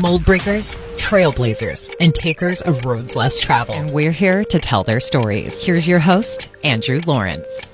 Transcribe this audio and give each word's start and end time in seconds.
mold 0.00 0.24
breakers, 0.24 0.76
trailblazers, 0.96 1.94
and 2.00 2.14
takers 2.14 2.62
of 2.62 2.84
roads 2.84 3.16
less 3.16 3.38
traveled. 3.38 3.76
And 3.76 3.90
we're 3.90 4.12
here 4.12 4.44
to 4.44 4.58
tell 4.58 4.84
their 4.84 5.00
stories. 5.00 5.62
Here's 5.62 5.86
your 5.86 6.00
host, 6.00 6.48
Andrew 6.62 7.00
Lawrence. 7.06 7.72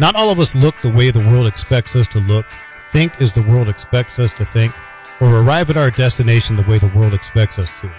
Not 0.00 0.16
all 0.16 0.30
of 0.30 0.40
us 0.40 0.54
look 0.54 0.76
the 0.78 0.92
way 0.92 1.10
the 1.10 1.20
world 1.20 1.46
expects 1.46 1.94
us 1.94 2.08
to 2.08 2.18
look, 2.20 2.46
think 2.92 3.20
as 3.20 3.32
the 3.32 3.42
world 3.42 3.68
expects 3.68 4.18
us 4.18 4.32
to 4.34 4.44
think, 4.44 4.74
or 5.20 5.36
arrive 5.36 5.70
at 5.70 5.76
our 5.76 5.90
destination 5.90 6.56
the 6.56 6.62
way 6.62 6.78
the 6.78 6.92
world 6.96 7.14
expects 7.14 7.58
us 7.58 7.72
to. 7.80 7.92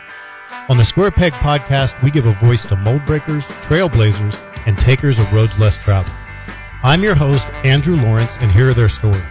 On 0.69 0.77
the 0.77 0.85
Square 0.85 1.11
Peg 1.11 1.33
podcast, 1.33 2.01
we 2.01 2.11
give 2.11 2.25
a 2.25 2.33
voice 2.33 2.65
to 2.65 2.75
mold 2.75 3.05
breakers, 3.05 3.45
trailblazers, 3.63 4.39
and 4.65 4.77
takers 4.77 5.19
of 5.19 5.31
roads 5.33 5.59
less 5.59 5.77
traveled. 5.77 6.15
I'm 6.83 7.03
your 7.03 7.15
host, 7.15 7.47
Andrew 7.63 7.95
Lawrence, 7.95 8.37
and 8.37 8.51
here 8.51 8.69
are 8.69 8.73
their 8.73 8.89
stories. 8.89 9.23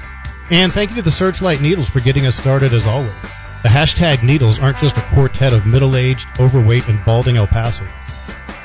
And 0.51 0.73
thank 0.73 0.91
you 0.91 0.97
to 0.97 1.03
the 1.03 1.11
Searchlight 1.11 1.61
Needles 1.61 1.89
for 1.89 2.01
getting 2.01 2.27
us 2.27 2.37
started 2.37 2.73
as 2.73 2.87
always. 2.87 3.15
The 3.63 3.69
hashtag 3.69 4.25
Needles 4.25 4.59
aren't 4.59 4.79
just 4.79 4.97
a 4.97 5.03
quartet 5.15 5.53
of 5.53 5.67
middle-aged, 5.67 6.27
overweight, 6.41 6.89
and 6.89 6.99
balding 7.05 7.37
El 7.37 7.47
Pasos. 7.47 7.87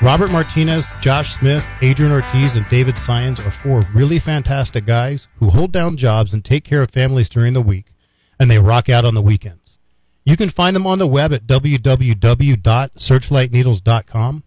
Robert 0.02 0.32
Martinez, 0.32 0.88
Josh 1.00 1.34
Smith, 1.34 1.64
Adrian 1.82 2.10
Ortiz, 2.10 2.56
and 2.56 2.68
David 2.68 2.98
Syons 2.98 3.38
are 3.38 3.52
four 3.52 3.82
really 3.94 4.18
fantastic 4.18 4.84
guys 4.86 5.28
who 5.38 5.50
hold 5.50 5.70
down 5.70 5.96
jobs 5.96 6.34
and 6.34 6.44
take 6.44 6.64
care 6.64 6.82
of 6.82 6.90
families 6.90 7.28
during 7.28 7.52
the 7.52 7.62
week, 7.62 7.92
and 8.40 8.50
they 8.50 8.58
rock 8.58 8.88
out 8.88 9.04
on 9.04 9.14
the 9.14 9.22
weekends. 9.22 9.78
You 10.24 10.36
can 10.36 10.50
find 10.50 10.74
them 10.74 10.86
on 10.86 10.98
the 10.98 11.06
web 11.06 11.32
at 11.32 11.46
www.searchlightneedles.com. 11.46 14.42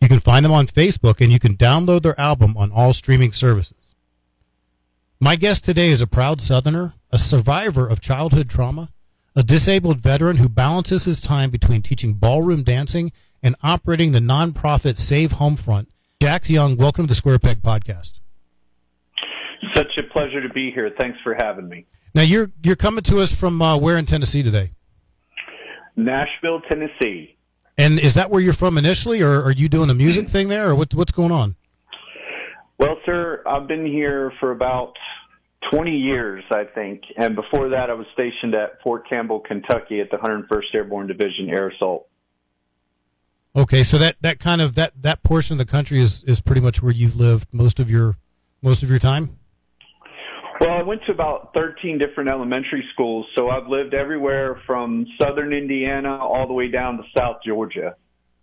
You 0.00 0.08
can 0.08 0.20
find 0.20 0.44
them 0.44 0.52
on 0.52 0.66
Facebook, 0.66 1.20
and 1.20 1.32
you 1.32 1.38
can 1.38 1.56
download 1.56 2.02
their 2.02 2.20
album 2.20 2.56
on 2.56 2.72
all 2.72 2.92
streaming 2.92 3.30
services. 3.30 3.94
My 5.20 5.36
guest 5.36 5.64
today 5.64 5.90
is 5.90 6.00
a 6.00 6.08
proud 6.08 6.40
Southerner, 6.40 6.94
a 7.12 7.18
survivor 7.18 7.88
of 7.88 8.00
childhood 8.00 8.50
trauma, 8.50 8.88
a 9.34 9.42
disabled 9.42 10.00
veteran 10.00 10.36
who 10.36 10.48
balances 10.48 11.04
his 11.04 11.20
time 11.20 11.50
between 11.50 11.82
teaching 11.82 12.14
ballroom 12.14 12.62
dancing 12.62 13.12
and 13.42 13.56
operating 13.62 14.12
the 14.12 14.18
nonprofit 14.18 14.98
Save 14.98 15.32
Home 15.32 15.56
Front. 15.56 15.88
Jax 16.20 16.50
Young, 16.50 16.76
welcome 16.76 17.04
to 17.04 17.08
the 17.08 17.14
Square 17.14 17.38
Peg 17.40 17.62
Podcast. 17.62 18.20
Such 19.74 19.98
a 19.98 20.02
pleasure 20.12 20.46
to 20.46 20.52
be 20.52 20.70
here. 20.70 20.90
Thanks 21.00 21.18
for 21.24 21.34
having 21.34 21.68
me. 21.68 21.86
Now 22.14 22.22
you're 22.22 22.50
you're 22.62 22.76
coming 22.76 23.02
to 23.04 23.20
us 23.20 23.34
from 23.34 23.62
uh, 23.62 23.76
where 23.78 23.96
in 23.96 24.04
Tennessee 24.04 24.42
today? 24.42 24.72
Nashville, 25.96 26.60
Tennessee. 26.68 27.36
And 27.78 27.98
is 27.98 28.14
that 28.14 28.30
where 28.30 28.40
you're 28.40 28.52
from 28.52 28.76
initially, 28.76 29.22
or 29.22 29.42
are 29.42 29.52
you 29.52 29.68
doing 29.68 29.88
a 29.88 29.94
music 29.94 30.28
thing 30.28 30.48
there, 30.48 30.68
or 30.68 30.74
what, 30.74 30.94
what's 30.94 31.12
going 31.12 31.32
on? 31.32 31.56
Well, 32.78 32.98
sir, 33.06 33.42
I've 33.46 33.66
been 33.66 33.86
here 33.86 34.32
for 34.40 34.50
about 34.50 34.92
20 35.70 35.90
years, 35.90 36.44
I 36.52 36.64
think. 36.64 37.02
And 37.16 37.36
before 37.36 37.70
that, 37.70 37.90
I 37.90 37.94
was 37.94 38.06
stationed 38.12 38.54
at 38.54 38.82
Fort 38.82 39.08
Campbell, 39.08 39.40
Kentucky 39.40 40.00
at 40.00 40.10
the 40.10 40.16
101st 40.16 40.74
Airborne 40.74 41.06
Division 41.06 41.48
Air 41.48 41.68
Assault. 41.68 42.08
Okay, 43.54 43.84
so 43.84 43.98
that, 43.98 44.16
that 44.22 44.40
kind 44.40 44.60
of 44.62 44.74
that, 44.76 44.92
that 45.02 45.22
portion 45.22 45.54
of 45.54 45.58
the 45.58 45.70
country 45.70 46.00
is, 46.00 46.24
is 46.24 46.40
pretty 46.40 46.62
much 46.62 46.82
where 46.82 46.92
you've 46.92 47.16
lived 47.16 47.48
most 47.52 47.78
of 47.78 47.90
your 47.90 48.16
most 48.62 48.82
of 48.82 48.88
your 48.88 48.98
time. 48.98 49.38
Well, 50.60 50.70
I 50.70 50.82
went 50.82 51.00
to 51.06 51.12
about 51.12 51.50
13 51.56 51.98
different 51.98 52.30
elementary 52.30 52.84
schools, 52.92 53.26
so 53.36 53.50
I've 53.50 53.66
lived 53.66 53.94
everywhere 53.94 54.62
from 54.64 55.04
southern 55.20 55.52
Indiana 55.52 56.16
all 56.16 56.46
the 56.46 56.52
way 56.52 56.68
down 56.68 56.98
to 56.98 57.02
South 57.18 57.38
Georgia. 57.44 57.96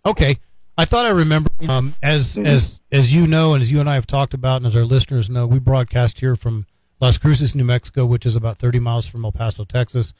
Okay, 0.04 0.36
I 0.76 0.84
thought 0.84 1.06
I 1.06 1.10
remember 1.10 1.50
um, 1.68 1.94
as 2.02 2.36
mm-hmm. 2.36 2.46
as 2.46 2.78
as 2.92 3.14
you 3.14 3.26
know, 3.26 3.54
and 3.54 3.62
as 3.62 3.72
you 3.72 3.80
and 3.80 3.88
I 3.88 3.94
have 3.94 4.06
talked 4.06 4.34
about, 4.34 4.58
and 4.58 4.66
as 4.66 4.76
our 4.76 4.84
listeners 4.84 5.30
know, 5.30 5.46
we 5.46 5.58
broadcast 5.58 6.20
here 6.20 6.36
from 6.36 6.66
Las 7.00 7.18
Cruces, 7.18 7.54
New 7.54 7.64
Mexico, 7.64 8.04
which 8.04 8.26
is 8.26 8.36
about 8.36 8.58
30 8.58 8.78
miles 8.78 9.08
from 9.08 9.24
El 9.24 9.32
Paso, 9.32 9.64
Texas 9.64 10.12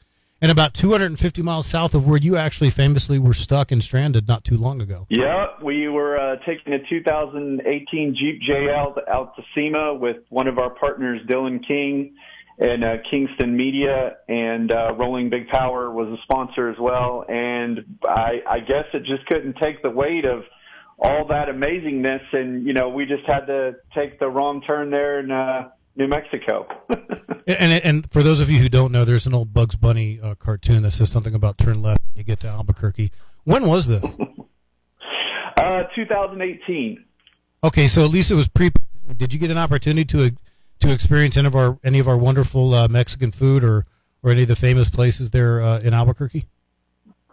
and 0.43 0.51
about 0.51 0.75
250 0.75 1.43
miles 1.43 1.67
south 1.67 1.95
of 1.95 2.07
where 2.07 2.19
you 2.19 2.37
actually 2.37 2.71
famously 2.71 3.19
were 3.19 3.35
stuck 3.35 3.71
and 3.71 3.83
stranded 3.83 4.27
not 4.27 4.45
too 4.45 4.57
long 4.57 4.81
ago. 4.81 5.07
Yeah, 5.11 5.49
we 5.63 5.89
were 5.89 6.19
uh, 6.19 6.37
taking 6.47 6.73
a 6.73 6.79
2018 6.89 8.17
Jeep 8.19 8.41
JL 8.49 8.97
out 9.09 9.37
to 9.37 9.43
SEMA 9.55 9.95
with 9.95 10.19
one 10.31 10.49
of 10.49 10.59
our 10.59 10.71
partners, 10.71 11.21
Dylan 11.29 11.67
King, 11.67 12.15
and 12.59 12.85
uh, 12.85 12.97
Kingston 13.11 13.57
Media, 13.57 14.17
and 14.29 14.73
uh, 14.73 14.95
Rolling 14.95 15.31
Big 15.31 15.49
Power 15.49 15.91
was 15.91 16.09
a 16.09 16.23
sponsor 16.23 16.71
as 16.71 16.77
well. 16.79 17.25
And 17.29 17.99
I, 18.05 18.41
I 18.49 18.61
guess 18.61 18.85
it 18.95 19.05
just 19.05 19.27
couldn't 19.27 19.57
take 19.63 19.83
the 19.83 19.91
weight 19.91 20.25
of 20.25 20.45
all 20.99 21.27
that 21.29 21.49
amazingness, 21.49 22.23
and 22.33 22.67
you 22.67 22.75
know, 22.75 22.91
we 22.91 23.07
just 23.07 23.25
had 23.27 23.47
to 23.47 23.77
take 23.95 24.19
the 24.19 24.29
wrong 24.29 24.63
turn 24.63 24.91
there 24.91 25.19
and. 25.19 25.33
Uh, 25.33 25.69
New 25.97 26.09
Mexico. 26.09 26.67
and 27.47 27.85
and 27.85 28.11
for 28.11 28.23
those 28.23 28.41
of 28.41 28.51
you 28.51 28.59
who 28.59 28.69
don't 28.69 28.93
know, 28.93 29.05
there's 29.05 29.27
an 29.27 29.35
old 29.35 29.53
Bugs 29.53 29.77
Bunny 29.77 30.21
uh, 30.23 30.35
cartoon 30.37 30.83
that 30.83 30.93
says 30.93 31.11
something 31.11 31.35
about 31.35 31.59
turn 31.59 31.83
left 31.83 32.01
when 32.13 32.19
you 32.19 32.25
get 32.25 32.41
to 32.41 32.49
Albuquerque. 32.49 33.13
When 33.45 33.67
was 33.67 33.87
this? 33.87 34.05
uh, 35.61 35.83
2018. 35.95 37.05
Okay, 37.63 37.89
so 37.89 38.05
at 38.05 38.11
least 38.11 38.31
it 38.31 38.35
was 38.35 38.49
pre. 38.49 38.71
Did 39.17 39.33
you 39.33 39.39
get 39.39 39.51
an 39.51 39.59
opportunity 39.59 40.05
to 40.07 40.37
to 40.81 40.93
experience 40.93 41.37
any 41.37 41.47
of 41.47 41.55
our 41.55 41.79
any 41.85 41.99
of 41.99 42.09
our 42.09 42.17
wonderful 42.17 42.75
uh, 42.75 42.89
Mexican 42.89 43.33
food 43.33 43.65
or 43.65 43.87
or 44.23 44.31
any 44.31 44.43
of 44.43 44.49
the 44.49 44.57
famous 44.57 44.91
places 44.91 45.31
there 45.31 45.61
uh, 45.61 45.81
in 45.81 45.93
Albuquerque? 45.95 46.47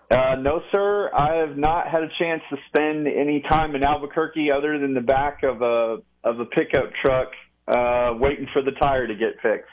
Uh, 0.09 0.35
no, 0.39 0.61
sir. 0.73 1.11
I 1.13 1.35
have 1.35 1.57
not 1.57 1.87
had 1.87 2.03
a 2.03 2.09
chance 2.17 2.41
to 2.49 2.57
spend 2.67 3.07
any 3.07 3.41
time 3.41 3.75
in 3.75 3.83
Albuquerque 3.83 4.49
other 4.51 4.79
than 4.79 4.93
the 4.93 5.01
back 5.01 5.43
of 5.43 5.61
a 5.61 5.97
of 6.23 6.39
a 6.39 6.45
pickup 6.45 6.91
truck 7.03 7.29
uh, 7.67 8.13
waiting 8.19 8.47
for 8.53 8.61
the 8.61 8.71
tire 8.71 9.07
to 9.07 9.15
get 9.15 9.35
fixed. 9.41 9.69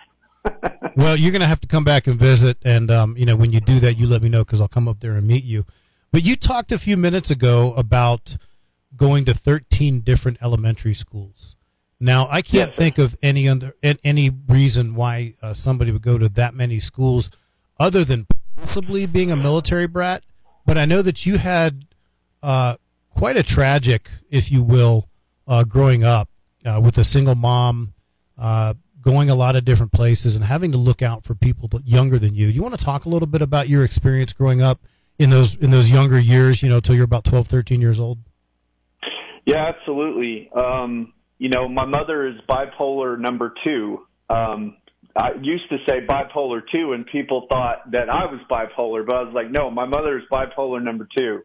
well, 0.97 1.17
you're 1.17 1.33
going 1.33 1.41
to 1.41 1.47
have 1.47 1.61
to 1.61 1.67
come 1.67 1.85
back 1.85 2.07
and 2.07 2.19
visit, 2.19 2.59
and 2.65 2.91
um, 2.91 3.17
you 3.17 3.25
know 3.25 3.37
when 3.37 3.53
you 3.53 3.61
do 3.61 3.81
that, 3.81 3.99
you 3.99 4.07
let 4.07 4.23
me 4.23 4.29
know 4.29 4.45
because 4.45 4.61
I'll 4.61 4.69
come 4.69 4.89
up 4.89 5.01
there 5.01 5.13
and 5.13 5.27
meet 5.27 5.45
you. 5.45 5.65
But 6.13 6.23
you 6.23 6.37
talked 6.37 6.71
a 6.71 6.79
few 6.79 6.97
minutes 6.97 7.31
ago 7.31 7.73
about 7.75 8.37
going 8.97 9.25
to 9.25 9.35
13 9.35 10.01
different 10.01 10.39
elementary 10.41 10.95
schools. 10.95 11.57
Now, 11.99 12.29
I 12.31 12.43
can't 12.43 12.71
yes, 12.71 12.77
think 12.77 12.99
of 12.99 13.17
any 13.23 13.49
other 13.49 13.75
any 13.83 14.31
reason 14.31 14.95
why 14.95 15.35
uh, 15.41 15.55
somebody 15.55 15.91
would 15.91 16.03
go 16.03 16.19
to 16.19 16.29
that 16.29 16.55
many 16.55 16.79
schools, 16.81 17.31
other 17.79 18.05
than 18.05 18.27
possibly 18.57 19.07
being 19.07 19.31
a 19.31 19.37
military 19.37 19.87
brat. 19.87 20.23
But 20.67 20.77
I 20.79 20.85
know 20.85 21.03
that 21.03 21.25
you 21.25 21.39
had 21.39 21.87
uh, 22.43 22.77
quite 23.11 23.37
a 23.37 23.43
tragic, 23.43 24.11
if 24.31 24.51
you 24.51 24.63
will, 24.63 25.09
uh, 25.47 25.65
growing 25.65 26.05
up 26.05 26.29
uh, 26.65 26.81
with 26.83 26.99
a 26.99 27.05
single 27.05 27.35
mom, 27.35 27.95
uh, 28.39 28.75
going 29.03 29.31
a 29.31 29.35
lot 29.35 29.57
of 29.57 29.65
different 29.65 29.93
places, 29.93 30.37
and 30.37 30.45
having 30.45 30.73
to 30.73 30.79
look 30.79 31.03
out 31.03 31.25
for 31.25 31.35
people 31.35 31.69
younger 31.85 32.19
than 32.19 32.35
you. 32.35 32.49
You 32.49 32.63
want 32.63 32.79
to 32.79 32.85
talk 32.85 33.05
a 33.05 33.09
little 33.09 33.29
bit 33.29 33.43
about 33.43 33.69
your 33.69 33.85
experience 33.85 34.33
growing 34.33 34.63
up 34.63 34.81
in 35.19 35.31
those 35.31 35.55
in 35.57 35.71
those 35.71 35.91
younger 35.91 36.19
years, 36.19 36.63
you 36.63 36.69
know, 36.69 36.81
till 36.81 36.95
you're 36.95 37.05
about 37.05 37.25
12, 37.25 37.47
13 37.47 37.81
years 37.81 38.01
old? 38.01 38.19
Yeah, 39.47 39.67
absolutely. 39.69 40.51
Um, 40.55 41.13
you 41.39 41.49
know, 41.49 41.69
my 41.69 41.85
mother 41.85 42.27
is 42.27 42.35
bipolar 42.49 43.19
number 43.19 43.53
two. 43.63 44.07
Um, 44.31 44.77
I 45.17 45.31
used 45.41 45.69
to 45.71 45.77
say 45.89 46.05
bipolar 46.07 46.63
two, 46.73 46.93
and 46.93 47.07
people 47.07 47.47
thought 47.49 47.91
that 47.93 48.09
I 48.09 48.25
was 48.25 48.41
bipolar, 48.51 49.07
but 49.07 49.15
I 49.15 49.23
was 49.23 49.35
like, 49.35 49.51
no, 49.51 49.71
my 49.71 49.85
mother 49.85 50.19
is 50.19 50.25
bipolar 50.33 50.83
number 50.83 51.07
two. 51.17 51.43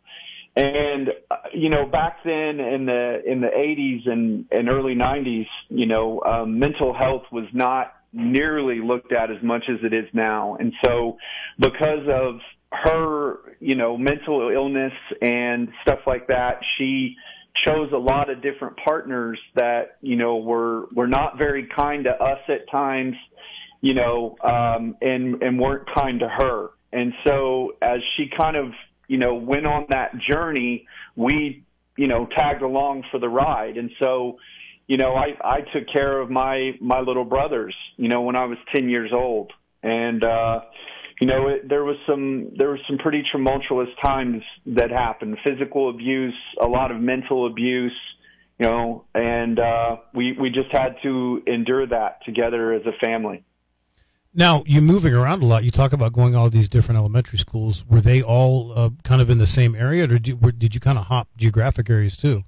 And 0.55 1.09
uh, 1.29 1.35
you 1.53 1.69
know, 1.69 1.85
back 1.85 2.17
then 2.23 2.59
in 2.59 2.85
the 2.85 3.21
in 3.25 3.41
the 3.41 3.47
80s 3.47 4.09
and, 4.09 4.45
and 4.51 4.69
early 4.69 4.95
90s, 4.95 5.47
you 5.69 5.85
know, 5.85 6.21
um, 6.21 6.59
mental 6.59 6.93
health 6.93 7.23
was 7.31 7.45
not 7.53 7.93
nearly 8.11 8.81
looked 8.81 9.13
at 9.13 9.29
as 9.29 9.41
much 9.43 9.63
as 9.69 9.77
it 9.83 9.93
is 9.93 10.05
now. 10.13 10.57
And 10.59 10.73
so, 10.83 11.17
because 11.59 12.07
of 12.11 12.39
her, 12.71 13.55
you 13.59 13.75
know, 13.75 13.97
mental 13.97 14.49
illness 14.49 14.93
and 15.21 15.69
stuff 15.83 15.99
like 16.07 16.27
that, 16.27 16.61
she 16.77 17.15
chose 17.65 17.91
a 17.93 17.97
lot 17.97 18.29
of 18.29 18.41
different 18.41 18.77
partners 18.85 19.39
that 19.55 19.97
you 20.01 20.15
know 20.15 20.37
were 20.37 20.85
were 20.93 21.07
not 21.07 21.37
very 21.37 21.67
kind 21.75 22.05
to 22.05 22.11
us 22.11 22.39
at 22.47 22.69
times, 22.71 23.15
you 23.81 23.93
know, 23.93 24.35
um, 24.43 24.95
and 25.01 25.41
and 25.41 25.59
weren't 25.59 25.87
kind 25.93 26.19
to 26.19 26.27
her. 26.27 26.69
And 26.91 27.13
so, 27.25 27.73
as 27.81 27.99
she 28.17 28.29
kind 28.35 28.55
of 28.55 28.71
you 29.09 29.17
know, 29.17 29.33
went 29.33 29.65
on 29.65 29.87
that 29.89 30.11
journey, 30.31 30.87
we, 31.15 31.65
you 31.97 32.07
know, 32.07 32.27
tagged 32.37 32.61
along 32.61 33.03
for 33.11 33.19
the 33.19 33.27
ride. 33.27 33.75
And 33.75 33.89
so, 34.01 34.37
you 34.87 34.97
know, 34.97 35.15
I, 35.15 35.35
I 35.43 35.61
took 35.73 35.91
care 35.91 36.21
of 36.21 36.29
my, 36.29 36.71
my 36.79 37.01
little 37.01 37.25
brothers, 37.25 37.75
you 37.97 38.07
know, 38.07 38.21
when 38.21 38.35
I 38.35 38.45
was 38.45 38.57
10 38.73 38.87
years 38.87 39.11
old. 39.11 39.51
And, 39.81 40.23
uh, 40.23 40.61
you 41.19 41.27
know, 41.27 41.47
it, 41.47 41.67
there 41.67 41.83
was 41.83 41.97
some, 42.07 42.51
there 42.55 42.69
was 42.69 42.79
some 42.87 42.99
pretty 42.99 43.23
tumultuous 43.31 43.89
times 44.05 44.43
that 44.67 44.91
happened, 44.91 45.37
physical 45.43 45.89
abuse, 45.89 46.37
a 46.61 46.67
lot 46.67 46.91
of 46.91 47.01
mental 47.01 47.47
abuse, 47.47 47.97
you 48.59 48.67
know, 48.67 49.05
and, 49.15 49.59
uh, 49.59 49.97
we, 50.13 50.37
we 50.39 50.49
just 50.51 50.71
had 50.71 50.97
to 51.01 51.41
endure 51.47 51.87
that 51.87 52.23
together 52.25 52.73
as 52.73 52.83
a 52.85 52.93
family. 53.03 53.43
Now 54.33 54.63
you're 54.67 54.81
moving 54.81 55.13
around 55.13 55.41
a 55.41 55.45
lot. 55.45 55.63
You 55.63 55.71
talk 55.71 55.91
about 55.91 56.13
going 56.13 56.35
all 56.35 56.49
these 56.49 56.69
different 56.69 56.97
elementary 56.97 57.39
schools. 57.39 57.85
Were 57.87 58.01
they 58.01 58.21
all 58.21 58.71
uh, 58.75 58.89
kind 59.03 59.21
of 59.21 59.29
in 59.29 59.39
the 59.39 59.47
same 59.47 59.75
area, 59.75 60.03
or 60.03 60.07
did 60.07 60.27
you, 60.27 60.35
did 60.35 60.75
you 60.75 60.81
kind 60.81 60.97
of 60.97 61.05
hop 61.05 61.29
geographic 61.35 61.89
areas 61.89 62.15
too? 62.15 62.43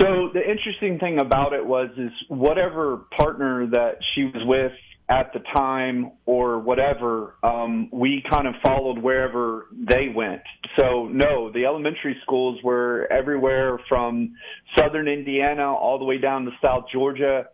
So 0.00 0.30
the 0.32 0.40
interesting 0.40 0.98
thing 0.98 1.20
about 1.20 1.52
it 1.52 1.64
was 1.64 1.90
is 1.96 2.10
whatever 2.28 3.06
partner 3.16 3.66
that 3.70 3.98
she 4.14 4.24
was 4.24 4.42
with, 4.46 4.72
at 5.10 5.32
the 5.32 5.40
time 5.54 6.12
or 6.26 6.58
whatever, 6.58 7.36
um, 7.42 7.88
we 7.90 8.22
kind 8.30 8.46
of 8.46 8.54
followed 8.62 8.98
wherever 8.98 9.66
they 9.72 10.08
went. 10.14 10.42
So 10.78 11.06
no, 11.06 11.50
the 11.50 11.64
elementary 11.64 12.16
schools 12.22 12.58
were 12.62 13.08
everywhere 13.10 13.80
from 13.88 14.34
southern 14.76 15.08
Indiana 15.08 15.72
all 15.74 15.98
the 15.98 16.04
way 16.04 16.18
down 16.18 16.44
to 16.44 16.50
South 16.62 16.84
Georgia. 16.92 17.46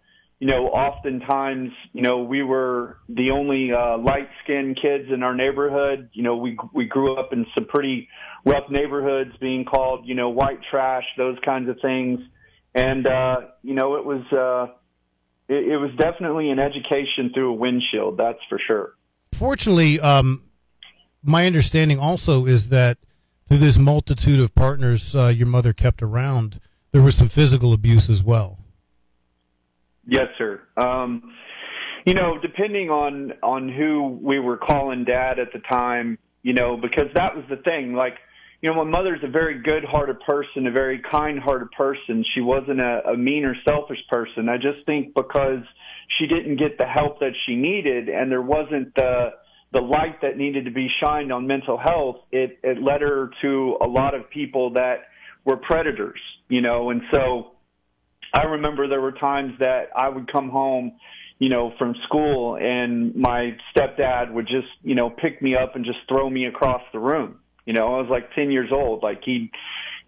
You 0.44 0.50
know, 0.50 0.67
oftentimes, 0.67 1.70
you 1.94 2.02
know, 2.02 2.25
we 2.25 2.43
were 2.43 2.99
the 3.08 3.31
only 3.31 3.73
uh, 3.73 3.96
light-skinned 3.96 4.76
kids 4.76 5.05
in 5.11 5.23
our 5.23 5.35
neighborhood. 5.35 6.11
You 6.12 6.23
know, 6.23 6.37
we 6.37 6.58
we 6.75 6.85
grew 6.85 7.17
up 7.17 7.32
in 7.32 7.46
some 7.56 7.67
pretty 7.67 8.11
rough 8.44 8.69
neighborhoods, 8.69 9.31
being 9.41 9.64
called, 9.64 10.06
you 10.06 10.14
know, 10.14 10.29
white 10.29 10.58
trash, 10.70 11.05
those 11.17 11.38
kinds 11.46 11.70
of 11.70 11.79
things. 11.81 12.20
And 12.75 13.06
uh, 13.06 13.37
you 13.62 13.73
know, 13.73 13.96
it 13.96 14.05
was. 14.05 14.23
Uh, 14.31 14.75
it, 15.49 15.73
it 15.73 15.76
was 15.79 15.93
definitely 15.96 16.50
an 16.50 16.58
education 16.58 17.31
through 17.32 17.52
a 17.52 17.56
windshield. 17.56 18.19
That's 18.19 18.38
for 18.50 18.58
sure. 18.67 18.97
Fortunately, 19.32 19.99
um, 19.99 20.43
my 21.23 21.47
understanding 21.47 21.99
also 21.99 22.44
is 22.44 22.69
that 22.69 22.99
through 23.49 23.58
this 23.58 23.79
multitude 23.79 24.40
of 24.40 24.55
partners 24.55 25.14
uh, 25.14 25.29
your 25.29 25.47
mother 25.47 25.73
kept 25.73 26.02
around, 26.02 26.61
there 26.93 27.00
was 27.00 27.14
some 27.14 27.31
physical 27.31 27.73
abuse 27.73 28.11
as 28.11 28.23
well. 28.23 28.58
Yes, 30.06 30.26
sir. 30.38 30.60
Um, 30.76 31.34
you 32.04 32.14
know, 32.14 32.38
depending 32.40 32.90
on 32.90 33.32
on 33.42 33.68
who 33.68 34.18
we 34.22 34.38
were 34.38 34.58
calling 34.58 35.04
dad 35.04 35.38
at 35.38 35.52
the 35.52 35.60
time, 35.60 36.18
you 36.42 36.52
know, 36.52 36.76
because 36.76 37.08
that 37.14 37.34
was 37.34 37.44
the 37.48 37.56
thing. 37.56 37.94
Like, 37.94 38.14
you 38.60 38.70
know, 38.70 38.84
my 38.84 38.90
mother's 38.90 39.20
a 39.22 39.30
very 39.30 39.62
good-hearted 39.62 40.20
person, 40.26 40.66
a 40.66 40.70
very 40.70 41.02
kind-hearted 41.10 41.70
person. 41.72 42.24
She 42.34 42.40
wasn't 42.40 42.80
a, 42.80 43.10
a 43.12 43.16
mean 43.16 43.44
or 43.44 43.54
selfish 43.66 43.98
person. 44.10 44.48
I 44.48 44.56
just 44.56 44.84
think 44.86 45.14
because 45.14 45.62
she 46.18 46.26
didn't 46.26 46.56
get 46.56 46.78
the 46.78 46.86
help 46.86 47.20
that 47.20 47.32
she 47.46 47.56
needed, 47.56 48.08
and 48.08 48.30
there 48.30 48.42
wasn't 48.42 48.94
the 48.94 49.30
the 49.72 49.80
light 49.80 50.20
that 50.22 50.36
needed 50.36 50.66
to 50.66 50.70
be 50.70 50.88
shined 51.02 51.32
on 51.32 51.46
mental 51.46 51.78
health, 51.78 52.16
it 52.30 52.58
it 52.62 52.82
led 52.82 53.00
her 53.00 53.30
to 53.42 53.76
a 53.80 53.86
lot 53.86 54.14
of 54.14 54.28
people 54.30 54.74
that 54.74 55.08
were 55.44 55.56
predators, 55.56 56.20
you 56.48 56.60
know, 56.60 56.90
and 56.90 57.02
so 57.12 57.53
I 58.34 58.42
remember 58.42 58.88
there 58.88 59.00
were 59.00 59.12
times 59.12 59.52
that 59.60 59.90
I 59.96 60.08
would 60.08 60.31
come 60.31 60.50
home 60.50 60.92
you 61.38 61.48
know, 61.48 61.72
from 61.78 61.94
school 62.06 62.56
and 62.56 63.14
my 63.14 63.56
stepdad 63.76 64.32
would 64.32 64.46
just, 64.46 64.69
you 64.82 64.94
know, 64.94 65.10
pick 65.10 65.42
me 65.42 65.56
up 65.56 65.75
and 65.75 65.84
just 65.84 65.98
throw 66.08 66.31
me 66.31 66.46
across 66.46 66.82
the 66.92 66.98
room. 66.98 67.38
You 67.66 67.72
know, 67.72 67.94
I 67.94 68.00
was 68.00 68.08
like 68.10 68.32
10 68.34 68.50
years 68.50 68.70
old. 68.72 69.02
Like 69.02 69.20
he'd 69.25 69.50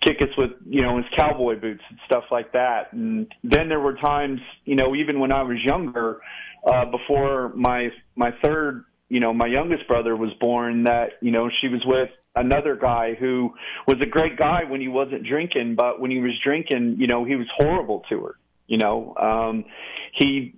kick 0.05 0.17
us 0.21 0.29
with, 0.39 0.53
you 0.69 0.83
know, 0.83 0.97
his 0.99 1.07
cowboy 1.17 1.59
boots 1.59 1.83
and 1.89 1.99
stuff 2.07 2.25
like 2.31 2.53
that. 2.53 2.93
And 2.93 3.27
then 3.43 3.69
there 3.69 3.81
were 3.81 3.97
times, 3.97 4.41
you 4.65 4.77
know, 4.77 4.95
even 4.95 5.19
when 5.19 5.33
I 5.33 5.43
was 5.43 5.59
younger, 5.65 6.21
uh, 6.67 6.85
before 6.87 7.53
my, 7.55 7.89
my 8.15 8.31
third, 8.45 8.85
you 9.09 9.21
know, 9.21 9.33
my 9.33 9.47
youngest 9.47 9.87
brother 9.89 10.17
was 10.17 10.31
born 10.41 10.85
that, 10.85 11.13
you 11.21 11.31
know, 11.33 11.49
she 11.61 11.69
was 11.69 11.83
with 11.85 12.11
another 12.37 12.77
guy 12.77 13.15
who 13.19 13.55
was 13.87 13.97
a 14.03 14.07
great 14.07 14.37
guy 14.37 14.61
when 14.69 14.81
he 14.81 14.89
wasn't 14.89 15.25
drinking, 15.27 15.75
but 15.77 16.01
when 16.01 16.11
he 16.11 16.19
was 16.19 16.39
drinking, 16.45 16.97
you 16.99 17.07
know, 17.07 17.25
he 17.25 17.35
was 17.37 17.47
horrible 17.57 18.03
to 18.11 18.25
her. 18.25 18.37
You 18.67 18.79
know, 18.79 19.15
um, 19.17 19.65
he 20.13 20.55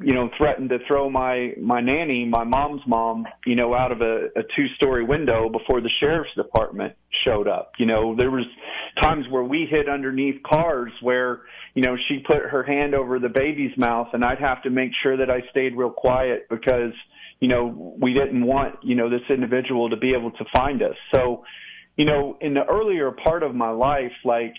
you 0.00 0.14
know, 0.14 0.30
threatened 0.38 0.70
to 0.70 0.78
throw 0.86 1.10
my 1.10 1.52
my 1.60 1.80
nanny, 1.80 2.24
my 2.24 2.44
mom's 2.44 2.82
mom, 2.86 3.26
you 3.46 3.54
know, 3.54 3.74
out 3.74 3.92
of 3.92 4.00
a, 4.00 4.26
a 4.36 4.42
two 4.56 4.66
story 4.76 5.04
window 5.04 5.48
before 5.48 5.80
the 5.80 5.90
sheriff's 6.00 6.34
department 6.36 6.94
showed 7.24 7.48
up. 7.48 7.72
You 7.78 7.86
know, 7.86 8.16
there 8.16 8.30
was 8.30 8.46
times 9.00 9.26
where 9.30 9.42
we 9.42 9.66
hid 9.70 9.88
underneath 9.88 10.42
cars 10.42 10.92
where, 11.02 11.42
you 11.74 11.82
know, 11.82 11.96
she 12.08 12.20
put 12.26 12.38
her 12.38 12.62
hand 12.62 12.94
over 12.94 13.18
the 13.18 13.28
baby's 13.28 13.76
mouth 13.76 14.08
and 14.12 14.24
I'd 14.24 14.40
have 14.40 14.62
to 14.62 14.70
make 14.70 14.90
sure 15.02 15.16
that 15.16 15.30
I 15.30 15.40
stayed 15.50 15.76
real 15.76 15.90
quiet 15.90 16.46
because, 16.48 16.92
you 17.42 17.48
know, 17.48 17.96
we 18.00 18.14
didn't 18.14 18.46
want, 18.46 18.76
you 18.84 18.94
know, 18.94 19.10
this 19.10 19.22
individual 19.28 19.90
to 19.90 19.96
be 19.96 20.14
able 20.16 20.30
to 20.30 20.44
find 20.54 20.80
us. 20.80 20.94
So, 21.12 21.42
you 21.96 22.04
know, 22.04 22.38
in 22.40 22.54
the 22.54 22.64
earlier 22.64 23.10
part 23.10 23.42
of 23.42 23.52
my 23.52 23.70
life, 23.70 24.12
like 24.24 24.54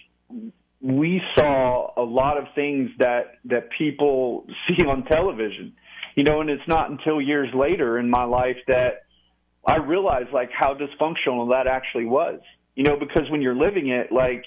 we 0.82 1.22
saw 1.34 1.94
a 1.96 2.04
lot 2.04 2.38
of 2.38 2.44
things 2.56 2.90
that 3.00 3.36
that 3.46 3.70
people 3.78 4.46
see 4.68 4.84
on 4.84 5.06
television 5.06 5.72
you 6.16 6.26
know 6.26 6.42
and 6.42 6.50
it's 6.50 6.68
not 6.68 6.92
until 6.92 7.22
years 7.22 7.48
later 7.56 7.98
in 7.98 8.10
my 8.10 8.26
life 8.26 8.58
that 8.68 9.06
i 9.66 9.78
realized 9.78 10.28
like 10.34 10.50
how 10.52 10.74
dysfunctional 10.74 11.52
that 11.52 11.68
actually 11.68 12.04
was 12.04 12.42
you 12.76 12.84
know 12.84 12.98
because 13.00 13.32
when 13.32 13.42
you're 13.42 13.56
living 13.56 13.88
it 13.88 14.12
like 14.12 14.44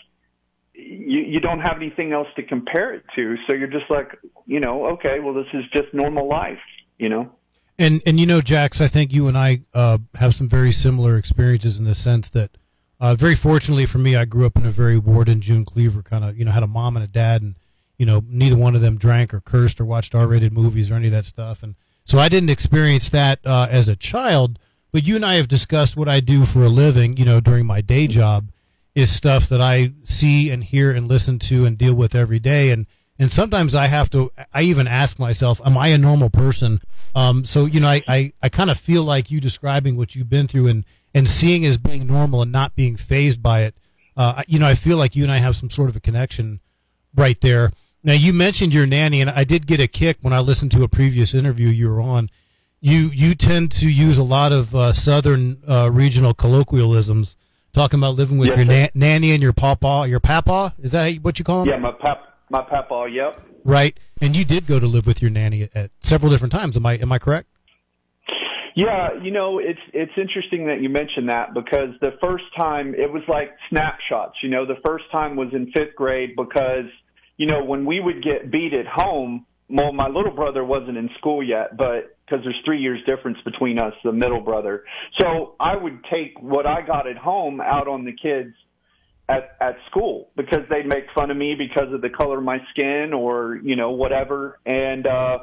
you 0.75 1.21
you 1.21 1.41
don't 1.41 1.61
have 1.61 1.77
anything 1.77 2.13
else 2.13 2.29
to 2.37 2.43
compare 2.43 2.93
it 2.93 3.03
to 3.15 3.37
so 3.49 3.57
you're 3.57 3.67
just 3.67 3.89
like 3.89 4.09
you 4.45 4.61
know 4.61 4.89
okay 4.89 5.21
well 5.23 5.33
this 5.33 5.47
is 5.55 5.65
just 5.73 5.95
normal 5.95 6.29
life 6.29 6.59
you 6.99 7.09
know 7.09 7.33
and 7.79 8.03
and 8.07 8.19
you 8.19 8.27
know 8.27 8.41
jax 8.41 8.81
i 8.81 8.89
think 8.89 9.13
you 9.13 9.29
and 9.29 9.37
i 9.37 9.61
uh, 9.75 9.99
have 10.17 10.35
some 10.35 10.49
very 10.49 10.73
similar 10.73 11.17
experiences 11.17 11.79
in 11.79 11.85
the 11.85 11.95
sense 11.95 12.29
that 12.29 12.57
uh, 12.99 13.15
very 13.15 13.35
fortunately 13.35 13.87
for 13.87 13.99
me, 13.99 14.17
I 14.17 14.25
grew 14.25 14.47
up 14.47 14.57
in 14.57 14.65
a 14.65 14.71
very 14.71 14.99
Ward 14.99 15.29
and 15.29 15.43
June 15.43 15.65
Cleaver 15.65 16.03
kind 16.03 16.25
of, 16.25 16.39
you 16.39 16.45
know, 16.45 16.53
had 16.53 16.63
a 16.63 16.69
mom 16.69 16.97
and 16.97 17.05
a 17.05 17.09
dad, 17.09 17.43
and 17.43 17.57
you 17.99 18.07
know, 18.07 18.23
neither 18.29 18.57
one 18.57 18.75
of 18.75 18.81
them 18.81 18.99
drank 18.99 19.33
or 19.35 19.41
cursed 19.41 19.81
or 19.81 19.85
watched 19.85 20.15
R-rated 20.15 20.53
movies 20.53 20.91
or 20.91 20.95
any 20.95 21.07
of 21.07 21.13
that 21.13 21.27
stuff, 21.27 21.63
and 21.63 21.75
so 22.05 22.19
I 22.19 22.29
didn't 22.29 22.51
experience 22.51 23.11
that 23.11 23.41
uh, 23.45 23.67
as 23.71 23.89
a 23.89 23.97
child. 23.97 24.59
But 24.93 25.05
you 25.05 25.17
and 25.17 25.27
I 25.27 25.35
have 25.35 25.49
discussed 25.49 25.97
what 25.97 26.09
I 26.09 26.21
do 26.21 26.47
for 26.47 26.63
a 26.63 26.69
living, 26.69 27.17
you 27.17 27.25
know, 27.25 27.41
during 27.41 27.67
my 27.67 27.81
day 27.81 28.07
job, 28.07 28.51
is 28.95 29.15
stuff 29.15 29.49
that 29.49 29.61
I 29.61 29.93
see 30.05 30.51
and 30.51 30.65
hear 30.65 30.91
and 30.91 31.09
listen 31.09 31.39
to 31.41 31.67
and 31.67 31.77
deal 31.77 31.95
with 31.95 32.15
every 32.15 32.39
day, 32.39 32.71
and 32.71 32.87
and 33.19 33.33
sometimes 33.33 33.75
I 33.75 33.87
have 33.87 34.11
to. 34.11 34.31
I 34.53 34.63
even 34.63 34.87
ask 34.87 35.19
myself, 35.19 35.61
"Am 35.65 35.77
I 35.79 35.89
a 35.89 35.99
normal 35.99 36.31
person?" 36.31 36.81
Um, 37.15 37.45
so 37.45 37.65
you 37.65 37.81
know, 37.81 37.89
I 37.89 38.03
I, 38.07 38.33
I 38.43 38.49
kind 38.49 38.71
of 38.71 38.79
feel 38.79 39.03
like 39.03 39.31
you 39.31 39.41
describing 39.41 39.97
what 39.97 40.15
you've 40.15 40.29
been 40.29 40.47
through 40.47 40.67
and 40.69 40.85
and 41.15 41.29
seeing 41.29 41.65
as 41.65 41.79
being 41.79 42.07
normal 42.07 42.43
and 42.43 42.53
not 42.53 42.77
being 42.77 42.97
phased 42.97 43.43
by 43.43 43.63
it. 43.63 43.75
Uh, 44.17 44.43
you 44.47 44.59
know, 44.59 44.67
I 44.67 44.75
feel 44.75 44.97
like 44.97 45.17
you 45.17 45.23
and 45.23 45.33
I 45.33 45.39
have 45.39 45.57
some 45.57 45.71
sort 45.71 45.89
of 45.89 45.97
a 45.97 46.01
connection 46.01 46.61
right 47.15 47.41
there. 47.41 47.73
Now, 48.05 48.13
you 48.13 48.33
mentioned 48.33 48.73
your 48.73 48.87
nanny, 48.87 49.21
and 49.21 49.31
I 49.31 49.45
did 49.45 49.67
get 49.67 49.81
a 49.81 49.89
kick 49.89 50.19
when 50.21 50.33
I 50.33 50.41
listened 50.41 50.73
to 50.73 50.83
a 50.85 50.89
previous 50.89 51.35
interview 51.35 51.69
you 51.69 51.91
were 51.91 52.01
on. 52.01 52.31
You 52.81 53.11
you 53.15 53.35
tend 53.35 53.73
to 53.73 53.91
use 53.91 54.19
a 54.19 54.23
lot 54.23 54.53
of 54.53 54.75
uh, 54.75 54.93
southern 54.93 55.63
uh, 55.67 55.91
regional 55.91 56.35
colloquialisms, 56.35 57.37
talking 57.73 57.99
about 57.99 58.15
living 58.15 58.37
with 58.37 58.51
yes, 58.51 58.59
your 58.59 58.67
na- 58.67 58.89
nanny 58.95 59.33
and 59.33 59.43
your 59.43 59.55
papa. 59.55 60.05
Your 60.07 60.21
papa 60.21 60.75
is 60.79 60.93
that 60.93 61.17
what 61.23 61.39
you 61.39 61.45
call 61.45 61.63
him? 61.63 61.71
Yeah, 61.71 61.79
my 61.79 61.93
pap 61.93 62.36
my 62.51 62.63
papa. 62.63 63.09
Yep. 63.11 63.43
Right, 63.65 63.99
and 64.21 64.37
you 64.37 64.45
did 64.45 64.67
go 64.67 64.79
to 64.79 64.87
live 64.87 65.07
with 65.07 65.21
your 65.21 65.31
nanny 65.31 65.69
at, 65.75 65.91
several 66.01 66.31
different 66.31 66.53
times. 66.53 66.77
Am 66.77 66.87
I 66.87 66.95
am 66.95 67.13
I 67.13 67.19
correct? 67.19 67.49
Yeah, 68.77 69.09
you 69.23 69.31
know, 69.31 69.59
it's 69.59 69.81
it's 69.95 70.13
interesting 70.19 70.67
that 70.67 70.83
you 70.83 70.91
mentioned 70.91 71.31
that 71.31 71.55
because 71.55 71.91
the 72.03 72.13
first 72.23 72.45
time 72.59 72.95
it 72.95 73.11
was 73.11 73.23
like 73.27 73.57
snapshots. 73.71 74.37
You 74.43 74.51
know, 74.51 74.67
the 74.67 74.81
first 74.85 75.05
time 75.11 75.35
was 75.35 75.49
in 75.53 75.73
fifth 75.73 75.97
grade 75.97 76.35
because 76.37 76.85
you 77.39 77.47
know 77.47 77.65
when 77.65 77.87
we 77.87 78.01
would 78.01 78.23
get 78.23 78.51
beat 78.51 78.73
at 78.73 78.87
home. 78.87 79.47
Well, 79.69 79.93
my 79.93 80.07
little 80.07 80.31
brother 80.31 80.65
wasn't 80.65 80.97
in 80.97 81.11
school 81.19 81.43
yet, 81.43 81.77
but 81.77 82.17
because 82.25 82.45
there's 82.45 82.61
three 82.65 82.81
years 82.81 83.01
difference 83.05 83.39
between 83.45 83.81
us, 83.81 83.95
the 84.05 84.13
middle 84.13 84.41
brother. 84.41 84.85
So 85.19 85.57
I 85.59 85.77
would 85.77 86.05
take 86.05 86.41
what 86.41 86.67
I 86.67 86.87
got 86.87 87.09
at 87.09 87.17
home 87.17 87.61
out 87.61 87.89
on 87.89 88.05
the 88.05 88.13
kids 88.13 88.55
at 89.29 89.57
at 89.61 89.77
school 89.91 90.29
because 90.37 90.61
they'd 90.71 90.87
make 90.87 91.05
fun 91.15 91.31
of 91.31 91.37
me 91.37 91.55
because 91.57 91.93
of 91.93 92.01
the 92.01 92.11
color 92.11 92.39
of 92.39 92.45
my 92.45 92.59
skin 92.71 93.13
or 93.13 93.59
you 93.63 93.77
know 93.77 93.91
whatever. 93.91 94.59
And 94.65 95.07
uh 95.07 95.39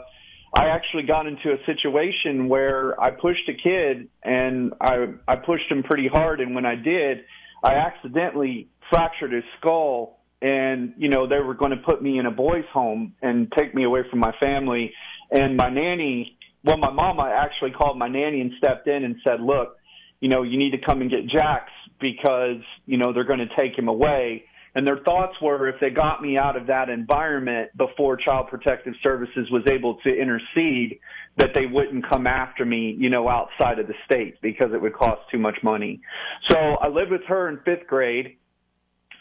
I 0.55 0.67
actually 0.67 1.03
got 1.03 1.25
into 1.25 1.51
a 1.51 1.57
situation 1.65 2.47
where 2.47 2.99
I 3.01 3.09
pushed 3.09 3.49
a 3.49 3.53
kid 3.53 4.07
and 4.23 4.73
I 4.79 5.07
I 5.27 5.35
pushed 5.35 5.69
him 5.69 5.83
pretty 5.83 6.07
hard. 6.07 6.41
And 6.41 6.55
when 6.55 6.65
I 6.65 6.75
did, 6.75 7.19
I 7.63 7.73
accidentally 7.73 8.69
fractured 8.89 9.33
his 9.33 9.43
skull 9.59 10.19
and 10.41 10.93
you 10.97 11.09
know 11.09 11.27
they 11.27 11.39
were 11.39 11.55
going 11.55 11.71
to 11.71 11.77
put 11.77 12.01
me 12.01 12.19
in 12.19 12.25
a 12.25 12.31
boys 12.31 12.65
home 12.71 13.13
and 13.21 13.51
take 13.57 13.73
me 13.73 13.83
away 13.83 14.01
from 14.09 14.19
my 14.19 14.33
family. 14.41 14.93
And 15.31 15.57
my 15.57 15.69
nanny 15.69 16.37
well 16.63 16.77
my 16.77 16.91
mama 16.91 17.29
actually 17.35 17.71
called 17.71 17.97
my 17.97 18.07
nanny 18.07 18.39
and 18.39 18.51
stepped 18.57 18.87
in 18.87 19.03
and 19.03 19.17
said 19.23 19.41
look 19.41 19.75
you 20.21 20.29
know 20.29 20.43
you 20.43 20.57
need 20.57 20.71
to 20.71 20.77
come 20.77 21.01
and 21.01 21.09
get 21.09 21.27
Jax 21.27 21.69
because 22.03 22.62
you 22.86 22.98
know 22.98 23.12
they're 23.13 23.24
going 23.24 23.39
to 23.39 23.55
take 23.57 23.77
him 23.77 23.88
away 23.88 24.43
and 24.75 24.88
their 24.88 24.98
thoughts 24.98 25.36
were 25.41 25.67
if 25.67 25.75
they 25.79 25.91
got 25.91 26.22
me 26.22 26.38
out 26.38 26.57
of 26.57 26.67
that 26.67 26.89
environment 26.89 27.69
before 27.77 28.17
Child 28.17 28.48
Protective 28.50 28.93
Services 29.03 29.48
was 29.51 29.63
able 29.69 29.98
to 30.03 30.10
intercede, 30.10 31.00
that 31.38 31.50
they 31.53 31.67
wouldn't 31.67 32.10
come 32.10 32.25
after 32.25 32.65
me, 32.65 32.95
you 32.98 33.10
know, 33.10 33.29
outside 33.29 33.77
of 33.77 33.88
the 33.88 33.93
state 34.05 34.41
because 34.41 34.72
it 34.74 34.81
would 34.81 34.93
cost 34.93 35.22
too 35.31 35.38
much 35.38 35.57
money. 35.63 36.01
So 36.50 36.57
I 36.57 36.88
lived 36.88 37.12
with 37.12 37.24
her 37.27 37.50
in 37.50 37.60
fifth 37.63 37.88
grade. 37.88 38.38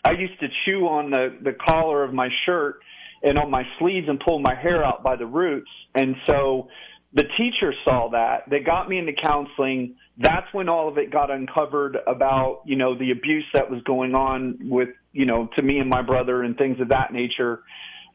I 0.04 0.12
used 0.12 0.40
to 0.40 0.48
chew 0.64 0.88
on 0.88 1.10
the, 1.10 1.36
the 1.42 1.52
collar 1.52 2.02
of 2.02 2.14
my 2.14 2.28
shirt 2.46 2.80
and 3.22 3.38
on 3.38 3.50
my 3.50 3.62
sleeves 3.78 4.08
and 4.08 4.18
pull 4.20 4.40
my 4.40 4.54
hair 4.54 4.84
out 4.84 5.02
by 5.02 5.16
the 5.16 5.26
roots. 5.26 5.70
And 5.94 6.16
so 6.26 6.68
the 7.12 7.24
teacher 7.36 7.74
saw 7.84 8.08
that. 8.10 8.48
They 8.50 8.60
got 8.60 8.88
me 8.88 8.98
into 8.98 9.12
counseling. 9.12 9.96
That's 10.22 10.46
when 10.52 10.68
all 10.68 10.88
of 10.88 10.98
it 10.98 11.10
got 11.10 11.30
uncovered 11.30 11.96
about, 12.06 12.62
you 12.64 12.76
know, 12.76 12.96
the 12.96 13.10
abuse 13.10 13.44
that 13.54 13.68
was 13.70 13.82
going 13.82 14.14
on 14.14 14.58
with, 14.62 14.90
you 15.12 15.26
know, 15.26 15.48
to 15.56 15.62
me 15.62 15.78
and 15.78 15.90
my 15.90 16.02
brother 16.02 16.42
and 16.42 16.56
things 16.56 16.80
of 16.80 16.90
that 16.90 17.12
nature. 17.12 17.62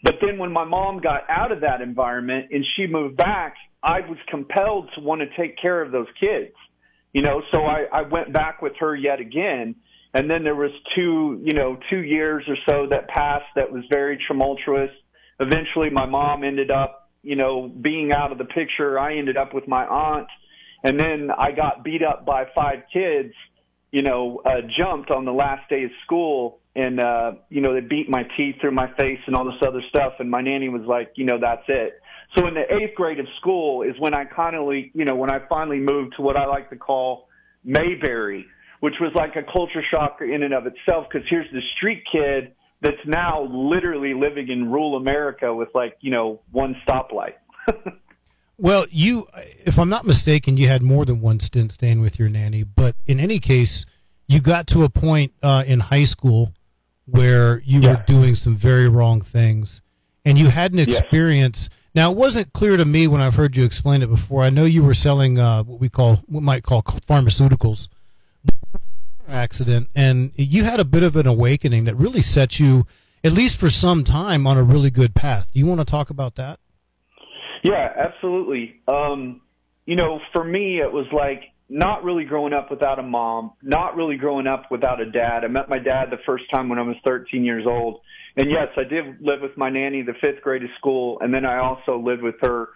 But 0.03 0.15
then 0.21 0.37
when 0.37 0.53
my 0.53 0.63
mom 0.63 1.01
got 1.01 1.29
out 1.29 1.51
of 1.51 1.61
that 1.61 1.81
environment 1.81 2.47
and 2.51 2.63
she 2.75 2.87
moved 2.87 3.17
back, 3.17 3.55
I 3.83 3.99
was 4.01 4.17
compelled 4.29 4.89
to 4.95 5.01
want 5.01 5.21
to 5.21 5.27
take 5.41 5.57
care 5.61 5.81
of 5.81 5.91
those 5.91 6.07
kids. 6.19 6.53
You 7.11 7.23
know, 7.23 7.41
so 7.51 7.63
I, 7.63 7.85
I 7.91 8.01
went 8.03 8.31
back 8.31 8.61
with 8.61 8.73
her 8.79 8.95
yet 8.95 9.19
again. 9.19 9.75
And 10.13 10.29
then 10.29 10.43
there 10.43 10.55
was 10.55 10.71
two, 10.95 11.41
you 11.43 11.53
know, 11.53 11.77
two 11.89 12.01
years 12.01 12.43
or 12.47 12.55
so 12.67 12.87
that 12.89 13.09
passed 13.09 13.45
that 13.55 13.71
was 13.71 13.83
very 13.91 14.17
tumultuous. 14.27 14.91
Eventually 15.39 15.89
my 15.91 16.05
mom 16.05 16.43
ended 16.43 16.71
up, 16.71 17.09
you 17.21 17.35
know, 17.35 17.67
being 17.67 18.11
out 18.13 18.31
of 18.31 18.37
the 18.37 18.45
picture. 18.45 18.97
I 18.97 19.17
ended 19.17 19.35
up 19.35 19.53
with 19.53 19.67
my 19.67 19.85
aunt. 19.85 20.27
And 20.84 21.00
then 21.00 21.29
I 21.31 21.51
got 21.51 21.84
beat 21.84 22.03
up 22.03 22.25
by 22.25 22.46
five 22.55 22.84
kids, 22.91 23.34
you 23.91 24.01
know, 24.01 24.41
uh, 24.46 24.62
jumped 24.77 25.12
on 25.12 25.25
the 25.25 25.31
last 25.31 25.69
day 25.69 25.84
of 25.84 25.91
school 26.05 26.60
and 26.75 27.00
uh 27.00 27.31
you 27.50 27.60
know 27.60 27.74
they 27.74 27.79
beat 27.79 28.07
my 28.07 28.22
teeth 28.38 28.55
through 28.62 28.72
my 28.72 28.88
face 29.00 29.17
and 29.25 29.36
all 29.36 29.46
this 29.46 29.62
other 29.67 29.81
stuff. 29.89 30.13
And 30.19 30.29
my 30.29 30.41
nanny 30.41 30.69
was 30.69 30.84
like 30.88 31.13
you 31.15 31.25
know 31.25 31.39
that's 31.41 31.63
it. 31.67 32.00
So 32.38 32.46
in 32.48 32.53
the 32.53 32.62
eighth 32.62 32.96
grade 32.96 33.19
of 33.19 33.25
school 33.39 33.81
is 33.81 33.96
when 34.00 34.13
i 34.13 34.24
of 34.24 34.91
you 34.93 35.05
know 35.05 35.15
when 35.15 35.31
i 35.31 35.39
finally 35.50 35.79
moved 35.79 36.15
to 36.17 36.22
what 36.22 36.38
i 36.38 36.46
like 36.46 36.69
to 36.69 36.75
call 36.75 37.29
mayberry 37.63 38.46
which 38.79 38.96
was 39.00 39.12
like 39.15 39.36
a 39.36 39.43
culture 39.51 39.84
shock 39.89 40.19
in 40.22 40.43
and 40.43 40.53
of 40.53 40.65
itself. 40.67 41.07
Because 41.12 41.27
here's 41.29 41.51
the 41.51 41.62
street 41.75 42.03
kid 42.12 42.53
that's 42.81 42.98
now 43.05 43.43
literally 43.50 44.13
living 44.13 44.50
in 44.50 44.69
rural 44.72 44.98
america 44.98 45.53
with 45.53 45.69
like 45.74 45.98
you 46.00 46.12
know 46.12 46.41
one 46.51 46.75
stoplight 46.88 47.34
well 48.57 48.85
you 48.89 49.27
if 49.65 49.77
i'm 49.77 49.89
not 49.89 50.05
mistaken 50.05 50.57
you 50.57 50.67
had 50.67 50.81
more 50.81 51.05
than 51.05 51.21
one 51.21 51.39
stint 51.39 51.71
staying 51.71 52.01
with 52.01 52.17
your 52.19 52.29
nanny 52.29 52.63
but 52.63 52.95
in 53.05 53.19
any 53.19 53.39
case 53.39 53.85
you 54.27 54.39
got 54.39 54.67
to 54.67 54.83
a 54.83 54.89
point 54.89 55.33
uh, 55.41 55.63
in 55.65 55.79
high 55.79 56.03
school 56.03 56.53
where 57.05 57.59
you 57.59 57.81
yeah. 57.81 57.91
were 57.91 58.03
doing 58.05 58.35
some 58.35 58.55
very 58.55 58.87
wrong 58.87 59.21
things 59.21 59.81
and 60.27 60.37
you 60.37 60.49
had 60.49 60.73
an 60.73 60.79
experience. 60.79 61.69
Yes. 61.71 61.79
Now, 61.95 62.11
it 62.11 62.17
wasn't 62.17 62.53
clear 62.53 62.75
to 62.75 62.85
me 62.85 63.07
when 63.07 63.21
I've 63.21 63.35
heard 63.35 63.55
you 63.55 63.63
explain 63.63 64.01
it 64.01 64.09
before. 64.09 64.43
I 64.43 64.49
know 64.49 64.65
you 64.65 64.83
were 64.83 64.93
selling 64.93 65.39
uh, 65.39 65.63
what 65.63 65.79
we 65.79 65.87
call, 65.87 66.17
what 66.27 66.43
might 66.43 66.63
call 66.63 66.83
pharmaceuticals 66.83 67.87
accident, 69.27 69.89
and 69.95 70.31
you 70.35 70.63
had 70.63 70.79
a 70.79 70.85
bit 70.85 71.03
of 71.03 71.15
an 71.15 71.27
awakening 71.27 71.85
that 71.85 71.95
really 71.95 72.21
set 72.21 72.59
you, 72.59 72.85
at 73.23 73.31
least 73.31 73.57
for 73.57 73.69
some 73.69 74.03
time, 74.03 74.45
on 74.45 74.57
a 74.57 74.63
really 74.63 74.89
good 74.89 75.15
path. 75.15 75.49
Do 75.53 75.59
you 75.59 75.65
want 75.65 75.79
to 75.79 75.85
talk 75.85 76.09
about 76.09 76.35
that? 76.35 76.59
Yeah, 77.67 77.89
absolutely. 77.97 78.81
Um, 78.88 79.41
you 79.86 79.95
know, 79.95 80.19
for 80.33 80.43
me, 80.43 80.79
it 80.79 80.91
was 80.91 81.05
like 81.12 81.41
not 81.69 82.03
really 82.03 82.24
growing 82.24 82.53
up 82.53 82.71
without 82.71 82.97
a 82.97 83.03
mom, 83.03 83.53
not 83.62 83.95
really 83.97 84.15
growing 84.15 84.47
up 84.47 84.71
without 84.71 85.01
a 85.01 85.12
dad. 85.12 85.43
I 85.43 85.47
met 85.47 85.67
my 85.67 85.79
dad 85.79 86.05
the 86.09 86.17
first 86.25 86.45
time 86.53 86.69
when 86.69 86.79
I 86.79 86.83
was 86.83 86.95
13 87.05 87.43
years 87.43 87.65
old. 87.67 88.00
And 88.38 88.50
yes, 88.50 88.67
I 88.77 88.83
did 88.83 89.21
live 89.21 89.41
with 89.41 89.57
my 89.57 89.69
nanny 89.69 90.01
the 90.01 90.13
fifth 90.21 90.41
grade 90.43 90.63
of 90.63 90.69
school, 90.77 91.17
and 91.19 91.33
then 91.33 91.45
I 91.45 91.59
also 91.59 92.00
lived 92.00 92.21
with 92.21 92.36
her 92.41 92.69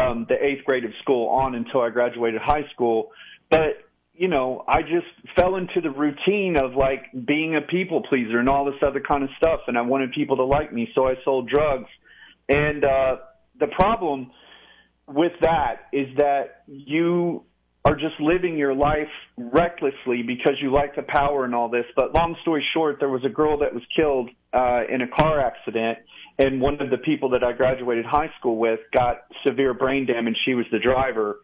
um, 0.00 0.26
the 0.28 0.34
eighth 0.34 0.64
grade 0.64 0.84
of 0.84 0.90
school 1.00 1.28
on 1.28 1.54
until 1.54 1.80
I 1.80 1.88
graduated 1.88 2.40
high 2.42 2.68
school. 2.74 3.12
But 3.50 3.84
you 4.12 4.28
know, 4.28 4.64
I 4.68 4.82
just 4.82 5.06
fell 5.38 5.56
into 5.56 5.80
the 5.80 5.90
routine 5.90 6.56
of 6.56 6.74
like 6.74 7.04
being 7.26 7.56
a 7.56 7.62
people 7.62 8.02
pleaser 8.08 8.38
and 8.38 8.48
all 8.48 8.64
this 8.64 8.80
other 8.86 9.00
kind 9.00 9.22
of 9.22 9.30
stuff, 9.38 9.60
and 9.68 9.78
I 9.78 9.82
wanted 9.82 10.12
people 10.12 10.36
to 10.36 10.44
like 10.44 10.72
me, 10.72 10.90
so 10.94 11.06
I 11.06 11.14
sold 11.24 11.48
drugs. 11.48 11.88
And 12.48 12.84
uh, 12.84 13.16
the 13.58 13.68
problem 13.68 14.30
with 15.06 15.32
that 15.42 15.88
is 15.92 16.08
that 16.16 16.62
you 16.66 17.44
are 17.84 17.94
just 17.94 18.18
living 18.18 18.56
your 18.56 18.74
life 18.74 19.10
recklessly 19.36 20.22
because 20.26 20.54
you 20.62 20.72
like 20.72 20.96
the 20.96 21.02
power 21.02 21.44
and 21.44 21.54
all 21.54 21.68
this. 21.68 21.84
But 21.94 22.14
long 22.14 22.34
story 22.40 22.64
short, 22.72 22.96
there 22.98 23.10
was 23.10 23.22
a 23.24 23.28
girl 23.28 23.58
that 23.58 23.74
was 23.74 23.82
killed 23.94 24.30
uh, 24.54 24.82
in 24.90 25.02
a 25.02 25.08
car 25.08 25.40
accident, 25.40 25.98
and 26.38 26.60
one 26.60 26.80
of 26.80 26.90
the 26.90 26.96
people 26.96 27.30
that 27.30 27.44
I 27.44 27.52
graduated 27.52 28.06
high 28.06 28.30
school 28.38 28.56
with 28.56 28.80
got 28.96 29.24
severe 29.46 29.74
brain 29.74 30.06
damage. 30.06 30.36
She 30.46 30.54
was 30.54 30.64
the 30.72 30.78
driver, 30.78 31.40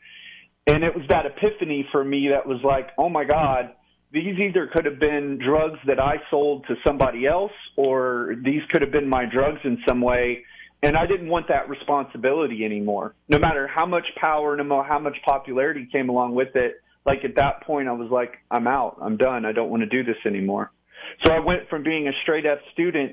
and 0.67 0.83
it 0.83 0.95
was 0.95 1.05
that 1.11 1.27
epiphany 1.27 1.87
for 1.93 2.03
me 2.03 2.29
that 2.33 2.47
was 2.47 2.61
like, 2.65 2.89
oh 2.99 3.09
my 3.09 3.25
god. 3.25 3.73
These 4.13 4.41
either 4.41 4.69
could 4.75 4.87
have 4.87 4.99
been 4.99 5.39
drugs 5.39 5.79
that 5.87 6.01
I 6.01 6.17
sold 6.33 6.67
to 6.67 6.75
somebody 6.85 7.29
else, 7.29 7.53
or 7.77 8.35
these 8.45 8.61
could 8.73 8.83
have 8.83 8.91
been 8.91 9.09
my 9.09 9.25
drugs 9.25 9.61
in 9.63 9.79
some 9.87 10.01
way 10.01 10.43
and 10.83 10.97
I 10.97 11.07
didn't 11.07 11.29
want 11.29 11.49
that 11.49 11.69
responsibility 11.69 12.65
anymore. 12.65 13.15
No 13.29 13.39
matter 13.39 13.69
how 13.69 13.87
much 13.87 14.07
power, 14.21 14.57
no 14.57 14.65
matter 14.65 14.83
how 14.83 14.99
much 14.99 15.17
popularity 15.25 15.89
came 15.93 16.09
along 16.09 16.35
with 16.35 16.55
it, 16.57 16.81
like 17.05 17.25
at 17.25 17.37
that 17.37 17.63
point 17.67 17.89
I 17.89 17.93
was 17.93 18.11
like, 18.11 18.33
I'm 18.51 18.67
out. 18.67 18.99
I'm 19.01 19.17
done. 19.17 19.45
I 19.45 19.53
don't 19.53 19.69
want 19.69 19.83
to 19.83 19.89
do 19.89 20.03
this 20.03 20.17
anymore. 20.27 20.73
So 21.25 21.33
I 21.33 21.41
went 21.41 21.69
from 21.69 21.83
being 21.83 22.09
a 22.09 22.13
straight 22.23 22.47
F 22.47 22.59
student 22.73 23.13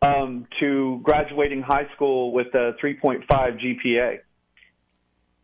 um, 0.00 0.46
to 0.60 1.00
graduating 1.02 1.62
high 1.62 1.88
school 1.94 2.32
with 2.32 2.48
a 2.54 2.72
3.5 2.82 3.24
GPA. 3.28 4.18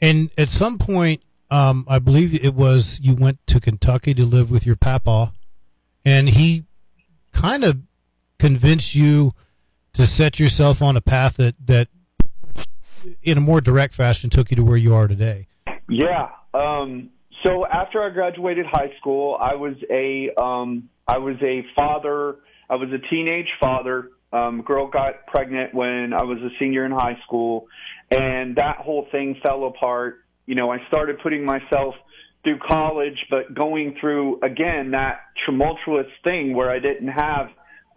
And 0.00 0.30
at 0.38 0.48
some 0.48 0.78
point, 0.78 1.22
um, 1.50 1.84
I 1.88 1.98
believe 1.98 2.32
it 2.42 2.54
was 2.54 3.00
you 3.02 3.14
went 3.14 3.38
to 3.48 3.60
Kentucky 3.60 4.14
to 4.14 4.24
live 4.24 4.50
with 4.50 4.64
your 4.64 4.76
papa, 4.76 5.32
and 6.04 6.30
he 6.30 6.64
kind 7.32 7.64
of 7.64 7.80
convinced 8.38 8.94
you– 8.94 9.34
to 9.92 10.06
set 10.06 10.38
yourself 10.38 10.82
on 10.82 10.97
a 10.97 11.00
path 11.00 11.37
that 11.37 11.54
that 11.66 11.88
in 13.23 13.38
a 13.38 13.40
more 13.40 13.61
direct 13.61 13.94
fashion 13.94 14.30
took 14.30 14.50
you 14.50 14.56
to 14.56 14.64
where 14.64 14.76
you 14.76 14.94
are 14.94 15.09
today? 15.09 15.49
Yeah. 15.88 16.30
Um, 16.54 17.11
so 17.44 17.66
after 17.66 18.02
I 18.02 18.11
graduated 18.11 18.66
high 18.66 18.92
school, 18.99 19.37
I 19.40 19.54
was 19.54 19.75
a 19.90 20.30
um, 20.40 20.88
I 21.06 21.18
was 21.18 21.37
a 21.42 21.64
father. 21.76 22.37
I 22.68 22.76
was 22.76 22.90
a 22.92 22.99
teenage 23.09 23.49
father. 23.61 24.11
Um, 24.32 24.62
girl 24.62 24.88
got 24.88 25.26
pregnant 25.26 25.75
when 25.75 26.12
I 26.12 26.23
was 26.23 26.38
a 26.38 26.50
senior 26.61 26.85
in 26.85 26.92
high 26.92 27.18
school, 27.25 27.66
and 28.11 28.56
that 28.56 28.76
whole 28.78 29.06
thing 29.11 29.37
fell 29.42 29.64
apart. 29.64 30.25
You 30.47 30.54
know, 30.54 30.70
I 30.70 30.78
started 30.87 31.18
putting 31.20 31.44
myself 31.44 31.94
through 32.44 32.59
college, 32.66 33.26
but 33.28 33.54
going 33.54 33.97
through 34.00 34.40
again 34.42 34.92
that 34.92 35.20
tumultuous 35.47 36.06
thing 36.23 36.54
where 36.54 36.70
I 36.70 36.78
didn't 36.78 37.09
have 37.09 37.49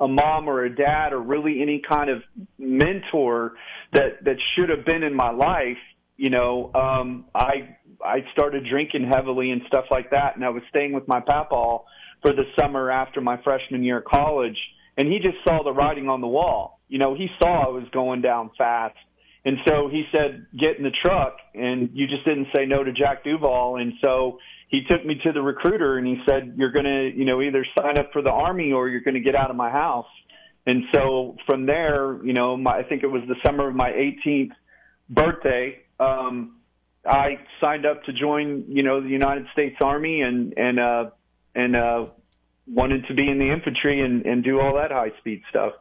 a 0.04 0.08
mom 0.08 0.50
or 0.50 0.66
a 0.66 0.76
dad 0.76 1.14
or 1.14 1.22
really 1.22 1.62
any 1.62 1.82
kind 1.88 2.10
of 2.10 2.22
mentor 2.60 3.54
that 3.94 4.24
that 4.26 4.36
should 4.56 4.70
have 4.70 4.86
been 4.86 5.04
in 5.04 5.16
my 5.16 5.32
life 5.32 5.78
you 6.18 6.30
know 6.30 6.72
um 6.74 7.26
i 7.34 7.76
i 8.04 8.18
started 8.34 8.66
drinking 8.70 9.10
heavily 9.10 9.52
and 9.52 9.62
stuff 9.68 9.86
like 9.90 10.10
that. 10.12 10.36
And 10.36 10.44
i 10.44 10.50
was 10.50 10.64
staying 10.70 10.94
with 10.94 11.08
my 11.08 11.22
papa 11.22 11.78
for 12.22 12.34
the 12.34 12.44
summer 12.60 12.92
after 12.92 13.22
my 13.22 13.42
freshman 13.44 13.84
year 13.84 14.00
of 14.00 14.06
college. 14.06 14.58
And 14.98 15.08
he 15.08 15.18
just 15.20 15.38
saw 15.44 15.64
the 15.64 15.72
writing 15.72 16.08
on 16.08 16.22
the 16.22 16.28
wall. 16.28 16.80
You 16.88 17.00
know 17.00 17.16
he 17.16 17.28
saw 17.42 17.66
i 17.66 17.70
was 17.70 17.88
going 17.92 18.22
down 18.22 18.52
fast. 18.58 18.98
And 19.46 19.58
so 19.68 19.90
he 19.90 20.04
said 20.12 20.48
get 20.58 20.78
in 20.78 20.84
the 20.84 20.96
truck. 21.04 21.38
And 21.54 21.90
you 21.94 22.08
just 22.08 22.26
didn't 22.26 22.48
say 22.54 22.66
no 22.66 22.84
to 22.84 22.92
jack 22.92 23.24
duvall 23.24 23.78
and 23.78 23.94
so 24.02 24.40
he 24.74 24.82
took 24.90 25.06
me 25.06 25.14
to 25.24 25.32
the 25.32 25.42
recruiter 25.42 26.00
and 26.00 26.08
he 26.08 26.18
said, 26.28 26.56
"You're 26.58 26.72
going 26.72 26.86
to, 26.86 27.12
you 27.16 27.26
know, 27.26 27.44
either 27.44 27.64
sign 27.78 28.00
up 28.00 28.12
for 28.12 28.24
the 28.24 28.32
army 28.32 28.72
or 28.72 28.90
you're 28.90 29.02
going 29.02 29.14
to 29.14 29.20
get 29.20 29.36
out 29.36 29.52
of 29.52 29.56
my 29.56 29.70
house." 29.70 30.08
And 30.66 30.86
so 30.92 31.38
from 31.46 31.68
there, 31.68 32.18
you 32.26 32.34
know, 32.34 32.58
my, 32.58 32.80
I 32.80 32.84
think 32.84 33.04
it 33.04 33.12
was 33.12 33.22
the 33.28 33.36
summer 33.46 33.70
of 33.70 33.76
my 33.76 33.92
18th 33.92 34.54
birthday. 35.12 35.78
Um, 36.00 36.56
I 37.06 37.38
signed 37.64 37.86
up 37.86 38.04
to 38.06 38.14
join, 38.14 38.66
you 38.68 38.82
know, 38.82 39.00
the 39.00 39.10
United 39.10 39.46
States 39.54 39.76
Army 39.80 40.22
and 40.22 40.58
and 40.58 40.80
uh, 40.80 41.10
and 41.54 41.76
uh, 41.76 42.06
wanted 42.66 43.06
to 43.10 43.14
be 43.14 43.30
in 43.30 43.38
the 43.38 43.52
infantry 43.54 44.02
and, 44.02 44.26
and 44.26 44.44
do 44.44 44.60
all 44.60 44.74
that 44.78 44.90
high 44.90 45.12
speed 45.20 45.44
stuff. 45.52 45.74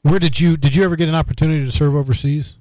Where 0.00 0.18
did 0.18 0.40
you 0.40 0.56
did 0.56 0.74
you 0.74 0.84
ever 0.84 0.96
get 0.96 1.10
an 1.10 1.14
opportunity 1.14 1.66
to 1.66 1.70
serve 1.70 1.94
overseas? 1.94 2.56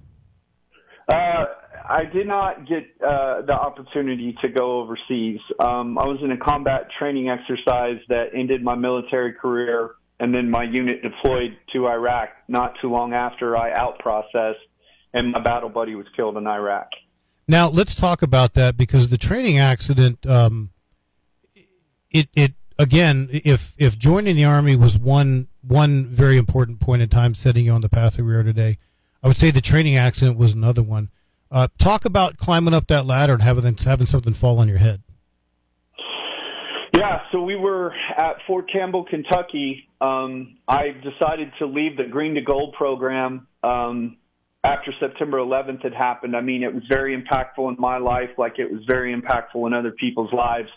I 1.88 2.06
did 2.06 2.28
not 2.28 2.68
get 2.68 2.84
uh, 3.06 3.42
the 3.42 3.54
opportunity 3.54 4.36
to 4.42 4.50
go 4.50 4.82
overseas. 4.82 5.40
Um, 5.60 5.98
I 5.98 6.06
was 6.06 6.20
in 6.24 6.32
a 6.32 6.38
combat 6.38 6.88
training 6.98 7.30
exercise 7.30 7.98
that 8.10 8.28
ended 8.34 8.64
my 8.64 8.76
military 8.76 9.34
career, 9.34 9.92
and 10.20 10.34
then 10.34 10.50
my 10.50 10.64
unit 10.64 11.02
deployed 11.02 11.58
to 11.74 11.88
Iraq 11.88 12.30
not 12.48 12.74
too 12.82 12.90
long 12.90 13.14
after 13.14 13.58
I 13.58 13.72
out 13.74 14.00
processed, 14.00 14.60
and 15.14 15.32
my 15.32 15.42
battle 15.42 15.70
buddy 15.70 15.96
was 15.96 16.06
killed 16.16 16.38
in 16.38 16.48
Iraq. 16.48 16.88
Now 17.48 17.68
let's 17.68 17.96
talk 17.96 18.22
about 18.22 18.54
that 18.54 18.78
because 18.78 19.10
the 19.10 19.18
training 19.18 19.60
accident, 19.60 20.26
um, 20.26 20.70
it 22.10 22.30
it 22.34 22.54
again, 22.80 23.30
if 23.32 23.74
if 23.78 23.98
joining 23.98 24.38
the 24.38 24.46
army 24.46 24.78
was 24.78 24.98
one 24.98 25.50
one 25.62 26.06
very 26.06 26.38
important 26.38 26.80
point 26.80 27.02
in 27.02 27.10
time 27.10 27.36
setting 27.36 27.66
you 27.66 27.72
on 27.74 27.82
the 27.82 27.90
path 27.90 28.16
that 28.16 28.24
we 28.24 28.34
are 28.34 28.44
today, 28.44 28.78
I 29.22 29.28
would 29.28 29.38
say 29.38 29.52
the 29.52 29.62
training 29.62 29.98
accident 29.98 30.38
was 30.38 30.54
another 30.54 30.84
one. 30.84 31.10
Uh, 31.54 31.68
talk 31.78 32.04
about 32.04 32.38
climbing 32.38 32.74
up 32.74 32.88
that 32.88 33.06
ladder 33.06 33.34
and 33.34 33.44
having 33.44 33.78
having 33.86 34.08
something 34.08 34.34
fall 34.34 34.58
on 34.58 34.68
your 34.68 34.80
head. 34.80 35.04
Yeah, 36.96 37.20
so 37.32 37.44
we 37.44 37.56
were 37.56 37.94
at 38.18 38.38
Fort 38.48 38.72
Campbell, 38.72 39.06
Kentucky. 39.06 39.88
Um, 40.02 40.58
I 40.68 40.88
decided 40.90 41.52
to 41.60 41.68
leave 41.68 41.96
the 41.96 42.06
Green 42.10 42.34
to 42.36 42.42
Gold 42.42 42.74
program 42.76 43.48
um, 43.64 44.18
after 44.64 44.92
September 45.00 45.38
11th 45.38 45.84
had 45.84 45.94
happened. 45.94 46.36
I 46.36 46.42
mean, 46.42 46.64
it 46.64 46.74
was 46.74 46.84
very 46.90 47.16
impactful 47.16 47.68
in 47.70 47.76
my 47.80 47.98
life, 47.98 48.30
like 48.38 48.58
it 48.58 48.72
was 48.72 48.82
very 48.88 49.16
impactful 49.16 49.68
in 49.68 49.74
other 49.74 49.92
people's 49.92 50.34
lives. 50.34 50.70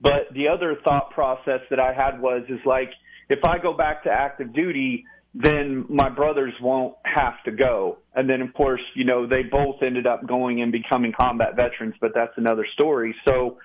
But 0.00 0.32
the 0.32 0.48
other 0.48 0.76
thought 0.84 1.10
process 1.10 1.60
that 1.70 1.78
I 1.78 1.92
had 1.92 2.20
was, 2.20 2.42
is 2.48 2.60
like, 2.66 2.90
if 3.28 3.38
I 3.44 3.58
go 3.58 3.72
back 3.72 4.02
to 4.04 4.10
active 4.10 4.52
duty, 4.52 5.04
then 5.34 5.84
my 5.88 6.08
brothers 6.08 6.52
won't 6.62 6.94
have 7.04 7.34
to 7.44 7.50
go. 7.50 7.98
And 8.14 8.30
then, 8.30 8.40
of 8.40 8.54
course, 8.54 8.80
you 8.94 9.04
know, 9.04 9.26
they 9.26 9.42
both 9.42 9.82
ended 9.82 10.06
up 10.06 10.26
going 10.26 10.62
and 10.62 10.70
becoming 10.70 11.12
combat 11.18 11.56
veterans, 11.56 11.94
but 12.00 12.12
that's 12.14 12.32
another 12.36 12.64
story. 12.72 13.14
So, 13.26 13.58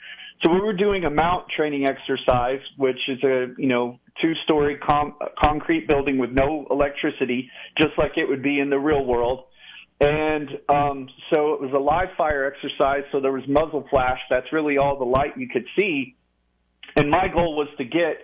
so 0.43 0.51
we 0.51 0.59
were 0.61 0.73
doing 0.73 1.05
a 1.05 1.11
MOUT 1.11 1.47
training 1.55 1.85
exercise, 1.85 2.61
which 2.77 2.97
is 3.07 3.23
a, 3.23 3.47
you 3.57 3.67
know, 3.67 3.99
two-story 4.19 4.77
com- 4.77 5.15
concrete 5.41 5.87
building 5.87 6.17
with 6.17 6.31
no 6.31 6.65
electricity, 6.71 7.51
just 7.77 7.91
like 7.97 8.13
it 8.17 8.27
would 8.27 8.41
be 8.41 8.59
in 8.59 8.71
the 8.71 8.79
real 8.79 9.05
world. 9.05 9.45
And 10.01 10.49
um, 10.69 11.09
so 11.33 11.53
it 11.53 11.61
was 11.61 11.71
a 11.75 11.79
live 11.79 12.15
fire 12.17 12.51
exercise. 12.51 13.03
So 13.11 13.19
there 13.19 13.33
was 13.33 13.43
muzzle 13.47 13.85
flash. 13.91 14.19
That's 14.29 14.51
really 14.51 14.77
all 14.77 14.97
the 14.97 15.05
light 15.05 15.37
you 15.37 15.49
could 15.49 15.65
see. 15.77 16.15
And 16.95 17.11
my 17.11 17.27
goal 17.27 17.55
was 17.55 17.67
to 17.77 17.83
get 17.83 18.17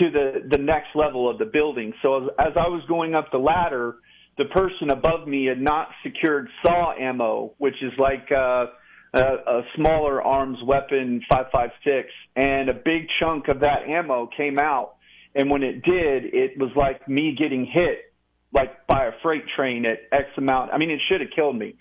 to 0.00 0.10
the 0.10 0.48
the 0.48 0.58
next 0.58 0.88
level 0.94 1.28
of 1.28 1.38
the 1.38 1.44
building. 1.44 1.92
So 2.02 2.24
as, 2.24 2.30
as 2.38 2.52
I 2.56 2.68
was 2.68 2.82
going 2.88 3.14
up 3.14 3.30
the 3.32 3.38
ladder, 3.38 3.96
the 4.38 4.44
person 4.46 4.90
above 4.90 5.26
me 5.26 5.46
had 5.46 5.60
not 5.60 5.88
secured 6.02 6.48
SAW 6.64 6.92
ammo, 6.98 7.54
which 7.58 7.74
is 7.82 7.92
like 7.98 8.28
uh, 8.30 8.66
a, 9.12 9.18
a 9.18 9.62
smaller 9.76 10.22
arms 10.22 10.58
weapon 10.64 11.20
5.56, 11.30 12.04
and 12.36 12.68
a 12.68 12.74
big 12.74 13.06
chunk 13.20 13.48
of 13.48 13.60
that 13.60 13.88
ammo 13.88 14.28
came 14.36 14.58
out. 14.58 14.94
And 15.34 15.50
when 15.50 15.62
it 15.62 15.82
did, 15.82 16.34
it 16.34 16.58
was 16.58 16.70
like 16.76 17.08
me 17.08 17.36
getting 17.38 17.64
hit 17.64 18.10
like 18.52 18.86
by 18.86 19.06
a 19.06 19.12
freight 19.22 19.44
train 19.56 19.84
at 19.86 19.98
X 20.12 20.28
amount. 20.36 20.72
I 20.72 20.78
mean, 20.78 20.90
it 20.90 21.00
should 21.08 21.20
have 21.20 21.30
killed 21.34 21.56
me. 21.56 21.76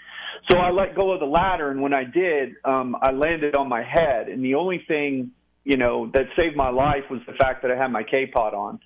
So 0.52 0.58
I 0.58 0.70
let 0.70 0.96
go 0.96 1.12
of 1.12 1.20
the 1.20 1.26
ladder, 1.26 1.72
and 1.72 1.82
when 1.82 1.94
I 1.94 2.04
did, 2.04 2.50
um, 2.64 2.96
I 3.02 3.12
landed 3.12 3.56
on 3.56 3.68
my 3.68 3.84
head. 3.84 4.30
And 4.30 4.44
the 4.44 4.56
only 4.56 4.84
thing 4.88 5.32
you 5.64 5.78
know, 5.78 6.10
that 6.14 6.26
saved 6.36 6.56
my 6.56 6.70
life 6.70 7.04
was 7.10 7.22
the 7.28 7.34
fact 7.34 7.62
that 7.62 7.72
I 7.72 7.76
had 7.76 7.92
my 7.92 8.04
K-pot 8.04 8.54
on. 8.54 8.80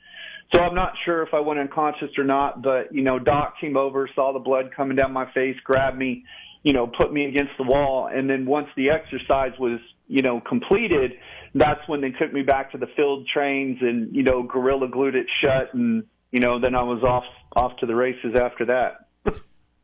So 0.53 0.61
I'm 0.61 0.75
not 0.75 0.93
sure 1.05 1.23
if 1.23 1.33
I 1.33 1.39
went 1.39 1.59
unconscious 1.59 2.09
or 2.17 2.23
not, 2.23 2.61
but, 2.61 2.93
you 2.93 3.01
know, 3.01 3.17
Doc 3.17 3.55
came 3.59 3.75
over, 3.75 4.09
saw 4.13 4.33
the 4.33 4.39
blood 4.39 4.71
coming 4.75 4.95
down 4.95 5.11
my 5.11 5.31
face, 5.33 5.55
grabbed 5.63 5.97
me, 5.97 6.25
you 6.63 6.73
know, 6.73 6.85
put 6.87 7.11
me 7.11 7.25
against 7.25 7.53
the 7.57 7.63
wall. 7.63 8.09
And 8.13 8.29
then 8.29 8.45
once 8.45 8.67
the 8.75 8.89
exercise 8.89 9.51
was, 9.57 9.79
you 10.07 10.21
know, 10.21 10.41
completed, 10.41 11.13
that's 11.55 11.79
when 11.87 12.01
they 12.01 12.11
took 12.11 12.31
me 12.31 12.43
back 12.43 12.71
to 12.73 12.77
the 12.77 12.87
field 12.95 13.27
trains 13.33 13.77
and, 13.81 14.15
you 14.15 14.23
know, 14.23 14.43
gorilla 14.43 14.87
glued 14.87 15.15
it 15.15 15.27
shut. 15.41 15.73
And, 15.73 16.03
you 16.31 16.39
know, 16.39 16.59
then 16.59 16.75
I 16.75 16.83
was 16.83 17.01
off, 17.03 17.23
off 17.55 17.77
to 17.79 17.85
the 17.85 17.95
races 17.95 18.35
after 18.39 18.65
that. 18.65 19.07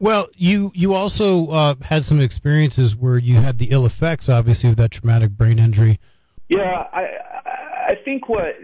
Well, 0.01 0.29
you 0.35 0.71
you 0.73 0.93
also 0.93 1.47
uh, 1.47 1.75
had 1.81 2.05
some 2.05 2.21
experiences 2.21 2.95
where 2.95 3.17
you 3.17 3.35
had 3.35 3.57
the 3.57 3.71
ill 3.71 3.85
effects, 3.85 4.29
obviously, 4.29 4.69
of 4.69 4.77
that 4.77 4.91
traumatic 4.91 5.31
brain 5.31 5.59
injury. 5.59 5.99
Yeah, 6.49 6.83
I 6.91 7.05
I 7.89 7.93
think 8.03 8.27
what 8.27 8.55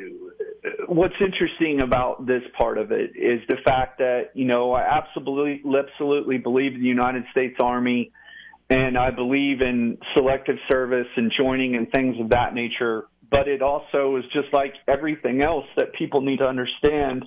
what's 0.88 1.14
interesting 1.22 1.82
about 1.82 2.26
this 2.26 2.42
part 2.58 2.80
of 2.80 2.92
it 2.92 3.12
is 3.16 3.42
the 3.48 3.58
fact 3.64 4.00
that 4.00 4.32
you 4.34 4.46
know 4.46 4.74
I 4.74 4.82
absolutely 4.82 5.62
absolutely 5.78 6.40
believe 6.40 6.74
in 6.74 6.82
the 6.82 6.88
United 6.88 7.26
States 7.32 7.56
Army, 7.62 8.12
and 8.72 8.98
I 8.98 9.12
believe 9.12 9.62
in 9.62 10.00
selective 10.16 10.56
service 10.68 11.08
and 11.16 11.32
joining 11.38 11.76
and 11.76 11.92
things 11.92 12.16
of 12.20 12.30
that 12.32 12.56
nature. 12.56 13.06
But 13.30 13.48
it 13.48 13.62
also 13.62 14.18
is 14.18 14.24
just 14.34 14.52
like 14.52 14.74
everything 14.88 15.44
else 15.44 15.66
that 15.78 15.94
people 15.94 16.22
need 16.22 16.38
to 16.38 16.46
understand. 16.46 17.26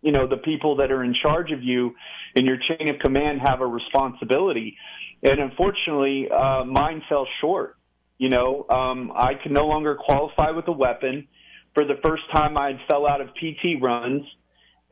You 0.00 0.10
know, 0.10 0.26
the 0.26 0.36
people 0.38 0.76
that 0.76 0.90
are 0.90 1.04
in 1.04 1.14
charge 1.22 1.52
of 1.52 1.62
you 1.62 1.94
in 2.34 2.44
your 2.44 2.56
chain 2.56 2.88
of 2.88 2.98
command 2.98 3.40
have 3.46 3.60
a 3.60 3.66
responsibility, 3.66 4.76
and 5.22 5.38
unfortunately, 5.38 6.28
uh, 6.28 6.64
mine 6.64 7.02
fell 7.08 7.28
short 7.40 7.76
you 8.22 8.28
know, 8.28 8.64
um, 8.70 9.10
I 9.16 9.32
could 9.34 9.50
no 9.50 9.66
longer 9.66 9.96
qualify 9.96 10.52
with 10.52 10.68
a 10.68 10.72
weapon. 10.72 11.26
For 11.74 11.84
the 11.84 11.94
first 12.04 12.22
time, 12.32 12.56
I 12.56 12.74
fell 12.88 13.04
out 13.04 13.20
of 13.20 13.30
PT 13.34 13.82
runs, 13.82 14.22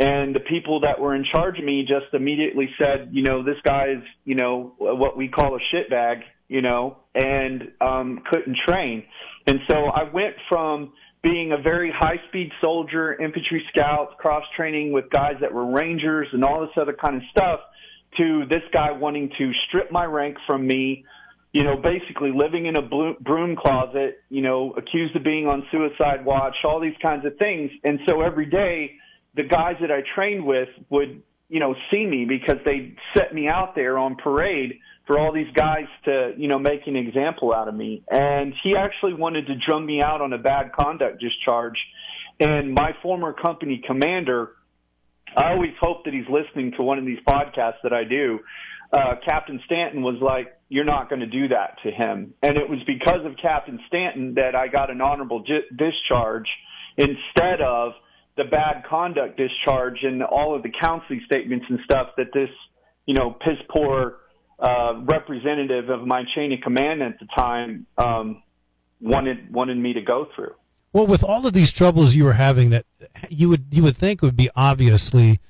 and 0.01 0.35
the 0.35 0.41
people 0.41 0.81
that 0.81 0.99
were 0.99 1.15
in 1.15 1.25
charge 1.33 1.57
of 1.57 1.65
me 1.65 1.83
just 1.83 2.13
immediately 2.13 2.69
said, 2.77 3.11
you 3.13 3.23
know, 3.23 3.45
this 3.45 3.55
guy's, 3.65 4.03
you 4.25 4.35
know, 4.35 4.75
what 4.79 5.17
we 5.17 5.29
call 5.29 5.55
a 5.55 5.61
shitbag, 5.73 6.23
you 6.49 6.61
know, 6.61 6.97
and 7.15 7.71
um, 7.81 8.19
couldn't 8.29 8.57
train. 8.67 9.05
And 9.47 9.61
so 9.71 9.77
I 9.77 10.11
went 10.13 10.35
from 10.49 10.93
being 11.23 11.53
a 11.53 11.63
very 11.63 11.93
high 11.97 12.21
speed 12.31 12.51
soldier, 12.61 13.15
infantry 13.15 13.63
scouts, 13.73 14.13
cross 14.19 14.43
training 14.57 14.91
with 14.91 15.09
guys 15.09 15.35
that 15.41 15.55
were 15.55 15.71
rangers 15.71 16.27
and 16.33 16.43
all 16.43 16.63
this 16.63 16.77
other 16.77 16.97
kind 17.01 17.15
of 17.15 17.23
stuff 17.31 17.61
to 18.17 18.43
this 18.51 18.63
guy 18.73 18.91
wanting 18.91 19.31
to 19.39 19.53
strip 19.69 19.93
my 19.93 20.05
rank 20.05 20.37
from 20.49 20.67
me, 20.67 21.05
you 21.53 21.65
know, 21.65 21.77
basically 21.77 22.31
living 22.33 22.67
in 22.67 22.77
a 22.77 22.83
broom 22.83 23.57
closet, 23.57 24.23
you 24.29 24.43
know, 24.43 24.73
accused 24.77 25.17
of 25.17 25.25
being 25.25 25.47
on 25.47 25.65
suicide 25.73 26.25
watch, 26.25 26.55
all 26.65 26.81
these 26.81 26.97
kinds 27.05 27.27
of 27.27 27.37
things. 27.39 27.71
And 27.83 27.99
so 28.09 28.21
every 28.21 28.47
day, 28.47 28.93
the 29.35 29.43
guys 29.43 29.75
that 29.81 29.91
I 29.91 30.03
trained 30.15 30.45
with 30.45 30.69
would, 30.91 31.23
you 31.49 31.59
know, 31.59 31.75
see 31.91 32.07
me 32.07 32.25
because 32.25 32.59
they 32.65 32.95
set 33.15 33.35
me 33.35 33.49
out 33.49 33.75
there 33.75 33.99
on 33.99 34.15
parade 34.15 34.79
for 35.07 35.19
all 35.19 35.33
these 35.33 35.53
guys 35.55 35.87
to, 36.05 36.33
you 36.37 36.47
know, 36.47 36.61
make 36.61 36.87
an 36.87 36.95
example 36.95 37.53
out 37.53 37.67
of 37.67 37.75
me. 37.75 38.05
And 38.09 38.55
he 38.63 38.77
actually 38.77 39.15
wanted 39.15 39.49
to 39.49 39.55
drum 39.69 39.85
me 39.85 40.01
out 40.01 40.21
on 40.21 40.33
a 40.33 40.39
bad 40.39 40.73
conduct 40.73 41.21
discharge. 41.21 41.79
And 42.39 42.73
my 42.75 42.93
former 43.03 43.33
company 43.33 43.83
commander, 43.85 44.53
I 45.37 45.51
always 45.51 45.73
hope 45.81 46.05
that 46.05 46.15
he's 46.15 46.29
listening 46.31 46.73
to 46.77 46.83
one 46.85 46.99
of 46.99 47.07
these 47.07 47.19
podcasts 47.29 47.83
that 47.83 47.93
I 47.93 48.05
do. 48.05 48.39
Uh, 48.93 49.15
Captain 49.25 49.61
Stanton 49.67 50.03
was 50.03 50.17
like, 50.21 50.57
you're 50.69 50.85
not 50.85 51.09
going 51.09 51.21
to 51.21 51.27
do 51.27 51.49
that 51.49 51.77
to 51.85 51.91
him. 51.91 52.35
And 52.43 52.57
it 52.57 52.69
was 52.69 52.81
because 52.87 53.25
of 53.25 53.33
Captain 53.41 53.79
Stanton 53.87 54.35
that 54.35 54.55
I 54.55 54.69
got 54.69 54.91
an 54.91 55.01
honorable 55.01 55.41
j- 55.41 55.67
discharge 55.71 56.49
instead 56.97 57.61
of 57.65 57.93
the 58.37 58.45
bad 58.45 58.85
conduct 58.89 59.37
discharge 59.37 59.99
and 60.03 60.23
all 60.23 60.57
of 60.57 60.63
the 60.63 60.71
counseling 60.81 61.21
statements 61.27 61.67
and 61.69 61.79
stuff 61.85 62.09
that 62.17 62.29
this, 62.33 62.49
you 63.07 63.15
know, 63.15 63.31
piss 63.31 63.59
poor 63.69 64.17
uh, 64.59 65.01
representative 65.05 65.89
of 65.89 66.07
my 66.07 66.23
chain 66.35 66.53
of 66.53 66.61
command 66.61 67.03
at 67.03 67.19
the 67.19 67.27
time 67.37 67.87
um, 67.99 68.43
wanted 69.01 69.53
wanted 69.53 69.77
me 69.77 69.95
to 69.95 70.03
go 70.03 70.27
through. 70.35 70.55
Well, 70.93 71.07
with 71.07 71.23
all 71.23 71.47
of 71.47 71.53
these 71.53 71.73
troubles 71.73 72.15
you 72.15 72.25
were 72.25 72.35
having, 72.35 72.71
that 72.71 72.85
you 73.29 73.49
would 73.49 73.67
you 73.71 73.83
would 73.83 73.97
think 73.97 74.23
would 74.23 74.37
be 74.37 74.51
obviously 74.55 75.41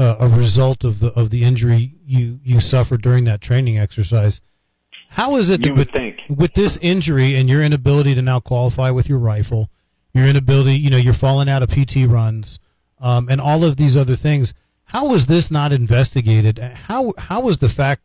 uh, 0.00 0.16
a 0.18 0.28
result 0.28 0.82
of 0.82 1.00
the 1.00 1.12
of 1.12 1.28
the 1.28 1.44
injury 1.44 1.94
you 2.06 2.40
you 2.42 2.58
suffered 2.58 3.02
during 3.02 3.24
that 3.24 3.42
training 3.42 3.78
exercise. 3.78 4.40
How 5.10 5.36
is 5.36 5.50
it 5.50 5.62
that 5.62 5.74
with, 5.74 5.90
think. 5.90 6.20
with 6.28 6.54
this 6.54 6.78
injury 6.80 7.34
and 7.34 7.50
your 7.50 7.62
inability 7.62 8.14
to 8.14 8.22
now 8.22 8.40
qualify 8.40 8.90
with 8.90 9.08
your 9.08 9.18
rifle, 9.18 9.68
your 10.14 10.26
inability, 10.26 10.78
you 10.78 10.88
know, 10.88 10.96
you're 10.96 11.12
falling 11.12 11.48
out 11.50 11.62
of 11.62 11.68
PT 11.68 12.06
runs, 12.08 12.58
um, 13.00 13.28
and 13.28 13.40
all 13.40 13.62
of 13.62 13.76
these 13.76 13.96
other 13.96 14.16
things? 14.16 14.54
How 14.84 15.06
was 15.06 15.26
this 15.26 15.50
not 15.50 15.72
investigated? 15.72 16.58
How 16.58 17.12
how 17.18 17.42
was 17.42 17.58
the 17.58 17.68
fact? 17.68 18.02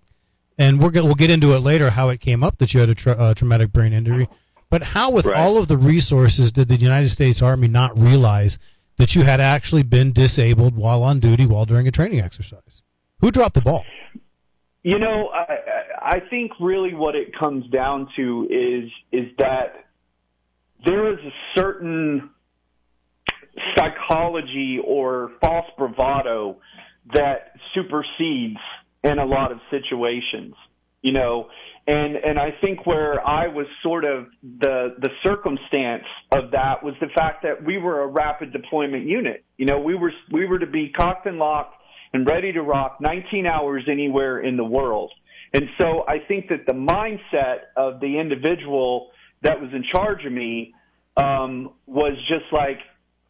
And 0.57 0.81
we're 0.81 0.91
we'll 0.91 1.15
get 1.15 1.29
into 1.29 1.53
it 1.53 1.59
later 1.59 1.91
how 1.91 2.09
it 2.09 2.19
came 2.19 2.43
up 2.43 2.57
that 2.57 2.73
you 2.73 2.81
had 2.81 2.89
a 2.89 2.95
tra- 2.95 3.13
uh, 3.13 3.33
traumatic 3.33 3.71
brain 3.71 3.93
injury. 3.93 4.27
But 4.69 4.81
how, 4.81 5.11
with 5.11 5.27
right. 5.27 5.37
all 5.37 5.57
of 5.57 5.67
the 5.67 5.77
resources, 5.77 6.51
did 6.51 6.67
the 6.67 6.75
United 6.75 7.09
States 7.09 7.41
Army 7.41 7.67
not 7.67 7.97
realize 7.97 8.57
that 8.97 9.15
you 9.15 9.23
had 9.23 9.39
actually 9.39 9.83
been 9.83 10.11
disabled 10.11 10.75
while 10.75 11.03
on 11.03 11.19
duty 11.19 11.45
while 11.45 11.65
during 11.65 11.87
a 11.87 11.91
training 11.91 12.19
exercise? 12.19 12.83
Who 13.19 13.31
dropped 13.31 13.55
the 13.55 13.61
ball? 13.61 13.85
You 14.83 14.99
know, 14.99 15.29
I, 15.29 15.57
I 15.99 16.19
think 16.29 16.51
really 16.59 16.93
what 16.93 17.15
it 17.15 17.37
comes 17.37 17.67
down 17.71 18.07
to 18.15 18.47
is 18.49 18.91
is 19.11 19.31
that 19.39 19.85
there 20.85 21.11
is 21.11 21.19
a 21.19 21.59
certain 21.59 22.29
psychology 23.75 24.79
or 24.85 25.31
false 25.41 25.65
bravado 25.77 26.57
that 27.13 27.53
supersedes 27.73 28.59
in 29.03 29.17
a 29.19 29.25
lot 29.25 29.51
of 29.51 29.59
situations. 29.71 30.53
You 31.01 31.13
know, 31.13 31.49
and 31.87 32.15
and 32.15 32.39
I 32.39 32.49
think 32.61 32.85
where 32.85 33.25
I 33.25 33.47
was 33.47 33.67
sort 33.83 34.05
of 34.05 34.25
the 34.41 34.95
the 34.99 35.09
circumstance 35.23 36.05
of 36.31 36.51
that 36.51 36.83
was 36.83 36.95
the 36.99 37.09
fact 37.15 37.43
that 37.43 37.63
we 37.63 37.77
were 37.77 38.01
a 38.01 38.07
rapid 38.07 38.51
deployment 38.51 39.05
unit. 39.05 39.43
You 39.57 39.67
know, 39.67 39.79
we 39.79 39.93
were 39.95 40.11
we 40.31 40.47
were 40.47 40.59
to 40.59 40.67
be 40.67 40.91
cocked 40.91 41.27
and 41.27 41.37
locked 41.37 41.75
and 42.13 42.25
ready 42.27 42.51
to 42.53 42.61
rock 42.61 42.97
19 43.01 43.45
hours 43.45 43.83
anywhere 43.91 44.39
in 44.39 44.57
the 44.57 44.63
world. 44.63 45.11
And 45.53 45.65
so 45.79 46.05
I 46.07 46.19
think 46.27 46.47
that 46.49 46.65
the 46.65 46.73
mindset 46.73 47.67
of 47.77 47.99
the 47.99 48.19
individual 48.19 49.11
that 49.43 49.61
was 49.61 49.69
in 49.73 49.83
charge 49.91 50.25
of 50.25 50.31
me 50.31 50.73
um, 51.17 51.71
was 51.85 52.17
just 52.27 52.51
like, 52.51 52.79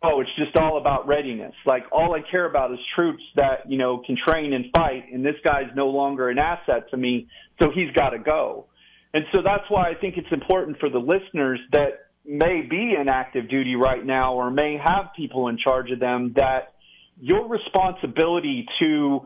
oh, 0.01 0.21
it's 0.21 0.29
just 0.37 0.55
all 0.55 0.77
about 0.77 1.07
readiness. 1.07 1.53
Like 1.65 1.83
all 1.91 2.15
I 2.15 2.21
care 2.29 2.45
about 2.45 2.71
is 2.71 2.79
troops 2.97 3.23
that 3.35 3.69
you 3.69 3.77
know 3.77 4.01
can 4.05 4.15
train 4.27 4.53
and 4.53 4.65
fight, 4.75 5.05
and 5.11 5.25
this 5.25 5.35
guy's 5.43 5.69
no 5.75 5.87
longer 5.87 6.29
an 6.29 6.37
asset 6.39 6.89
to 6.91 6.97
me, 6.97 7.27
so 7.61 7.69
he's 7.73 7.91
got 7.91 8.09
to 8.09 8.19
go. 8.19 8.65
And 9.13 9.23
so 9.33 9.41
that's 9.43 9.63
why 9.69 9.89
I 9.89 9.93
think 9.95 10.17
it's 10.17 10.31
important 10.31 10.77
for 10.79 10.89
the 10.89 10.99
listeners 10.99 11.59
that 11.71 12.09
may 12.25 12.61
be 12.69 12.95
in 12.99 13.07
active 13.07 13.49
duty 13.49 13.75
right 13.75 14.03
now 14.05 14.33
or 14.33 14.49
may 14.49 14.77
have 14.83 15.05
people 15.15 15.47
in 15.47 15.57
charge 15.57 15.91
of 15.91 15.99
them 15.99 16.33
that 16.35 16.73
your 17.19 17.47
responsibility 17.47 18.65
to 18.79 19.21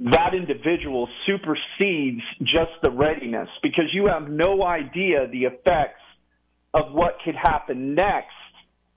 that 0.00 0.34
individual 0.34 1.08
supersedes 1.26 2.22
just 2.40 2.72
the 2.82 2.90
readiness 2.90 3.48
because 3.62 3.86
you 3.92 4.06
have 4.06 4.28
no 4.28 4.64
idea 4.64 5.26
the 5.30 5.44
effects 5.44 6.00
of 6.72 6.92
what 6.92 7.18
could 7.24 7.34
happen 7.34 7.94
next 7.94 8.34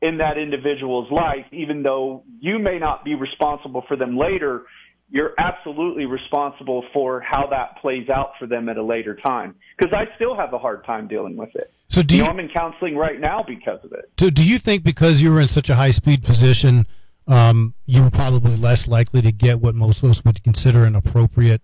in 0.01 0.17
that 0.17 0.37
individual's 0.37 1.11
life, 1.11 1.45
even 1.51 1.83
though 1.83 2.23
you 2.39 2.59
may 2.59 2.79
not 2.79 3.03
be 3.03 3.15
responsible 3.15 3.83
for 3.87 3.95
them 3.95 4.17
later, 4.17 4.63
you're 5.11 5.33
absolutely 5.37 6.05
responsible 6.05 6.85
for 6.93 7.21
how 7.21 7.45
that 7.47 7.77
plays 7.81 8.09
out 8.09 8.31
for 8.39 8.47
them 8.47 8.69
at 8.69 8.77
a 8.77 8.83
later 8.83 9.15
time. 9.15 9.53
Because 9.77 9.93
I 9.93 10.05
still 10.15 10.35
have 10.35 10.53
a 10.53 10.57
hard 10.57 10.85
time 10.85 11.07
dealing 11.07 11.35
with 11.35 11.53
it. 11.53 11.71
So 11.89 12.01
do 12.01 12.15
you, 12.15 12.21
you, 12.21 12.25
know, 12.25 12.31
I'm 12.31 12.39
in 12.39 12.49
counseling 12.49 12.95
right 12.95 13.19
now 13.19 13.43
because 13.45 13.79
of 13.83 13.91
it. 13.91 14.09
So 14.17 14.29
do 14.29 14.47
you 14.47 14.57
think 14.57 14.83
because 14.83 15.21
you 15.21 15.31
were 15.31 15.41
in 15.41 15.49
such 15.49 15.69
a 15.69 15.75
high 15.75 15.91
speed 15.91 16.23
position, 16.23 16.87
um, 17.27 17.73
you 17.85 18.01
were 18.01 18.09
probably 18.09 18.55
less 18.55 18.87
likely 18.87 19.21
to 19.21 19.33
get 19.33 19.59
what 19.59 19.75
most 19.75 20.01
of 20.01 20.09
us 20.09 20.23
would 20.23 20.41
consider 20.43 20.85
an 20.85 20.95
appropriate? 20.95 21.61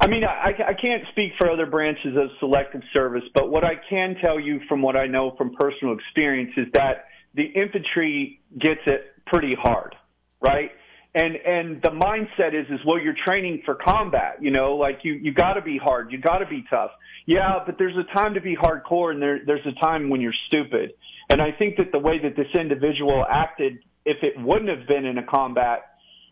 I 0.00 0.06
mean, 0.06 0.22
I, 0.22 0.52
I 0.68 0.74
can't 0.80 1.02
speak 1.10 1.32
for 1.36 1.50
other 1.50 1.66
branches 1.66 2.16
of 2.16 2.30
selective 2.38 2.82
service, 2.94 3.24
but 3.34 3.50
what 3.50 3.64
I 3.64 3.74
can 3.90 4.14
tell 4.20 4.38
you 4.38 4.60
from 4.68 4.80
what 4.80 4.94
I 4.94 5.06
know 5.06 5.34
from 5.36 5.52
personal 5.58 5.94
experience 5.94 6.52
is 6.56 6.66
that 6.74 7.06
the 7.34 7.42
infantry 7.42 8.40
gets 8.56 8.80
it 8.86 9.12
pretty 9.26 9.56
hard, 9.60 9.96
right? 10.40 10.70
And 11.16 11.34
and 11.34 11.80
the 11.80 11.88
mindset 11.88 12.48
is 12.48 12.66
is 12.68 12.78
well, 12.86 13.00
you're 13.00 13.16
training 13.24 13.62
for 13.64 13.74
combat, 13.74 14.36
you 14.42 14.50
know, 14.50 14.76
like 14.76 14.98
you 15.02 15.14
you 15.14 15.32
got 15.32 15.54
to 15.54 15.62
be 15.62 15.78
hard, 15.82 16.12
you 16.12 16.18
got 16.20 16.38
to 16.38 16.46
be 16.46 16.62
tough. 16.68 16.90
Yeah, 17.24 17.60
but 17.64 17.76
there's 17.78 17.96
a 17.96 18.14
time 18.14 18.34
to 18.34 18.42
be 18.42 18.54
hardcore, 18.54 19.12
and 19.12 19.22
there 19.22 19.38
there's 19.46 19.64
a 19.66 19.80
time 19.82 20.10
when 20.10 20.20
you're 20.20 20.34
stupid. 20.48 20.92
And 21.30 21.40
I 21.40 21.52
think 21.58 21.78
that 21.78 21.90
the 21.90 21.98
way 21.98 22.18
that 22.22 22.36
this 22.36 22.48
individual 22.54 23.24
acted, 23.26 23.78
if 24.04 24.18
it 24.22 24.34
wouldn't 24.38 24.68
have 24.68 24.86
been 24.86 25.06
in 25.06 25.16
a 25.16 25.22
combat, 25.22 25.86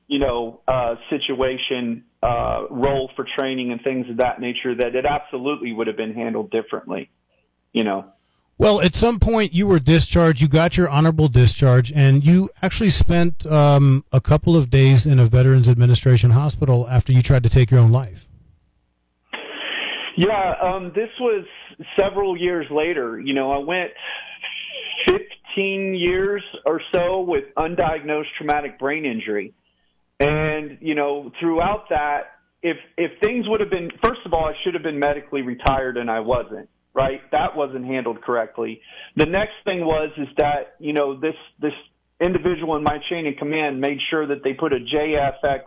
you 0.07 0.19
know, 0.19 0.61
uh, 0.69 0.97
situation, 1.09 2.05
uh, 2.23 2.67
role 2.71 3.11
for 3.17 3.27
training 3.37 3.73
and 3.73 3.81
things 3.83 4.11
of 4.11 4.19
that 4.19 4.39
nature, 4.39 4.75
that 4.75 4.95
it 4.95 5.07
absolutely 5.07 5.73
would 5.73 5.87
have 5.87 5.97
been 5.97 6.13
handled 6.13 6.51
differently, 6.51 7.09
you 7.73 7.85
know. 7.85 8.13
Well, 8.57 8.81
at 8.81 8.95
some 8.95 9.19
point 9.19 9.53
you 9.53 9.67
were 9.67 9.81
discharged. 9.81 10.41
You 10.41 10.49
got 10.49 10.77
your 10.77 10.89
honorable 10.89 11.29
discharge, 11.29 11.91
and 11.93 12.25
you 12.25 12.51
actually 12.63 12.91
spent 12.91 13.45
um, 13.47 14.05
a 14.13 14.21
couple 14.21 14.57
of 14.57 14.71
days 14.71 15.07
in 15.07 15.19
a 15.19 15.27
Veterans 15.27 15.69
Administration 15.69 16.31
hospital 16.31 16.87
after 16.89 17.13
you 17.13 17.21
tried 17.21 17.43
to 17.43 17.49
take 17.49 17.71
your 17.71 17.81
own 17.81 17.91
life. 17.91 18.29
Yeah, 20.17 20.55
um, 20.63 20.93
this 20.95 21.11
was 21.19 21.45
several 21.99 22.37
years 22.37 22.67
later. 22.71 23.19
You 23.19 23.35
know, 23.35 23.51
I 23.51 23.59
went 23.59 23.91
15 25.07 25.95
years 25.95 26.43
or 26.65 26.81
so 26.95 27.23
with 27.23 27.45
undiagnosed 27.57 28.29
traumatic 28.39 28.79
brain 28.79 29.05
injury, 29.05 29.53
and 30.21 30.79
you 30.81 30.95
know, 30.95 31.33
throughout 31.41 31.89
that, 31.91 32.39
if 32.63 32.77
if 32.97 33.21
things 33.21 33.49
would 33.49 33.59
have 33.59 33.71
been, 33.71 33.91
first 34.05 34.21
of 34.25 34.33
all, 34.33 34.45
I 34.45 34.53
should 34.63 34.75
have 34.75 34.85
been 34.85 35.01
medically 35.01 35.43
retired, 35.43 35.97
and 35.97 36.09
I 36.09 36.21
wasn't 36.21 36.69
right? 36.95 37.21
That 37.33 37.57
wasn't 37.57 37.85
handled 37.85 38.23
correctly. 38.23 38.81
The 39.17 39.27
next 39.27 39.55
thing 39.65 39.81
was 39.81 40.11
is 40.17 40.29
that 40.39 40.77
you 40.79 40.93
know 40.93 41.19
this 41.19 41.35
this 41.61 41.73
individual 42.21 42.77
in 42.77 42.83
my 42.83 42.99
chain 43.11 43.27
of 43.27 43.37
command 43.37 43.81
made 43.81 43.99
sure 44.11 44.27
that 44.27 44.43
they 44.45 44.55
put 44.55 44.73
a 44.73 44.79
JFX 44.79 45.61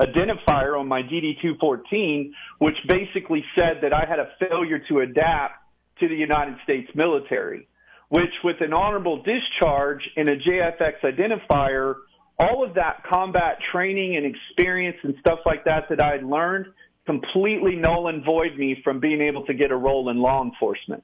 identifier 0.00 0.78
on 0.78 0.86
my 0.86 1.02
DD214, 1.02 2.30
which 2.58 2.76
basically 2.88 3.44
said 3.56 3.78
that 3.82 3.92
I 3.92 4.04
had 4.08 4.20
a 4.20 4.28
failure 4.38 4.78
to 4.88 5.00
adapt 5.00 5.54
to 6.00 6.08
the 6.08 6.14
United 6.14 6.54
States 6.62 6.88
military. 6.94 7.68
Which, 8.08 8.32
with 8.42 8.56
an 8.60 8.72
honorable 8.72 9.22
discharge 9.22 10.00
and 10.16 10.30
a 10.30 10.36
JFX 10.36 11.02
identifier, 11.04 11.96
all 12.38 12.64
of 12.66 12.74
that 12.74 13.02
combat 13.10 13.58
training 13.70 14.16
and 14.16 14.24
experience 14.24 14.96
and 15.02 15.14
stuff 15.20 15.40
like 15.44 15.64
that 15.64 15.90
that 15.90 16.02
I 16.02 16.12
had 16.12 16.24
learned 16.24 16.66
completely 17.08 17.74
null 17.74 18.08
and 18.08 18.22
void 18.22 18.58
me 18.58 18.76
from 18.84 19.00
being 19.00 19.22
able 19.22 19.46
to 19.46 19.54
get 19.54 19.70
a 19.70 19.76
role 19.76 20.10
in 20.10 20.18
law 20.18 20.44
enforcement, 20.44 21.02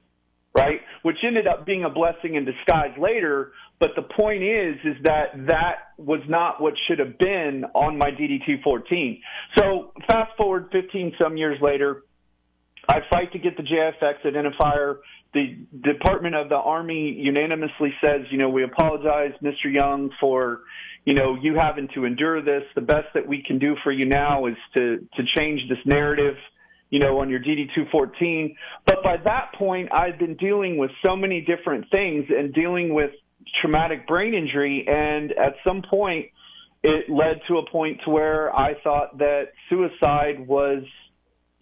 right? 0.55 0.79
Which 1.01 1.17
ended 1.25 1.47
up 1.47 1.65
being 1.65 1.83
a 1.83 1.89
blessing 1.89 2.35
in 2.35 2.45
disguise 2.45 2.95
later. 2.99 3.53
But 3.79 3.89
the 3.95 4.03
point 4.03 4.43
is, 4.43 4.75
is 4.85 5.03
that 5.03 5.47
that 5.47 5.75
was 5.97 6.21
not 6.29 6.61
what 6.61 6.75
should 6.87 6.99
have 6.99 7.17
been 7.17 7.65
on 7.73 7.97
my 7.97 8.11
DD214. 8.11 9.19
So 9.57 9.91
fast 10.07 10.31
forward 10.37 10.69
15 10.71 11.13
some 11.21 11.37
years 11.37 11.57
later, 11.59 12.03
I 12.89 12.99
fight 13.09 13.31
to 13.33 13.39
get 13.39 13.57
the 13.57 13.63
JFX 13.63 14.25
identifier. 14.25 14.97
The 15.33 15.57
Department 15.83 16.35
of 16.35 16.49
the 16.49 16.55
Army 16.55 17.13
unanimously 17.17 17.93
says, 18.03 18.21
you 18.31 18.37
know, 18.37 18.49
we 18.49 18.63
apologize, 18.63 19.31
Mr. 19.43 19.73
Young, 19.73 20.11
for 20.19 20.61
you 21.05 21.13
know, 21.13 21.37
you 21.39 21.55
having 21.55 21.87
to 21.93 22.05
endure 22.05 22.41
this. 22.41 22.63
The 22.73 22.81
best 22.81 23.07
that 23.13 23.27
we 23.27 23.43
can 23.45 23.59
do 23.59 23.75
for 23.83 23.91
you 23.91 24.05
now 24.05 24.47
is 24.47 24.55
to, 24.75 24.97
to 24.97 25.23
change 25.35 25.61
this 25.69 25.77
narrative, 25.85 26.35
you 26.89 26.99
know, 26.99 27.19
on 27.19 27.29
your 27.29 27.39
DD214. 27.39 28.55
But 28.87 29.03
by 29.03 29.17
that 29.23 29.51
point, 29.57 29.89
I'd 29.93 30.17
been 30.17 30.35
dealing 30.35 30.77
with 30.77 30.89
so 31.05 31.15
many 31.15 31.41
different 31.41 31.85
things 31.91 32.25
and 32.29 32.53
dealing 32.53 32.93
with 32.93 33.11
traumatic 33.61 34.07
brain 34.07 34.33
injury. 34.33 34.85
And 34.87 35.31
at 35.31 35.53
some 35.65 35.83
point, 35.87 36.25
it 36.81 37.09
led 37.09 37.41
to 37.47 37.57
a 37.59 37.69
point 37.69 38.01
to 38.05 38.11
where 38.11 38.53
I 38.55 38.73
thought 38.83 39.19
that 39.19 39.49
suicide 39.69 40.47
was, 40.47 40.83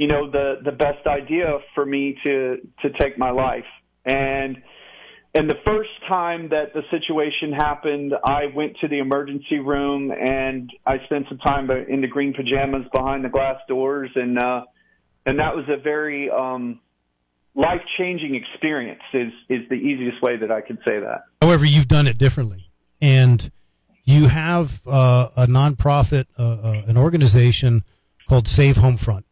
you 0.03 0.09
know, 0.09 0.29
the, 0.29 0.55
the 0.65 0.73
best 0.73 1.07
idea 1.07 1.59
for 1.73 1.85
me 1.85 2.17
to, 2.25 2.57
to 2.81 2.89
take 2.99 3.17
my 3.17 3.31
life. 3.31 3.63
And, 4.03 4.57
and 5.33 5.49
the 5.49 5.55
first 5.65 5.91
time 6.11 6.49
that 6.49 6.73
the 6.73 6.81
situation 6.91 7.53
happened, 7.53 8.11
I 8.21 8.47
went 8.53 8.75
to 8.81 8.89
the 8.89 8.99
emergency 8.99 9.59
room 9.59 10.11
and 10.11 10.69
I 10.85 10.97
spent 11.05 11.27
some 11.29 11.37
time 11.37 11.71
in 11.71 12.01
the 12.01 12.07
green 12.07 12.33
pajamas 12.33 12.85
behind 12.93 13.23
the 13.23 13.29
glass 13.29 13.55
doors, 13.69 14.09
and 14.13 14.37
uh, 14.37 14.63
and 15.25 15.39
that 15.39 15.55
was 15.55 15.63
a 15.69 15.81
very 15.81 16.29
um, 16.29 16.81
life 17.55 17.81
changing 17.97 18.35
experience. 18.35 19.01
Is 19.13 19.31
is 19.47 19.69
the 19.69 19.75
easiest 19.75 20.21
way 20.21 20.35
that 20.35 20.51
I 20.51 20.59
can 20.59 20.79
say 20.85 20.99
that. 20.99 21.21
However, 21.41 21.63
you've 21.63 21.87
done 21.87 22.07
it 22.07 22.17
differently, 22.17 22.69
and 23.01 23.49
you 24.03 24.27
have 24.27 24.81
uh, 24.85 25.29
a 25.37 25.47
nonprofit, 25.47 26.25
uh, 26.37 26.41
uh 26.43 26.81
an 26.87 26.97
organization 26.97 27.85
called 28.27 28.49
Save 28.49 28.75
Home 28.77 28.97
Front, 28.97 29.25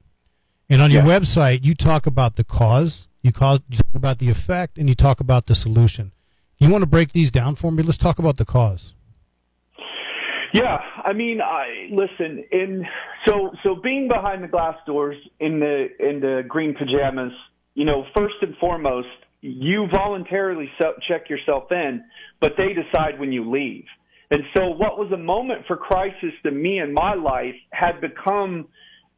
and 0.72 0.82
on 0.82 0.90
your 0.90 1.04
website 1.04 1.64
you 1.64 1.76
talk 1.76 2.08
about 2.08 2.36
the 2.36 2.44
cause 2.44 3.08
you, 3.22 3.32
call, 3.32 3.60
you 3.70 3.78
talk 3.78 3.96
about 3.96 4.18
the 4.18 4.30
effect 4.30 4.78
and 4.78 4.90
you 4.90 4.96
talk 4.96 5.20
about 5.20 5.46
the 5.46 5.56
solution. 5.56 6.12
You 6.58 6.70
want 6.70 6.82
to 6.82 6.88
break 6.88 7.14
these 7.14 7.32
down 7.32 7.56
for 7.56 7.72
me? 7.72 7.84
Let's 7.84 7.98
talk 7.98 8.20
about 8.20 8.38
the 8.38 8.46
cause. 8.46 8.94
Yeah, 10.54 10.80
I 11.04 11.14
mean, 11.14 11.40
I 11.42 11.88
listen. 11.92 12.44
In 12.52 12.86
so 13.26 13.52
so 13.64 13.76
being 13.82 14.10
behind 14.10 14.44
the 14.44 14.50
glass 14.50 14.76
doors 14.86 15.16
in 15.40 15.60
the 15.60 15.88
in 15.98 16.20
the 16.20 16.44
green 16.46 16.76
pajamas, 16.76 17.32
you 17.74 17.86
know, 17.86 18.04
first 18.16 18.36
and 18.42 18.56
foremost, 18.58 19.08
you 19.40 19.88
voluntarily 19.94 20.70
check 21.08 21.30
yourself 21.30 21.72
in, 21.72 22.04
but 22.42 22.52
they 22.58 22.74
decide 22.74 23.18
when 23.18 23.32
you 23.32 23.50
leave. 23.50 23.86
And 24.30 24.42
so, 24.56 24.68
what 24.68 24.98
was 24.98 25.10
a 25.14 25.18
moment 25.18 25.62
for 25.68 25.78
crisis 25.78 26.34
to 26.44 26.52
me 26.52 26.80
in 26.80 26.94
my 26.94 27.14
life 27.14 27.56
had 27.72 28.02
become 28.02 28.68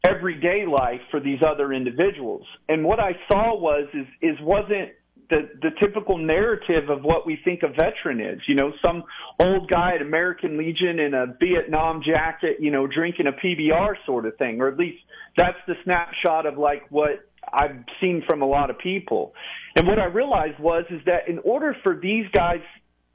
everyday 0.07 0.65
life 0.65 1.01
for 1.11 1.19
these 1.19 1.39
other 1.47 1.73
individuals. 1.73 2.45
And 2.67 2.83
what 2.83 2.99
I 2.99 3.13
saw 3.29 3.57
was 3.57 3.87
is 3.93 4.07
is 4.21 4.37
wasn't 4.41 4.91
the 5.29 5.49
the 5.61 5.69
typical 5.81 6.17
narrative 6.17 6.89
of 6.89 7.03
what 7.03 7.25
we 7.25 7.39
think 7.43 7.61
a 7.63 7.69
veteran 7.69 8.19
is. 8.19 8.39
You 8.47 8.55
know, 8.55 8.71
some 8.85 9.03
old 9.39 9.69
guy 9.69 9.95
at 9.95 10.01
American 10.01 10.57
Legion 10.57 10.99
in 10.99 11.13
a 11.13 11.27
Vietnam 11.39 12.01
jacket, 12.05 12.57
you 12.59 12.71
know, 12.71 12.87
drinking 12.87 13.27
a 13.27 13.31
PBR 13.31 13.93
sort 14.05 14.25
of 14.25 14.37
thing, 14.37 14.61
or 14.61 14.67
at 14.67 14.77
least 14.77 15.01
that's 15.37 15.57
the 15.67 15.75
snapshot 15.83 16.45
of 16.45 16.57
like 16.57 16.83
what 16.89 17.27
I've 17.51 17.83
seen 17.99 18.23
from 18.27 18.41
a 18.41 18.45
lot 18.45 18.69
of 18.69 18.77
people. 18.79 19.33
And 19.75 19.87
what 19.87 19.99
I 19.99 20.05
realized 20.05 20.59
was 20.59 20.85
is 20.89 21.01
that 21.05 21.27
in 21.27 21.39
order 21.39 21.75
for 21.83 21.99
these 21.99 22.25
guys 22.33 22.59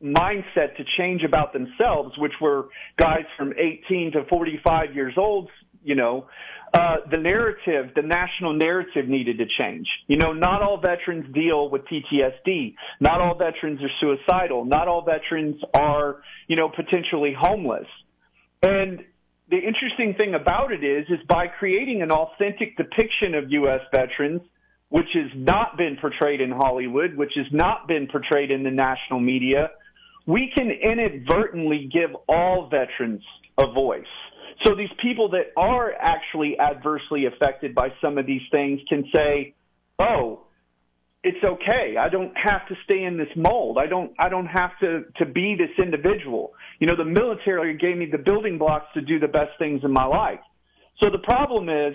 mindset 0.03 0.77
to 0.77 0.85
change 0.97 1.23
about 1.25 1.53
themselves, 1.53 2.17
which 2.19 2.33
were 2.41 2.69
guys 3.01 3.25
from 3.37 3.53
18 3.53 4.13
to 4.13 4.25
45 4.29 4.95
years 4.95 5.15
old, 5.17 5.51
you 5.83 5.95
know, 5.95 6.27
uh, 6.75 6.97
the 7.11 7.17
narrative, 7.17 7.93
the 7.97 8.03
national 8.03 8.55
narrative 8.55 9.09
needed 9.09 9.39
to 9.39 9.47
change. 9.59 9.87
You 10.07 10.19
know, 10.19 10.33
not 10.33 10.63
all 10.63 10.79
veterans 10.81 11.33
deal 11.35 11.71
with 11.71 11.83
PTSD. 11.87 12.75
Not 13.01 13.21
all 13.21 13.37
veterans 13.37 13.81
are 13.83 13.91
suicidal. 14.01 14.65
Not 14.65 14.87
all 14.87 15.03
veterans 15.03 15.57
are, 15.75 16.17
you 16.47 16.57
know, 16.57 16.69
potentially 16.69 17.35
homeless. 17.39 17.87
And 18.63 19.05
the 19.51 19.57
interesting 19.57 20.15
thing 20.19 20.35
about 20.35 20.73
it 20.73 20.85
is, 20.85 21.07
is 21.09 21.25
by 21.29 21.47
creating 21.47 22.03
an 22.03 22.11
authentic 22.11 22.77
depiction 22.77 23.35
of 23.35 23.51
U.S. 23.51 23.81
veterans, 23.93 24.43
which 24.91 25.09
has 25.15 25.31
not 25.35 25.79
been 25.79 25.97
portrayed 26.01 26.41
in 26.41 26.51
Hollywood, 26.51 27.17
which 27.17 27.33
has 27.37 27.47
not 27.51 27.89
been 27.89 28.09
portrayed 28.09 28.51
in 28.51 28.63
the 28.63 28.71
national 28.71 29.21
media, 29.21 29.71
we 30.27 30.53
can 30.55 30.71
inadvertently 30.71 31.89
give 31.91 32.15
all 32.29 32.69
veterans 32.71 33.23
a 33.59 33.73
voice. 33.73 34.05
So 34.65 34.75
these 34.75 34.91
people 35.01 35.31
that 35.31 35.53
are 35.57 35.93
actually 35.93 36.59
adversely 36.59 37.27
affected 37.27 37.75
by 37.75 37.89
some 38.01 38.19
of 38.19 38.27
these 38.27 38.43
things 38.53 38.81
can 38.89 39.05
say, 39.15 39.55
"Oh, 39.99 40.47
it's 41.23 41.43
okay. 41.43 41.97
I 41.99 42.09
don't 42.09 42.33
have 42.37 42.67
to 42.69 42.75
stay 42.85 43.03
in 43.03 43.17
this 43.17 43.29
mold. 43.37 43.79
I 43.79 43.87
don't 43.87 44.13
I 44.19 44.29
don't 44.29 44.47
have 44.47 44.71
to 44.81 45.05
to 45.17 45.27
be 45.27 45.57
this 45.57 45.71
individual. 45.85 46.55
You 46.79 46.87
know, 46.87 46.97
the 46.97 47.05
military 47.05 47.77
gave 47.77 47.97
me 47.97 48.07
the 48.11 48.19
building 48.19 48.59
blocks 48.59 48.87
to 48.95 49.01
do 49.01 49.19
the 49.19 49.29
best 49.29 49.59
things 49.59 49.83
in 49.85 49.93
my 49.93 50.07
life. 50.07 50.41
So 51.03 51.11
the 51.11 51.19
problem 51.19 51.69
is 51.69 51.95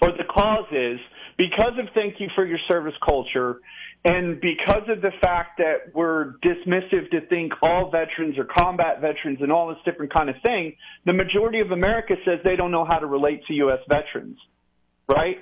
or 0.00 0.10
the 0.12 0.24
cause 0.24 0.66
is 0.72 0.98
because 1.36 1.72
of 1.78 1.86
thank 1.94 2.20
you 2.20 2.28
for 2.36 2.46
your 2.46 2.58
service 2.68 2.94
culture 3.06 3.60
And 4.04 4.40
because 4.40 4.82
of 4.88 5.00
the 5.00 5.12
fact 5.20 5.58
that 5.58 5.94
we're 5.94 6.32
dismissive 6.44 7.10
to 7.12 7.24
think 7.28 7.52
all 7.62 7.90
veterans 7.90 8.36
are 8.36 8.44
combat 8.44 9.00
veterans 9.00 9.38
and 9.40 9.52
all 9.52 9.68
this 9.68 9.78
different 9.84 10.12
kind 10.12 10.28
of 10.28 10.34
thing, 10.42 10.74
the 11.06 11.12
majority 11.12 11.60
of 11.60 11.70
America 11.70 12.14
says 12.24 12.40
they 12.44 12.56
don't 12.56 12.72
know 12.72 12.84
how 12.84 12.98
to 12.98 13.06
relate 13.06 13.44
to 13.46 13.54
U.S. 13.54 13.78
veterans, 13.88 14.38
right? 15.08 15.36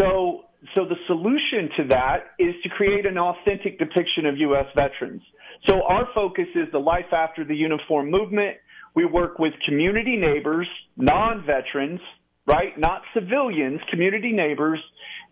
So, 0.00 0.46
so 0.74 0.84
the 0.84 0.96
solution 1.06 1.70
to 1.76 1.88
that 1.90 2.34
is 2.40 2.54
to 2.64 2.68
create 2.70 3.06
an 3.06 3.18
authentic 3.18 3.78
depiction 3.78 4.26
of 4.26 4.36
U.S. 4.36 4.66
veterans. 4.76 5.22
So 5.68 5.82
our 5.88 6.08
focus 6.12 6.46
is 6.56 6.66
the 6.72 6.78
life 6.78 7.12
after 7.12 7.44
the 7.44 7.54
uniform 7.54 8.10
movement. 8.10 8.56
We 8.96 9.04
work 9.04 9.38
with 9.38 9.52
community 9.64 10.16
neighbors, 10.16 10.66
non-veterans, 10.96 12.00
right? 12.46 12.78
Not 12.78 13.02
civilians, 13.14 13.80
community 13.90 14.32
neighbors, 14.32 14.80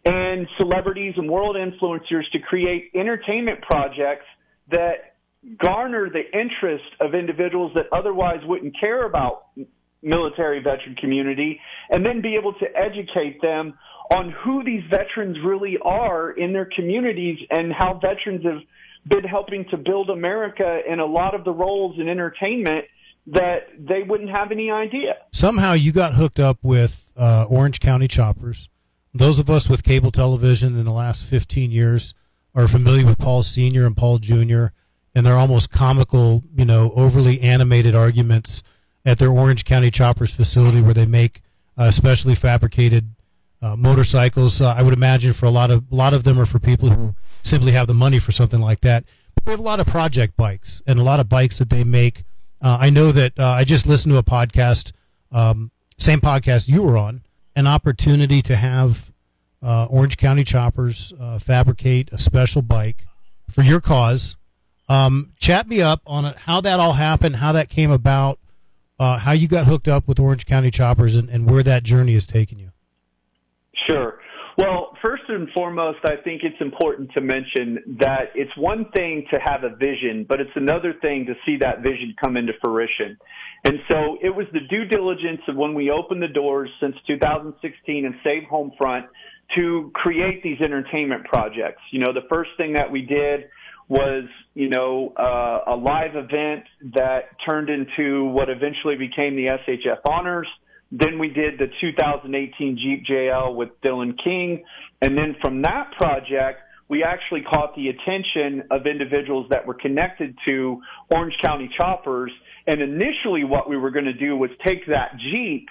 and 0.05 0.47
celebrities 0.59 1.15
and 1.17 1.29
world 1.29 1.57
influencers 1.57 2.31
to 2.33 2.39
create 2.39 2.91
entertainment 2.95 3.63
projects 3.63 4.27
that 4.71 5.15
garner 5.63 6.09
the 6.11 6.23
interest 6.39 6.85
of 7.01 7.15
individuals 7.15 7.73
that 7.75 7.87
otherwise 7.93 8.41
wouldn't 8.45 8.75
care 8.79 9.07
about 9.07 9.47
military 10.03 10.63
veteran 10.63 10.95
community 10.97 11.61
and 11.91 12.05
then 12.05 12.21
be 12.21 12.37
able 12.37 12.53
to 12.55 12.67
educate 12.77 13.41
them 13.41 13.75
on 14.15 14.35
who 14.45 14.63
these 14.63 14.83
veterans 14.91 15.37
really 15.45 15.79
are 15.83 16.31
in 16.31 16.53
their 16.53 16.69
communities 16.77 17.39
and 17.51 17.73
how 17.73 17.99
veterans 18.01 18.45
have 18.45 18.61
been 19.07 19.25
helping 19.25 19.65
to 19.71 19.77
build 19.77 20.11
America 20.11 20.81
in 20.87 21.01
a 21.01 21.07
lot 21.07 21.35
of 21.35 21.45
the 21.45 21.53
roles 21.53 21.99
in 21.99 22.09
entertainment 22.09 22.85
that 23.27 23.69
they 23.79 24.03
wouldn't 24.07 24.31
have 24.31 24.51
any 24.51 24.71
idea. 24.71 25.17
Somehow 25.33 25.73
you 25.73 25.93
got 25.93 26.15
hooked 26.15 26.39
up 26.39 26.59
with 26.63 27.11
uh, 27.17 27.47
Orange 27.49 27.81
County 27.81 28.09
Choppers. 28.09 28.69
Those 29.15 29.39
of 29.39 29.49
us 29.49 29.69
with 29.69 29.85
cable 29.85 30.11
television 30.11 30.77
in 30.79 30.85
the 30.85 30.93
last 30.93 31.23
15 31.25 31.71
years 31.71 32.15
are 32.55 32.69
familiar 32.69 33.07
with 33.07 33.19
Paul 33.19 33.43
Sr. 33.43 33.87
and 33.87 33.97
Paul 33.97 34.19
Jr. 34.19 34.67
and 35.15 35.25
their 35.25 35.37
almost 35.37 35.71
comical, 35.71 36.43
you 36.55 36.65
know, 36.65 36.93
overly 36.97 37.41
animated 37.41 37.95
arguments 37.95 38.63
at 39.05 39.19
their 39.19 39.31
Orange 39.31 39.65
County 39.65 39.91
Choppers 39.91 40.33
facility 40.33 40.81
where 40.81 40.95
they 40.95 41.07
make 41.07 41.43
uh, 41.77 41.91
specially 41.91 42.35
fabricated 42.35 43.15
uh, 43.63 43.77
motorcycles. 43.77 44.61
Uh, 44.61 44.75
I 44.77 44.83
would 44.83 44.95
imagine 44.95 45.33
for 45.33 45.47
a 45.47 45.51
lot 45.51 45.71
of 45.71 45.85
a 45.91 45.95
lot 45.95 46.13
of 46.13 46.25
them 46.25 46.39
are 46.39 46.47
for 46.47 46.59
people 46.59 46.91
who 46.91 47.15
simply 47.43 47.73
have 47.73 47.87
the 47.87 47.95
money 47.95 48.19
for 48.19 48.33
something 48.33 48.61
like 48.61 48.81
that. 48.81 49.05
But 49.35 49.47
we 49.47 49.51
have 49.53 49.61
a 49.61 49.65
lot 49.65 49.81
of 49.81 49.87
project 49.87 50.37
bikes 50.37 50.83
and 50.87 50.99
a 50.99 51.03
lot 51.03 51.21
of 51.21 51.29
bikes 51.29 51.59
that 51.59 51.71
they 51.71 51.85
make 51.85 52.25
uh, 52.65 52.79
I 52.81 52.89
know 52.89 53.13
that 53.13 53.39
uh, 53.39 53.47
I 53.47 53.65
just 53.65 53.87
listened 53.87 54.15
to 54.15 54.19
a 54.19 54.23
podcast, 54.23 54.93
um, 55.31 55.71
same 55.99 56.21
podcast 56.21 56.67
you 56.67 56.83
were 56.83 56.97
on, 56.97 57.21
an 57.57 57.67
opportunity 57.67 58.43
to 58.43 58.57
have 58.57 59.13
uh, 59.63 59.87
Orange 59.87 60.17
County 60.17 60.45
Choppers 60.45 61.13
uh, 61.19 61.39
fabricate 61.39 62.13
a 62.13 62.19
special 62.19 62.63
bike 62.63 63.07
for 63.51 63.63
your 63.63 63.81
cause. 63.81 64.37
Um, 64.89 65.33
chat 65.39 65.69
me 65.69 65.81
up 65.81 66.03
on 66.07 66.35
how 66.35 66.61
that 66.61 66.79
all 66.79 66.93
happened, 66.93 67.37
how 67.37 67.53
that 67.53 67.71
came 67.71 67.91
about, 67.91 68.39
uh, 68.99 69.19
how 69.19 69.33
you 69.33 69.49
got 69.49 69.67
hooked 69.67 69.89
up 69.89 70.07
with 70.07 70.21
Orange 70.21 70.45
County 70.45 70.71
Choppers, 70.71 71.17
and, 71.17 71.31
and 71.31 71.51
where 71.51 71.63
that 71.63 71.83
journey 71.83 72.13
has 72.15 72.27
taken 72.27 72.59
you. 72.59 72.71
Sure. 73.89 74.19
Well, 74.57 74.97
first 75.05 75.25
and 75.29 75.49
foremost, 75.51 75.99
I 76.05 76.23
think 76.23 76.43
it's 76.45 76.61
important 76.61 77.11
to 77.17 77.23
mention 77.23 77.99
that 77.99 78.31
it's 78.37 78.57
one 78.57 78.87
thing 78.95 79.27
to 79.33 79.41
have 79.41 79.65
a 79.65 79.75
vision, 79.75 80.25
but 80.29 80.41
it's 80.41 80.55
another 80.55 80.95
thing 81.03 81.27
to 81.27 81.35
see 81.45 81.57
that 81.61 81.83
vision 81.83 82.15
come 82.23 82.37
into 82.37 82.53
fruition. 82.63 83.19
And 83.65 83.81
so 83.91 84.17
it 84.23 84.31
was 84.31 84.47
the 84.53 84.61
due 84.71 84.85
diligence 84.85 85.41
of 85.49 85.57
when 85.57 85.75
we 85.75 85.91
opened 85.91 86.23
the 86.23 86.29
doors 86.29 86.71
since 86.81 86.95
2016 87.09 88.07
and 88.07 88.15
Save 88.23 88.45
Home 88.45 88.71
Front 88.79 89.07
to 89.57 89.91
create 89.93 90.43
these 90.43 90.61
entertainment 90.61 91.25
projects. 91.25 91.83
You 91.91 92.01
know, 92.01 92.13
the 92.13 92.27
first 92.29 92.51
thing 92.57 92.75
that 92.75 92.91
we 92.91 93.03
did 93.03 93.51
was, 93.89 94.25
you 94.55 94.69
know, 94.69 95.13
uh, 95.17 95.73
a 95.73 95.77
live 95.77 96.15
event 96.15 96.65
that 96.95 97.31
turned 97.49 97.71
into 97.71 98.27
what 98.27 98.49
eventually 98.49 98.97
became 98.97 99.37
the 99.37 99.47
SHF 99.47 99.99
Honors. 100.09 100.49
Then 100.97 101.19
we 101.19 101.29
did 101.29 101.59
the 101.59 101.67
2018 101.81 102.79
Jeep 102.79 103.05
JL 103.05 103.57
with 103.57 103.71
Dylan 103.83 104.17
King. 104.23 104.65
And 105.03 105.19
then 105.19 105.35
from 105.43 105.63
that 105.63 105.91
project, 105.99 106.61
we 106.89 107.03
actually 107.03 107.43
caught 107.43 107.75
the 107.75 107.89
attention 107.89 108.69
of 108.71 108.87
individuals 108.87 109.49
that 109.51 109.67
were 109.67 109.75
connected 109.75 110.39
to 110.47 110.81
Orange 111.11 111.35
County 111.43 111.69
Choppers. 111.77 112.31
And 112.69 112.81
initially 112.81 113.43
what 113.43 113.69
we 113.69 113.77
were 113.77 113.91
going 113.91 114.05
to 114.05 114.13
do 114.13 114.37
was 114.37 114.51
take 114.65 114.87
that 114.87 115.17
Jeep 115.19 115.67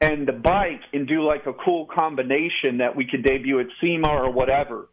and 0.00 0.26
the 0.26 0.32
bike 0.32 0.80
and 0.92 1.06
do 1.06 1.24
like 1.24 1.46
a 1.46 1.52
cool 1.52 1.86
combination 1.86 2.78
that 2.78 2.96
we 2.96 3.06
could 3.06 3.22
debut 3.22 3.60
at 3.60 3.66
SEMA 3.80 4.08
or 4.08 4.32
whatever. 4.32 4.88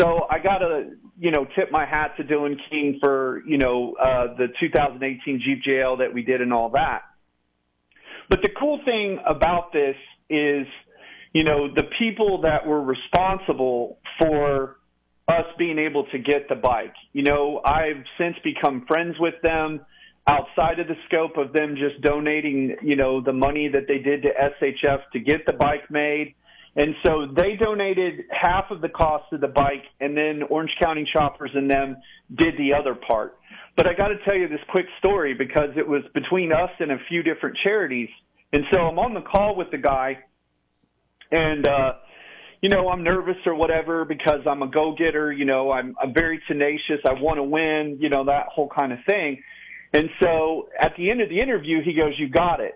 So 0.00 0.26
I 0.30 0.38
got 0.38 0.58
to, 0.58 0.92
you 1.18 1.30
know, 1.30 1.46
tip 1.54 1.70
my 1.70 1.84
hat 1.84 2.16
to 2.16 2.24
Dylan 2.24 2.56
King 2.70 3.00
for, 3.02 3.42
you 3.46 3.58
know, 3.58 3.96
uh, 4.00 4.34
the 4.38 4.46
2018 4.58 5.42
Jeep 5.44 5.62
JL 5.62 5.98
that 5.98 6.14
we 6.14 6.22
did 6.22 6.40
and 6.40 6.54
all 6.54 6.70
that. 6.70 7.02
But 8.28 8.42
the 8.42 8.48
cool 8.58 8.80
thing 8.84 9.18
about 9.26 9.72
this 9.72 9.96
is, 10.28 10.66
you 11.32 11.44
know, 11.44 11.68
the 11.74 11.84
people 11.98 12.42
that 12.42 12.66
were 12.66 12.82
responsible 12.82 13.98
for 14.18 14.76
us 15.28 15.44
being 15.58 15.78
able 15.78 16.06
to 16.06 16.18
get 16.18 16.48
the 16.48 16.54
bike. 16.54 16.94
You 17.12 17.22
know, 17.22 17.60
I've 17.64 18.04
since 18.18 18.36
become 18.44 18.84
friends 18.86 19.16
with 19.18 19.34
them 19.42 19.80
outside 20.28 20.80
of 20.80 20.88
the 20.88 20.96
scope 21.06 21.36
of 21.36 21.52
them 21.52 21.76
just 21.76 22.00
donating, 22.02 22.76
you 22.82 22.96
know, 22.96 23.20
the 23.20 23.32
money 23.32 23.68
that 23.68 23.86
they 23.86 23.98
did 23.98 24.22
to 24.22 24.28
SHF 24.28 24.98
to 25.12 25.20
get 25.20 25.46
the 25.46 25.52
bike 25.52 25.90
made. 25.90 26.34
And 26.76 26.94
so 27.04 27.26
they 27.34 27.56
donated 27.56 28.26
half 28.30 28.66
of 28.70 28.82
the 28.82 28.90
cost 28.90 29.32
of 29.32 29.40
the 29.40 29.48
bike 29.48 29.84
and 29.98 30.14
then 30.16 30.42
Orange 30.50 30.72
County 30.80 31.08
Choppers 31.10 31.50
and 31.54 31.70
them 31.70 31.96
did 32.36 32.54
the 32.58 32.74
other 32.74 32.94
part. 32.94 33.38
But 33.76 33.86
I 33.86 33.94
got 33.94 34.08
to 34.08 34.16
tell 34.24 34.34
you 34.34 34.48
this 34.48 34.60
quick 34.68 34.86
story 34.98 35.34
because 35.34 35.70
it 35.76 35.86
was 35.86 36.02
between 36.14 36.52
us 36.52 36.70
and 36.78 36.92
a 36.92 36.98
few 37.08 37.22
different 37.22 37.56
charities. 37.62 38.10
And 38.52 38.64
so 38.72 38.80
I'm 38.80 38.98
on 38.98 39.14
the 39.14 39.20
call 39.22 39.56
with 39.56 39.70
the 39.70 39.78
guy, 39.78 40.18
and 41.30 41.66
uh, 41.66 41.92
you 42.62 42.70
know 42.70 42.88
I'm 42.88 43.02
nervous 43.02 43.36
or 43.44 43.54
whatever 43.54 44.04
because 44.04 44.40
I'm 44.48 44.62
a 44.62 44.68
go-getter. 44.68 45.32
You 45.32 45.44
know 45.44 45.72
I'm 45.72 45.94
I'm 46.00 46.14
very 46.14 46.40
tenacious. 46.46 47.00
I 47.06 47.12
want 47.14 47.38
to 47.38 47.42
win. 47.42 47.98
You 48.00 48.08
know 48.08 48.24
that 48.26 48.46
whole 48.54 48.68
kind 48.68 48.92
of 48.92 48.98
thing. 49.06 49.42
And 49.92 50.08
so 50.22 50.68
at 50.80 50.92
the 50.96 51.10
end 51.10 51.20
of 51.20 51.28
the 51.28 51.40
interview, 51.40 51.82
he 51.84 51.92
goes, 51.92 52.14
"You 52.18 52.28
got 52.28 52.60
it." 52.60 52.74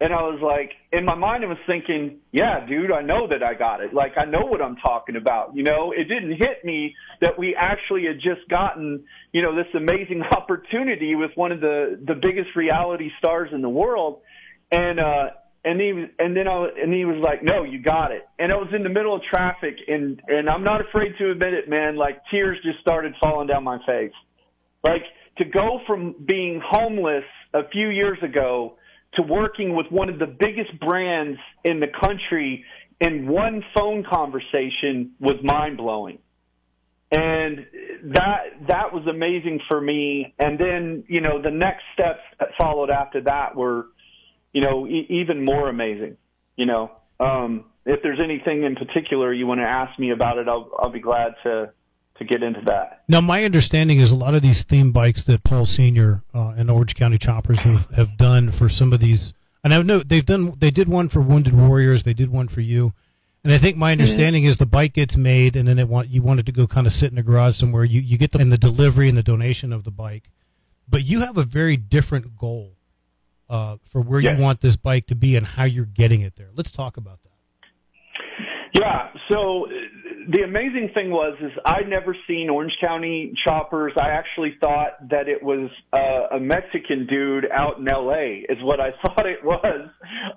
And 0.00 0.12
I 0.12 0.22
was 0.22 0.40
like, 0.42 0.72
in 0.92 1.04
my 1.04 1.14
mind, 1.14 1.44
I 1.44 1.46
was 1.46 1.58
thinking, 1.68 2.18
yeah, 2.32 2.66
dude, 2.66 2.90
I 2.90 3.00
know 3.00 3.28
that 3.28 3.44
I 3.44 3.54
got 3.54 3.80
it. 3.80 3.94
Like, 3.94 4.18
I 4.18 4.24
know 4.24 4.44
what 4.44 4.60
I'm 4.60 4.76
talking 4.76 5.14
about. 5.14 5.54
You 5.54 5.62
know, 5.62 5.92
it 5.92 6.08
didn't 6.08 6.32
hit 6.32 6.64
me 6.64 6.94
that 7.20 7.38
we 7.38 7.54
actually 7.54 8.04
had 8.06 8.16
just 8.16 8.48
gotten, 8.50 9.04
you 9.32 9.40
know, 9.40 9.54
this 9.54 9.72
amazing 9.74 10.22
opportunity 10.36 11.14
with 11.14 11.30
one 11.36 11.52
of 11.52 11.60
the, 11.60 11.98
the 12.04 12.14
biggest 12.14 12.56
reality 12.56 13.10
stars 13.18 13.50
in 13.52 13.62
the 13.62 13.68
world. 13.68 14.20
And, 14.72 14.98
uh, 14.98 15.30
and 15.64 15.80
he 15.80 16.04
and 16.18 16.36
then 16.36 16.48
I, 16.48 16.66
and 16.76 16.92
he 16.92 17.04
was 17.04 17.22
like, 17.24 17.42
no, 17.42 17.62
you 17.62 17.80
got 17.80 18.10
it. 18.10 18.26
And 18.38 18.52
I 18.52 18.56
was 18.56 18.68
in 18.74 18.82
the 18.82 18.90
middle 18.90 19.14
of 19.14 19.22
traffic 19.22 19.76
and, 19.88 20.20
and 20.26 20.50
I'm 20.50 20.64
not 20.64 20.80
afraid 20.86 21.12
to 21.18 21.30
admit 21.30 21.54
it, 21.54 21.70
man, 21.70 21.96
like 21.96 22.20
tears 22.30 22.58
just 22.62 22.80
started 22.80 23.14
falling 23.22 23.46
down 23.46 23.64
my 23.64 23.78
face. 23.86 24.12
Like 24.82 25.04
to 25.38 25.44
go 25.44 25.80
from 25.86 26.14
being 26.26 26.60
homeless 26.62 27.24
a 27.54 27.66
few 27.70 27.88
years 27.88 28.18
ago 28.22 28.76
to 29.16 29.22
working 29.22 29.74
with 29.74 29.86
one 29.90 30.08
of 30.08 30.18
the 30.18 30.26
biggest 30.26 30.78
brands 30.80 31.38
in 31.64 31.80
the 31.80 31.86
country 32.02 32.64
in 33.00 33.26
one 33.26 33.62
phone 33.76 34.04
conversation 34.04 35.12
was 35.20 35.36
mind 35.42 35.76
blowing. 35.76 36.18
And 37.10 37.66
that 38.14 38.38
that 38.68 38.92
was 38.92 39.06
amazing 39.06 39.60
for 39.68 39.80
me. 39.80 40.34
And 40.38 40.58
then 40.58 41.04
you 41.06 41.20
know 41.20 41.40
the 41.40 41.50
next 41.50 41.82
steps 41.92 42.20
that 42.40 42.48
followed 42.58 42.90
after 42.90 43.20
that 43.22 43.54
were, 43.54 43.86
you 44.52 44.62
know, 44.62 44.86
e- 44.86 45.06
even 45.10 45.44
more 45.44 45.68
amazing. 45.68 46.16
You 46.56 46.66
know, 46.66 46.90
um, 47.20 47.66
if 47.86 48.00
there's 48.02 48.20
anything 48.22 48.64
in 48.64 48.74
particular 48.74 49.32
you 49.32 49.46
want 49.46 49.60
to 49.60 49.66
ask 49.66 49.98
me 49.98 50.10
about 50.10 50.38
it, 50.38 50.48
I'll 50.48 50.70
I'll 50.78 50.90
be 50.90 51.00
glad 51.00 51.34
to 51.44 51.72
to 52.16 52.24
get 52.24 52.42
into 52.42 52.60
that. 52.66 53.02
Now, 53.08 53.20
my 53.20 53.44
understanding 53.44 53.98
is 53.98 54.10
a 54.10 54.16
lot 54.16 54.34
of 54.34 54.42
these 54.42 54.62
theme 54.62 54.92
bikes 54.92 55.22
that 55.24 55.44
Paul 55.44 55.66
Senior 55.66 56.22
uh, 56.32 56.54
and 56.56 56.70
Orange 56.70 56.94
County 56.94 57.18
Choppers 57.18 57.60
have, 57.60 57.90
have 57.90 58.16
done 58.16 58.50
for 58.50 58.68
some 58.68 58.92
of 58.92 59.00
these, 59.00 59.34
and 59.62 59.74
I 59.74 59.82
know 59.82 59.98
they've 59.98 60.24
done. 60.24 60.54
They 60.58 60.70
did 60.70 60.88
one 60.88 61.08
for 61.08 61.20
Wounded 61.20 61.54
Warriors. 61.54 62.04
They 62.04 62.14
did 62.14 62.30
one 62.30 62.48
for 62.48 62.60
you, 62.60 62.92
and 63.42 63.52
I 63.52 63.58
think 63.58 63.76
my 63.76 63.92
understanding 63.92 64.42
mm-hmm. 64.42 64.50
is 64.50 64.58
the 64.58 64.66
bike 64.66 64.94
gets 64.94 65.16
made, 65.16 65.56
and 65.56 65.66
then 65.66 65.78
it 65.78 65.88
want 65.88 66.08
you 66.08 66.22
want 66.22 66.40
it 66.40 66.46
to 66.46 66.52
go 66.52 66.66
kind 66.66 66.86
of 66.86 66.92
sit 66.92 67.10
in 67.10 67.18
a 67.18 67.22
garage 67.22 67.56
somewhere. 67.56 67.84
You 67.84 68.00
you 68.00 68.16
get 68.16 68.32
the 68.32 68.38
in 68.38 68.50
the 68.50 68.58
delivery 68.58 69.08
and 69.08 69.18
the 69.18 69.22
donation 69.22 69.72
of 69.72 69.84
the 69.84 69.90
bike, 69.90 70.30
but 70.88 71.04
you 71.04 71.20
have 71.20 71.36
a 71.36 71.44
very 71.44 71.76
different 71.76 72.36
goal 72.36 72.76
uh, 73.48 73.76
for 73.90 74.00
where 74.00 74.20
yes. 74.20 74.36
you 74.36 74.42
want 74.42 74.60
this 74.60 74.76
bike 74.76 75.06
to 75.08 75.14
be 75.14 75.36
and 75.36 75.46
how 75.46 75.64
you're 75.64 75.84
getting 75.84 76.22
it 76.22 76.36
there. 76.36 76.50
Let's 76.54 76.70
talk 76.70 76.96
about 76.96 77.22
that. 77.22 77.23
Yeah. 78.74 79.08
So 79.28 79.68
the 80.30 80.42
amazing 80.42 80.90
thing 80.94 81.10
was 81.10 81.38
is 81.40 81.52
I'd 81.64 81.88
never 81.88 82.16
seen 82.26 82.50
Orange 82.50 82.72
County 82.80 83.32
choppers. 83.46 83.92
I 83.96 84.08
actually 84.08 84.56
thought 84.60 85.08
that 85.10 85.28
it 85.28 85.42
was 85.42 85.70
uh, 85.92 86.36
a 86.36 86.40
Mexican 86.40 87.06
dude 87.06 87.46
out 87.52 87.78
in 87.78 87.86
L.A. 87.86 88.44
is 88.48 88.58
what 88.62 88.80
I 88.80 88.90
thought 89.02 89.26
it 89.26 89.44
was. 89.44 89.88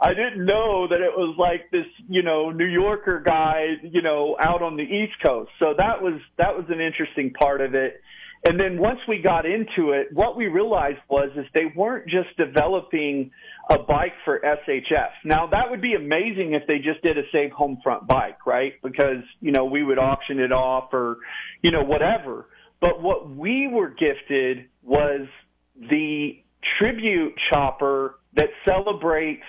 I 0.02 0.10
didn't 0.14 0.46
know 0.46 0.88
that 0.88 1.02
it 1.02 1.18
was 1.18 1.36
like 1.40 1.72
this, 1.72 1.88
you 2.08 2.22
know, 2.22 2.52
New 2.52 2.68
Yorker 2.68 3.24
guy, 3.26 3.78
you 3.82 4.04
know, 4.04 4.38
out 4.40 4.62
on 4.62 4.78
the 4.78 4.84
East 4.84 5.14
Coast. 5.26 5.50
So 5.58 5.74
that 5.76 6.02
was 6.02 6.22
that 6.38 6.56
was 6.56 6.66
an 6.70 6.80
interesting 6.80 7.34
part 7.34 7.62
of 7.62 7.74
it. 7.74 8.02
And 8.46 8.60
then 8.60 8.80
once 8.80 9.00
we 9.08 9.20
got 9.22 9.46
into 9.46 9.92
it, 9.92 10.08
what 10.14 10.38
we 10.38 10.46
realized 10.46 11.00
was 11.10 11.30
is 11.36 11.46
they 11.54 11.74
weren't 11.76 12.08
just 12.08 12.38
developing 12.38 13.32
a 13.70 13.78
bike 13.80 14.14
for 14.24 14.40
SHF. 14.40 15.10
Now 15.26 15.48
that 15.48 15.70
would 15.70 15.82
be 15.82 15.94
amazing 15.94 16.54
if 16.54 16.68
they 16.68 16.78
just 16.78 17.02
did 17.04 17.18
a 17.18 17.24
Save 17.32 17.52
Home 17.52 17.80
Front 17.84 18.08
bike, 18.08 18.46
right? 18.46 18.74
Because, 18.84 19.24
you 19.42 19.52
know, 19.52 19.66
we 19.66 19.84
would 19.84 20.00
auction 20.00 20.40
it 20.40 20.52
off 20.52 20.94
or, 20.94 21.18
you 21.62 21.72
know, 21.72 21.84
whatever. 21.84 22.48
But 22.80 23.02
what 23.02 23.30
we 23.30 23.68
were 23.68 23.90
gifted 23.90 24.68
was 24.84 25.28
the 25.76 26.44
tribute 26.80 27.34
chopper 27.52 28.20
that 28.36 28.50
celebrates 28.68 29.44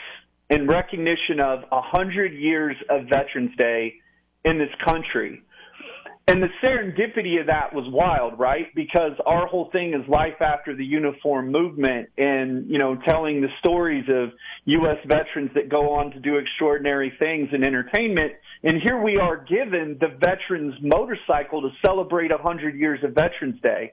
in 0.51 0.67
recognition 0.67 1.41
of 1.41 1.61
a 1.71 1.81
hundred 1.83 2.33
years 2.33 2.77
of 2.91 3.03
Veterans 3.09 3.55
Day 3.57 3.95
in 4.45 4.59
this 4.59 4.71
country. 4.85 5.43
And 6.29 6.43
the 6.43 6.49
serendipity 6.63 7.41
of 7.41 7.47
that 7.47 7.73
was 7.75 7.87
wild, 7.91 8.39
right? 8.39 8.67
Because 8.75 9.13
our 9.25 9.47
whole 9.47 9.71
thing 9.73 9.95
is 9.95 10.07
life 10.11 10.43
after 10.43 10.77
the 10.77 10.85
uniform 10.85 11.51
movement 11.51 12.11
and, 12.19 12.69
you 12.69 12.77
know, 12.77 12.99
telling 13.09 13.41
the 13.41 13.49
stories 13.61 14.05
of 14.11 14.33
U.S. 14.67 14.99
veterans 15.07 15.51
that 15.55 15.71
go 15.71 15.95
on 15.95 16.11
to 16.11 16.21
do 16.21 16.37
extraordinary 16.37 17.15
things 17.19 17.49
in 17.55 17.65
entertainment. 17.65 18.35
And 18.63 18.75
here 18.83 19.03
we 19.03 19.17
are 19.17 19.43
given 19.43 19.97
the 19.99 20.09
veterans 20.23 20.75
motorcycle 20.83 21.63
to 21.63 21.71
celebrate 21.83 22.31
a 22.31 22.37
hundred 22.37 22.77
years 22.77 23.01
of 23.03 23.15
Veterans 23.15 23.59
Day. 23.63 23.93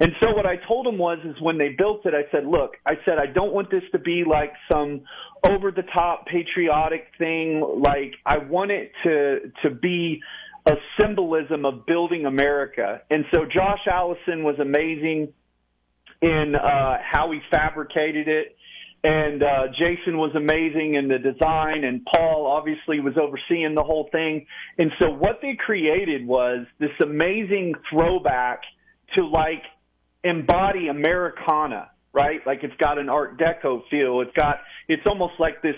And 0.00 0.12
so 0.22 0.30
what 0.34 0.46
I 0.46 0.56
told 0.66 0.86
them 0.86 0.96
was, 0.96 1.18
is 1.22 1.36
when 1.40 1.58
they 1.58 1.74
built 1.76 2.06
it, 2.06 2.14
I 2.14 2.30
said, 2.32 2.46
look, 2.46 2.76
I 2.86 2.94
said, 3.06 3.18
I 3.18 3.26
don't 3.26 3.52
want 3.52 3.70
this 3.70 3.84
to 3.92 3.98
be 3.98 4.24
like 4.28 4.52
some 4.72 5.02
over 5.46 5.70
the 5.70 5.84
top 5.94 6.26
patriotic 6.26 7.08
thing. 7.18 7.60
Like 7.60 8.14
I 8.24 8.38
want 8.38 8.70
it 8.70 8.90
to, 9.04 9.52
to 9.62 9.70
be 9.70 10.22
a 10.66 10.72
symbolism 10.98 11.64
of 11.64 11.86
building 11.86 12.24
America. 12.24 13.02
And 13.10 13.24
so 13.34 13.42
Josh 13.44 13.86
Allison 13.90 14.44
was 14.44 14.58
amazing 14.58 15.32
in 16.22 16.54
uh, 16.54 16.96
how 17.02 17.30
he 17.32 17.40
fabricated 17.50 18.28
it. 18.28 18.56
And 19.04 19.42
uh, 19.42 19.66
Jason 19.78 20.16
was 20.16 20.34
amazing 20.34 20.94
in 20.94 21.08
the 21.08 21.18
design, 21.18 21.84
and 21.84 22.06
Paul 22.06 22.46
obviously 22.46 23.00
was 23.00 23.12
overseeing 23.20 23.74
the 23.74 23.82
whole 23.82 24.08
thing. 24.10 24.46
And 24.78 24.90
so 24.98 25.10
what 25.10 25.40
they 25.42 25.58
created 25.58 26.26
was 26.26 26.66
this 26.80 26.88
amazing 27.02 27.74
throwback 27.90 28.62
to 29.14 29.26
like 29.26 29.62
embody 30.22 30.88
Americana, 30.88 31.90
right? 32.14 32.40
Like 32.46 32.60
it's 32.62 32.76
got 32.76 32.96
an 32.96 33.10
Art 33.10 33.38
Deco 33.38 33.82
feel. 33.90 34.22
It's 34.22 34.34
got 34.34 34.60
it's 34.88 35.02
almost 35.06 35.34
like 35.38 35.60
this 35.60 35.76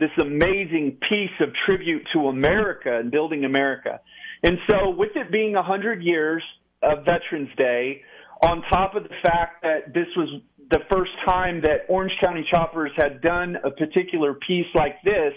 this 0.00 0.10
amazing 0.20 0.98
piece 1.08 1.30
of 1.40 1.50
tribute 1.64 2.02
to 2.12 2.26
America 2.26 2.98
and 2.98 3.12
building 3.12 3.44
America. 3.44 4.00
And 4.44 4.58
so, 4.70 4.90
with 4.90 5.10
it 5.16 5.32
being 5.32 5.54
100 5.54 6.02
years 6.02 6.42
of 6.82 6.98
Veterans 7.06 7.48
Day, 7.56 8.02
on 8.42 8.62
top 8.70 8.94
of 8.94 9.04
the 9.04 9.14
fact 9.22 9.62
that 9.62 9.94
this 9.94 10.06
was 10.16 10.28
the 10.70 10.80
first 10.92 11.12
time 11.26 11.62
that 11.62 11.86
Orange 11.88 12.12
County 12.22 12.46
Choppers 12.52 12.90
had 12.96 13.22
done 13.22 13.56
a 13.64 13.70
particular 13.70 14.34
piece 14.34 14.66
like 14.74 14.96
this, 15.02 15.32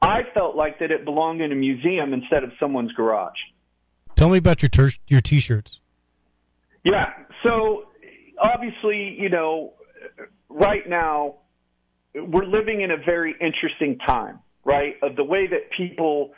I 0.00 0.22
felt 0.34 0.56
like 0.56 0.80
that 0.80 0.90
it 0.90 1.04
belonged 1.04 1.40
in 1.40 1.52
a 1.52 1.54
museum 1.54 2.12
instead 2.12 2.42
of 2.42 2.50
someone's 2.58 2.92
garage. 2.92 3.38
Tell 4.16 4.28
me 4.28 4.38
about 4.38 4.60
your 4.60 4.68
ter- 4.68 4.90
your 5.06 5.20
t-shirts. 5.20 5.78
Yeah, 6.84 7.10
so 7.44 7.84
obviously, 8.42 9.16
you 9.18 9.28
know, 9.28 9.74
right 10.48 10.88
now 10.88 11.36
we're 12.14 12.44
living 12.44 12.80
in 12.80 12.90
a 12.90 12.96
very 12.96 13.34
interesting 13.40 13.98
time, 14.06 14.40
right? 14.64 14.96
Of 15.02 15.14
the 15.14 15.24
way 15.24 15.46
that 15.46 15.70
people 15.76 16.32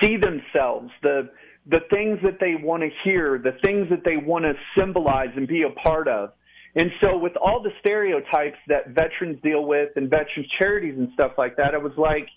see 0.00 0.16
themselves, 0.16 0.90
the 1.02 1.30
the 1.66 1.80
things 1.92 2.18
that 2.22 2.38
they 2.40 2.54
want 2.60 2.82
to 2.82 2.88
hear, 3.04 3.38
the 3.38 3.58
things 3.64 3.88
that 3.90 4.04
they 4.04 4.16
want 4.16 4.44
to 4.44 4.52
symbolize 4.78 5.28
and 5.36 5.46
be 5.46 5.62
a 5.62 5.70
part 5.80 6.08
of. 6.08 6.30
And 6.74 6.90
so 7.02 7.18
with 7.18 7.36
all 7.36 7.62
the 7.62 7.70
stereotypes 7.80 8.58
that 8.68 8.88
veterans 8.88 9.40
deal 9.42 9.64
with 9.64 9.90
and 9.96 10.08
veterans 10.08 10.48
charities 10.58 10.94
and 10.96 11.08
stuff 11.14 11.32
like 11.36 11.56
that, 11.56 11.74
I 11.74 11.78
was 11.78 11.92
like, 11.96 12.28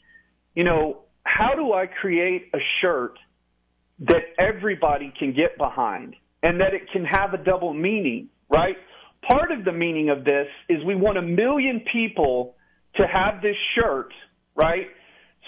you 0.56 0.64
know, 0.64 1.04
how 1.24 1.54
do 1.56 1.74
I 1.74 1.86
create 1.86 2.50
a 2.54 2.58
shirt 2.82 3.18
that 4.00 4.24
everybody 4.40 5.14
can 5.18 5.34
get 5.34 5.58
behind 5.58 6.16
and 6.42 6.60
that 6.60 6.74
it 6.74 6.92
can 6.92 7.06
have 7.06 7.34
a 7.34 7.38
double 7.38 7.74
meaning, 7.74 8.30
right? 8.50 8.76
Part 9.28 9.52
of 9.52 9.64
the 9.64 9.72
meaning 9.72 10.10
of 10.10 10.26
this 10.26 10.48
is 10.68 10.84
we 10.84 10.96
want 10.96 11.18
a 11.18 11.22
million 11.22 11.84
people 11.92 12.56
to 12.98 13.08
have 13.08 13.42
this 13.42 13.56
shirt, 13.76 14.14
right? 14.56 14.88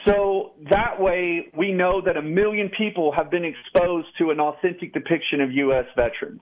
So 0.07 0.51
that 0.69 0.99
way 0.99 1.47
we 1.57 1.71
know 1.71 2.01
that 2.05 2.17
a 2.17 2.21
million 2.21 2.69
people 2.77 3.11
have 3.15 3.31
been 3.31 3.45
exposed 3.45 4.07
to 4.19 4.29
an 4.29 4.39
authentic 4.39 4.93
depiction 4.93 5.41
of 5.41 5.51
U.S. 5.51 5.85
veterans. 5.97 6.41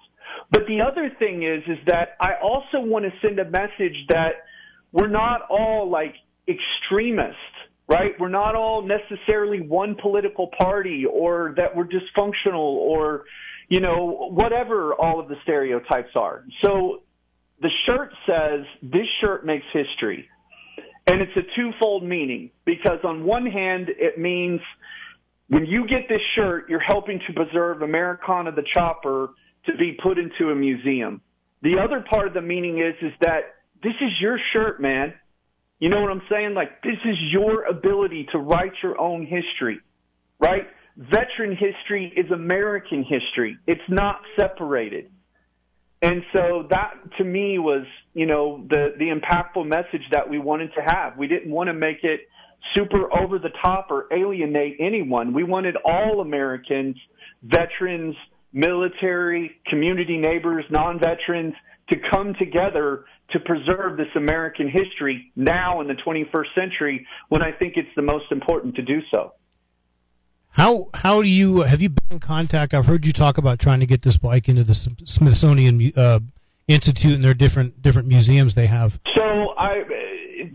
But 0.51 0.63
the 0.67 0.81
other 0.81 1.11
thing 1.19 1.43
is, 1.43 1.63
is 1.67 1.77
that 1.87 2.17
I 2.19 2.33
also 2.41 2.79
want 2.85 3.05
to 3.05 3.11
send 3.21 3.39
a 3.39 3.45
message 3.45 3.95
that 4.09 4.45
we're 4.91 5.07
not 5.07 5.41
all 5.49 5.89
like 5.89 6.15
extremists, 6.47 7.37
right? 7.87 8.11
We're 8.19 8.29
not 8.29 8.55
all 8.55 8.85
necessarily 8.85 9.61
one 9.61 9.95
political 10.01 10.49
party 10.59 11.05
or 11.09 11.53
that 11.57 11.75
we're 11.75 11.85
dysfunctional 11.87 12.57
or, 12.57 13.23
you 13.69 13.79
know, 13.79 14.29
whatever 14.31 14.93
all 14.93 15.19
of 15.19 15.29
the 15.29 15.35
stereotypes 15.43 16.11
are. 16.15 16.43
So 16.63 17.03
the 17.61 17.69
shirt 17.85 18.13
says, 18.27 18.65
this 18.81 19.07
shirt 19.21 19.45
makes 19.45 19.65
history. 19.73 20.27
And 21.05 21.21
it's 21.21 21.35
a 21.35 21.41
twofold 21.55 22.03
meaning 22.03 22.51
because 22.65 22.99
on 23.03 23.25
one 23.25 23.45
hand, 23.45 23.89
it 23.89 24.17
means 24.17 24.61
when 25.49 25.65
you 25.65 25.85
get 25.87 26.07
this 26.07 26.21
shirt, 26.35 26.69
you're 26.69 26.79
helping 26.79 27.19
to 27.27 27.33
preserve 27.33 27.81
Americana 27.81 28.51
the 28.51 28.63
Chopper 28.73 29.29
to 29.65 29.77
be 29.77 29.97
put 30.01 30.17
into 30.17 30.51
a 30.51 30.55
museum. 30.55 31.21
The 31.61 31.75
other 31.83 32.03
part 32.09 32.27
of 32.27 32.33
the 32.33 32.41
meaning 32.41 32.79
is, 32.79 32.95
is 33.01 33.13
that 33.21 33.55
this 33.81 33.93
is 34.01 34.11
your 34.21 34.37
shirt, 34.53 34.81
man. 34.81 35.13
You 35.79 35.89
know 35.89 36.01
what 36.01 36.11
I'm 36.11 36.21
saying? 36.29 36.53
Like, 36.53 36.81
this 36.83 36.97
is 37.05 37.15
your 37.31 37.63
ability 37.65 38.27
to 38.31 38.37
write 38.37 38.71
your 38.81 38.99
own 38.99 39.23
history, 39.23 39.79
right? 40.39 40.63
Veteran 40.95 41.57
history 41.57 42.13
is 42.15 42.31
American 42.31 43.03
history. 43.03 43.57
It's 43.67 43.81
not 43.89 44.21
separated. 44.39 45.11
And 46.03 46.21
so 46.33 46.67
that 46.69 46.95
to 47.17 47.23
me 47.23 47.59
was, 47.59 47.85
you 48.13 48.25
know, 48.25 48.65
the, 48.69 48.93
the 48.99 49.05
impactful 49.05 49.65
message 49.65 50.05
that 50.11 50.29
we 50.29 50.37
wanted 50.37 50.71
to 50.75 50.81
have. 50.81 51.17
We 51.17 51.29
didn't 51.29 51.49
want 51.49 51.67
to 51.67 51.73
make 51.73 52.03
it 52.03 52.27
super 52.75 53.07
over 53.17 53.39
the 53.39 53.51
top 53.63 53.87
or 53.89 54.07
alienate 54.11 54.75
anyone. 54.81 55.33
We 55.33 55.45
wanted 55.45 55.77
all 55.85 56.19
Americans, 56.19 56.97
veterans, 57.41 58.15
military, 58.51 59.51
community 59.67 60.17
neighbors, 60.17 60.65
non-veterans 60.69 61.53
to 61.89 61.97
come 62.11 62.33
together 62.37 63.05
to 63.31 63.39
preserve 63.39 63.95
this 63.95 64.07
American 64.17 64.69
history 64.69 65.31
now 65.37 65.79
in 65.79 65.87
the 65.87 65.95
21st 66.05 66.53
century 66.53 67.07
when 67.29 67.41
I 67.41 67.53
think 67.53 67.75
it's 67.77 67.87
the 67.95 68.01
most 68.01 68.25
important 68.29 68.75
to 68.75 68.81
do 68.81 68.99
so. 69.13 69.31
How 70.53 70.89
how 70.93 71.21
do 71.21 71.27
you 71.27 71.61
have 71.61 71.81
you 71.81 71.89
been 71.89 72.07
in 72.11 72.19
contact? 72.19 72.73
I've 72.73 72.85
heard 72.85 73.05
you 73.05 73.13
talk 73.13 73.37
about 73.37 73.59
trying 73.59 73.79
to 73.79 73.85
get 73.87 74.03
this 74.03 74.17
bike 74.17 74.47
into 74.47 74.63
the 74.63 74.75
Smithsonian 74.75 75.91
uh, 75.95 76.19
Institute 76.67 77.15
and 77.15 77.23
their 77.23 77.33
different 77.33 77.81
different 77.81 78.07
museums 78.07 78.53
they 78.53 78.67
have. 78.67 78.99
So 79.15 79.23
I 79.57 79.83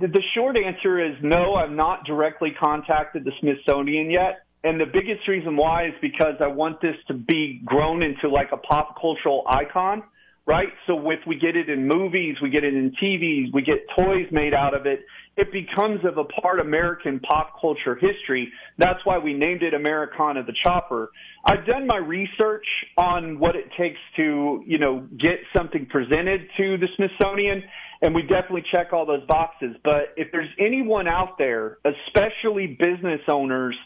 the 0.00 0.22
short 0.34 0.56
answer 0.56 1.04
is 1.04 1.16
no. 1.22 1.54
I've 1.54 1.72
not 1.72 2.04
directly 2.04 2.50
contacted 2.58 3.24
the 3.24 3.32
Smithsonian 3.40 4.10
yet. 4.10 4.44
And 4.64 4.80
the 4.80 4.86
biggest 4.86 5.26
reason 5.28 5.56
why 5.56 5.86
is 5.86 5.94
because 6.00 6.34
I 6.40 6.48
want 6.48 6.80
this 6.80 6.96
to 7.08 7.14
be 7.14 7.60
grown 7.64 8.02
into 8.02 8.28
like 8.28 8.50
a 8.52 8.56
pop 8.56 9.00
cultural 9.00 9.44
icon, 9.48 10.02
right? 10.48 10.68
So 10.86 11.10
if 11.10 11.20
we 11.26 11.38
get 11.38 11.56
it 11.56 11.68
in 11.68 11.86
movies, 11.86 12.36
we 12.42 12.48
get 12.48 12.64
it 12.64 12.72
in 12.72 12.92
TVs, 13.00 13.52
we 13.52 13.60
get 13.60 13.86
toys 13.98 14.26
made 14.32 14.54
out 14.54 14.74
of 14.74 14.86
it, 14.86 15.04
it 15.36 15.52
becomes 15.52 16.00
of 16.06 16.16
a 16.16 16.24
part 16.24 16.58
American 16.58 17.20
pop 17.20 17.60
culture 17.60 17.94
history. 17.94 18.50
That's 18.78 18.98
why 19.04 19.18
we 19.18 19.34
named 19.34 19.62
it 19.62 19.74
Americana 19.74 20.42
the 20.42 20.54
Chopper. 20.64 21.10
I've 21.44 21.66
done 21.66 21.86
my 21.86 21.98
research 21.98 22.64
on 22.96 23.38
what 23.38 23.56
it 23.56 23.66
takes 23.78 24.00
to, 24.16 24.64
you 24.66 24.78
know, 24.78 25.06
get 25.18 25.38
something 25.54 25.86
presented 25.86 26.48
to 26.56 26.78
the 26.78 26.88
Smithsonian, 26.96 27.62
and 28.00 28.14
we 28.14 28.22
definitely 28.22 28.64
check 28.72 28.94
all 28.94 29.04
those 29.04 29.26
boxes. 29.28 29.76
But 29.84 30.14
if 30.16 30.32
there's 30.32 30.50
anyone 30.58 31.06
out 31.06 31.36
there, 31.36 31.76
especially 31.84 32.68
business 32.68 33.20
owners 33.30 33.76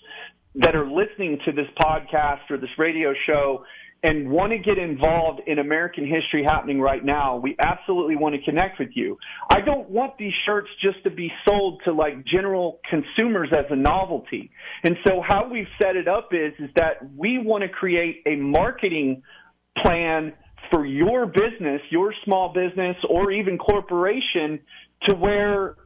that 0.54 0.76
are 0.76 0.86
listening 0.86 1.38
to 1.44 1.52
this 1.52 1.66
podcast 1.80 2.50
or 2.50 2.56
this 2.56 2.70
radio 2.78 3.14
show, 3.26 3.64
and 4.02 4.28
want 4.28 4.52
to 4.52 4.58
get 4.58 4.78
involved 4.78 5.42
in 5.46 5.58
American 5.58 6.04
history 6.04 6.44
happening 6.44 6.80
right 6.80 7.04
now, 7.04 7.36
we 7.36 7.54
absolutely 7.60 8.16
want 8.16 8.34
to 8.34 8.42
connect 8.42 8.80
with 8.80 8.90
you. 8.94 9.16
I 9.50 9.60
don't 9.60 9.88
want 9.90 10.18
these 10.18 10.32
shirts 10.44 10.68
just 10.82 11.02
to 11.04 11.10
be 11.10 11.30
sold 11.46 11.82
to 11.84 11.92
like 11.92 12.24
general 12.24 12.80
consumers 12.90 13.48
as 13.52 13.66
a 13.70 13.76
novelty. 13.76 14.50
And 14.82 14.96
so 15.06 15.22
how 15.26 15.48
we've 15.48 15.68
set 15.80 15.94
it 15.94 16.08
up 16.08 16.30
is, 16.32 16.52
is 16.58 16.70
that 16.76 17.14
we 17.16 17.38
want 17.38 17.62
to 17.62 17.68
create 17.68 18.22
a 18.26 18.34
marketing 18.34 19.22
plan 19.82 20.32
for 20.70 20.84
your 20.84 21.26
business, 21.26 21.80
your 21.90 22.12
small 22.24 22.52
business, 22.52 22.96
or 23.08 23.30
even 23.30 23.56
corporation 23.56 24.60
to 25.02 25.14
where 25.14 25.76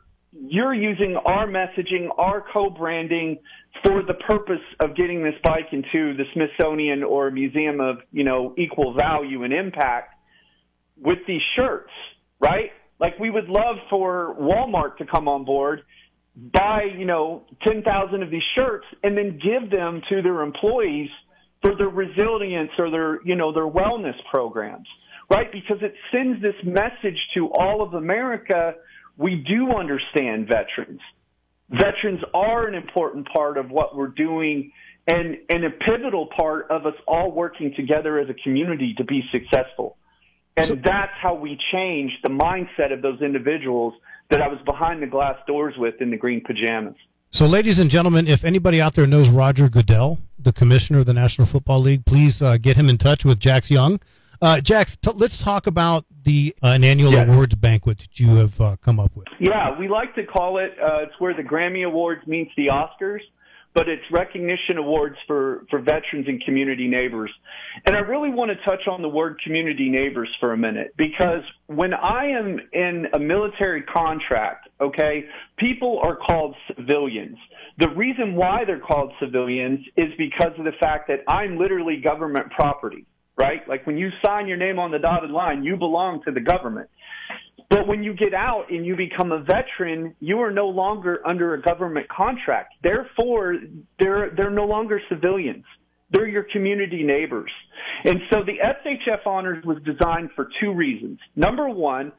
you're 0.40 0.74
using 0.74 1.16
our 1.24 1.46
messaging, 1.46 2.08
our 2.16 2.44
co-branding 2.52 3.38
for 3.84 4.02
the 4.02 4.14
purpose 4.14 4.62
of 4.80 4.96
getting 4.96 5.22
this 5.22 5.34
bike 5.42 5.68
into 5.72 6.16
the 6.16 6.24
Smithsonian 6.34 7.02
or 7.02 7.30
Museum 7.30 7.80
of, 7.80 7.98
you 8.12 8.24
know, 8.24 8.54
equal 8.58 8.94
value 8.94 9.44
and 9.44 9.52
impact 9.52 10.14
with 10.98 11.18
these 11.26 11.42
shirts, 11.56 11.90
right? 12.40 12.70
Like 12.98 13.18
we 13.18 13.30
would 13.30 13.48
love 13.48 13.76
for 13.90 14.36
Walmart 14.40 14.96
to 14.98 15.06
come 15.06 15.28
on 15.28 15.44
board, 15.44 15.82
buy, 16.36 16.84
you 16.96 17.06
know, 17.06 17.42
10,000 17.66 18.22
of 18.22 18.30
these 18.30 18.42
shirts 18.54 18.86
and 19.02 19.16
then 19.16 19.38
give 19.42 19.70
them 19.70 20.00
to 20.08 20.22
their 20.22 20.42
employees 20.42 21.10
for 21.62 21.76
their 21.76 21.88
resilience 21.88 22.70
or 22.78 22.90
their, 22.90 23.22
you 23.24 23.36
know, 23.36 23.52
their 23.52 23.68
wellness 23.68 24.16
programs, 24.30 24.86
right? 25.30 25.50
Because 25.52 25.78
it 25.82 25.94
sends 26.12 26.40
this 26.42 26.54
message 26.64 27.18
to 27.34 27.50
all 27.52 27.82
of 27.82 27.94
America. 27.94 28.74
We 29.16 29.36
do 29.36 29.70
understand 29.70 30.48
veterans. 30.48 31.00
Veterans 31.70 32.20
are 32.34 32.66
an 32.66 32.74
important 32.74 33.28
part 33.32 33.58
of 33.58 33.70
what 33.70 33.96
we're 33.96 34.08
doing 34.08 34.72
and, 35.06 35.38
and 35.48 35.64
a 35.64 35.70
pivotal 35.70 36.28
part 36.36 36.70
of 36.70 36.86
us 36.86 36.94
all 37.06 37.32
working 37.32 37.72
together 37.76 38.18
as 38.18 38.28
a 38.28 38.34
community 38.34 38.94
to 38.98 39.04
be 39.04 39.22
successful. 39.32 39.96
And 40.56 40.66
so, 40.66 40.74
that's 40.74 41.12
how 41.20 41.34
we 41.34 41.58
change 41.72 42.12
the 42.22 42.30
mindset 42.30 42.92
of 42.92 43.02
those 43.02 43.20
individuals 43.20 43.94
that 44.30 44.40
I 44.40 44.48
was 44.48 44.58
behind 44.64 45.02
the 45.02 45.06
glass 45.06 45.36
doors 45.46 45.74
with 45.76 46.00
in 46.00 46.10
the 46.10 46.16
green 46.16 46.42
pajamas. 46.42 46.96
So, 47.30 47.46
ladies 47.46 47.78
and 47.78 47.90
gentlemen, 47.90 48.26
if 48.26 48.44
anybody 48.44 48.80
out 48.80 48.94
there 48.94 49.06
knows 49.06 49.28
Roger 49.28 49.68
Goodell, 49.68 50.18
the 50.38 50.52
commissioner 50.52 51.00
of 51.00 51.06
the 51.06 51.12
National 51.12 51.46
Football 51.46 51.80
League, 51.80 52.06
please 52.06 52.40
uh, 52.40 52.56
get 52.56 52.76
him 52.76 52.88
in 52.88 52.96
touch 52.96 53.24
with 53.24 53.38
Jax 53.38 53.70
Young. 53.70 54.00
Uh, 54.40 54.60
Jax, 54.60 54.96
t- 54.96 55.10
let's 55.14 55.38
talk 55.38 55.66
about 55.66 56.04
the 56.24 56.54
uh, 56.62 56.68
an 56.68 56.84
annual 56.84 57.12
yes. 57.12 57.28
awards 57.28 57.54
banquet 57.54 57.98
that 57.98 58.20
you 58.20 58.36
have 58.36 58.60
uh, 58.60 58.76
come 58.80 59.00
up 59.00 59.14
with. 59.16 59.26
Yeah, 59.38 59.78
we 59.78 59.88
like 59.88 60.14
to 60.16 60.24
call 60.24 60.58
it. 60.58 60.72
Uh, 60.80 61.02
it's 61.02 61.14
where 61.18 61.34
the 61.34 61.42
Grammy 61.42 61.86
Awards 61.86 62.26
meets 62.26 62.50
the 62.56 62.68
Oscars 62.68 63.20
but 63.76 63.90
it's 63.90 64.02
recognition 64.10 64.78
awards 64.78 65.16
for, 65.26 65.66
for 65.68 65.78
veterans 65.78 66.26
and 66.26 66.42
community 66.44 66.88
neighbors. 66.88 67.30
And 67.84 67.94
I 67.94 67.98
really 67.98 68.30
want 68.30 68.50
to 68.50 68.56
touch 68.64 68.88
on 68.88 69.02
the 69.02 69.08
word 69.08 69.38
community 69.44 69.90
neighbors 69.90 70.34
for 70.40 70.54
a 70.54 70.56
minute 70.56 70.94
because 70.96 71.42
when 71.66 71.92
I 71.92 72.28
am 72.28 72.58
in 72.72 73.06
a 73.12 73.18
military 73.18 73.82
contract, 73.82 74.70
okay, 74.80 75.26
people 75.58 76.00
are 76.02 76.16
called 76.16 76.56
civilians. 76.74 77.36
The 77.76 77.90
reason 77.90 78.34
why 78.34 78.64
they're 78.66 78.80
called 78.80 79.12
civilians 79.20 79.80
is 79.94 80.08
because 80.16 80.52
of 80.58 80.64
the 80.64 80.72
fact 80.80 81.08
that 81.08 81.20
I'm 81.28 81.58
literally 81.58 82.00
government 82.02 82.50
property, 82.52 83.04
right? 83.36 83.66
Like 83.68 83.86
when 83.86 83.98
you 83.98 84.10
sign 84.24 84.48
your 84.48 84.56
name 84.56 84.78
on 84.78 84.90
the 84.90 84.98
dotted 84.98 85.30
line, 85.30 85.62
you 85.64 85.76
belong 85.76 86.22
to 86.24 86.32
the 86.32 86.40
government. 86.40 86.88
But 87.68 87.88
when 87.88 88.02
you 88.02 88.14
get 88.14 88.32
out 88.32 88.66
and 88.70 88.86
you 88.86 88.96
become 88.96 89.32
a 89.32 89.40
veteran, 89.40 90.14
you 90.20 90.38
are 90.40 90.52
no 90.52 90.68
longer 90.68 91.20
under 91.26 91.54
a 91.54 91.60
government 91.60 92.08
contract. 92.08 92.74
Therefore, 92.82 93.56
they're, 93.98 94.30
they're 94.36 94.50
no 94.50 94.66
longer 94.66 95.00
civilians. 95.08 95.64
They're 96.10 96.28
your 96.28 96.46
community 96.52 97.02
neighbors. 97.02 97.50
And 98.04 98.20
so 98.30 98.44
the 98.44 98.58
SHF 98.62 99.26
Honors 99.26 99.64
was 99.64 99.78
designed 99.84 100.30
for 100.36 100.48
two 100.60 100.72
reasons. 100.72 101.18
Number 101.34 101.68
one, 101.68 102.12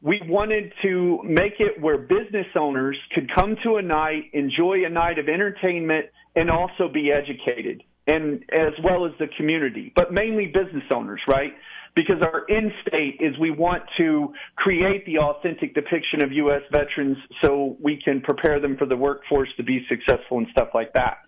we 0.00 0.20
wanted 0.26 0.72
to 0.82 1.20
make 1.24 1.54
it 1.58 1.80
where 1.80 1.98
business 1.98 2.46
owners 2.58 2.96
could 3.14 3.30
come 3.34 3.56
to 3.64 3.76
a 3.76 3.82
night, 3.82 4.30
enjoy 4.32 4.84
a 4.86 4.90
night 4.90 5.18
of 5.18 5.28
entertainment, 5.28 6.06
and 6.36 6.50
also 6.50 6.88
be 6.92 7.10
educated, 7.10 7.82
and 8.06 8.44
as 8.52 8.72
well 8.82 9.06
as 9.06 9.12
the 9.18 9.26
community, 9.36 9.92
but 9.96 10.12
mainly 10.12 10.46
business 10.46 10.84
owners, 10.92 11.20
right? 11.28 11.52
because 11.94 12.16
our 12.22 12.44
end 12.50 12.72
state 12.86 13.18
is 13.20 13.38
we 13.38 13.50
want 13.50 13.82
to 13.96 14.32
create 14.56 15.06
the 15.06 15.18
authentic 15.18 15.74
depiction 15.74 16.22
of 16.22 16.32
U.S. 16.32 16.62
veterans 16.72 17.16
so 17.42 17.76
we 17.80 18.00
can 18.04 18.20
prepare 18.20 18.60
them 18.60 18.76
for 18.76 18.86
the 18.86 18.96
workforce 18.96 19.48
to 19.56 19.62
be 19.62 19.84
successful 19.88 20.38
and 20.38 20.48
stuff 20.50 20.68
like 20.74 20.92
that. 20.94 21.18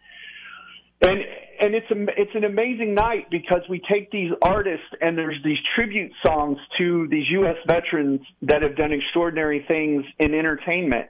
And 1.02 1.20
and 1.58 1.74
it's 1.74 1.90
a, 1.90 2.20
it's 2.20 2.34
an 2.34 2.44
amazing 2.44 2.94
night 2.94 3.30
because 3.30 3.62
we 3.68 3.80
take 3.90 4.10
these 4.10 4.30
artists 4.42 4.86
and 5.00 5.16
there's 5.16 5.38
these 5.42 5.58
tribute 5.74 6.12
songs 6.24 6.58
to 6.78 7.06
these 7.10 7.24
U.S. 7.30 7.56
veterans 7.66 8.20
that 8.42 8.62
have 8.62 8.76
done 8.76 8.92
extraordinary 8.92 9.64
things 9.66 10.04
in 10.18 10.34
entertainment. 10.34 11.06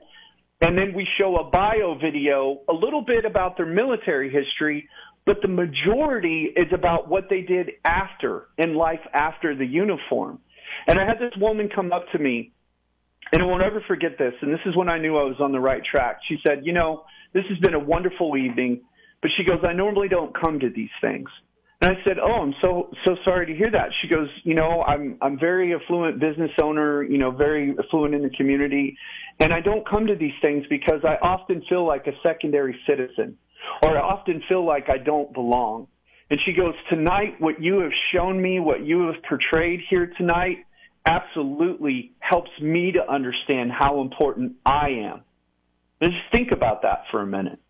And 0.60 0.76
then 0.78 0.94
we 0.94 1.06
show 1.18 1.36
a 1.36 1.50
bio 1.50 1.96
video, 1.98 2.60
a 2.68 2.72
little 2.72 3.02
bit 3.04 3.24
about 3.24 3.56
their 3.56 3.66
military 3.66 4.30
history, 4.30 4.88
but 5.26 5.42
the 5.42 5.48
majority 5.48 6.52
is 6.56 6.72
about 6.72 7.08
what 7.08 7.24
they 7.28 7.42
did 7.42 7.72
after, 7.84 8.46
in 8.56 8.74
life 8.74 9.00
after 9.12 9.56
the 9.56 9.66
uniform. 9.66 10.38
And 10.86 10.98
I 10.98 11.04
had 11.04 11.18
this 11.18 11.32
woman 11.36 11.68
come 11.74 11.92
up 11.92 12.04
to 12.12 12.18
me, 12.18 12.52
and 13.32 13.42
I 13.42 13.44
won't 13.44 13.62
ever 13.62 13.82
forget 13.88 14.12
this, 14.18 14.34
and 14.40 14.52
this 14.52 14.60
is 14.64 14.76
when 14.76 14.88
I 14.88 14.98
knew 14.98 15.18
I 15.18 15.24
was 15.24 15.36
on 15.40 15.50
the 15.50 15.60
right 15.60 15.82
track. 15.84 16.20
She 16.28 16.38
said, 16.46 16.60
You 16.64 16.72
know, 16.72 17.04
this 17.34 17.42
has 17.50 17.58
been 17.58 17.74
a 17.74 17.78
wonderful 17.78 18.36
evening, 18.36 18.82
but 19.20 19.32
she 19.36 19.42
goes, 19.42 19.58
I 19.68 19.72
normally 19.72 20.08
don't 20.08 20.32
come 20.38 20.60
to 20.60 20.70
these 20.70 20.90
things. 21.00 21.28
And 21.82 21.90
I 21.90 22.02
said, 22.04 22.18
"Oh, 22.18 22.40
I'm 22.40 22.54
so 22.62 22.90
so 23.04 23.16
sorry 23.28 23.44
to 23.44 23.54
hear 23.54 23.70
that." 23.70 23.90
She 24.00 24.08
goes, 24.08 24.28
"You 24.44 24.54
know, 24.54 24.82
I'm 24.82 25.18
I'm 25.20 25.38
very 25.38 25.74
affluent 25.74 26.18
business 26.18 26.50
owner, 26.62 27.02
you 27.02 27.18
know, 27.18 27.30
very 27.30 27.74
affluent 27.78 28.14
in 28.14 28.22
the 28.22 28.30
community, 28.30 28.96
and 29.40 29.52
I 29.52 29.60
don't 29.60 29.86
come 29.86 30.06
to 30.06 30.16
these 30.16 30.32
things 30.40 30.64
because 30.70 31.04
I 31.04 31.16
often 31.20 31.62
feel 31.68 31.86
like 31.86 32.06
a 32.06 32.12
secondary 32.22 32.80
citizen 32.86 33.36
or 33.82 33.96
I 33.96 34.00
often 34.00 34.42
feel 34.48 34.64
like 34.64 34.88
I 34.88 34.98
don't 34.98 35.32
belong. 35.32 35.88
And 36.30 36.40
she 36.44 36.52
goes, 36.52 36.74
Tonight, 36.90 37.40
what 37.40 37.62
you 37.62 37.80
have 37.80 37.92
shown 38.14 38.40
me, 38.40 38.60
what 38.60 38.84
you 38.84 39.06
have 39.06 39.22
portrayed 39.28 39.80
here 39.88 40.12
tonight, 40.16 40.58
absolutely 41.06 42.12
helps 42.18 42.50
me 42.60 42.92
to 42.92 43.12
understand 43.12 43.70
how 43.70 44.00
important 44.00 44.56
I 44.64 44.88
am. 45.04 45.20
Just 46.02 46.16
think 46.32 46.50
about 46.52 46.82
that 46.82 47.04
for 47.10 47.22
a 47.22 47.26
minute. 47.26 47.60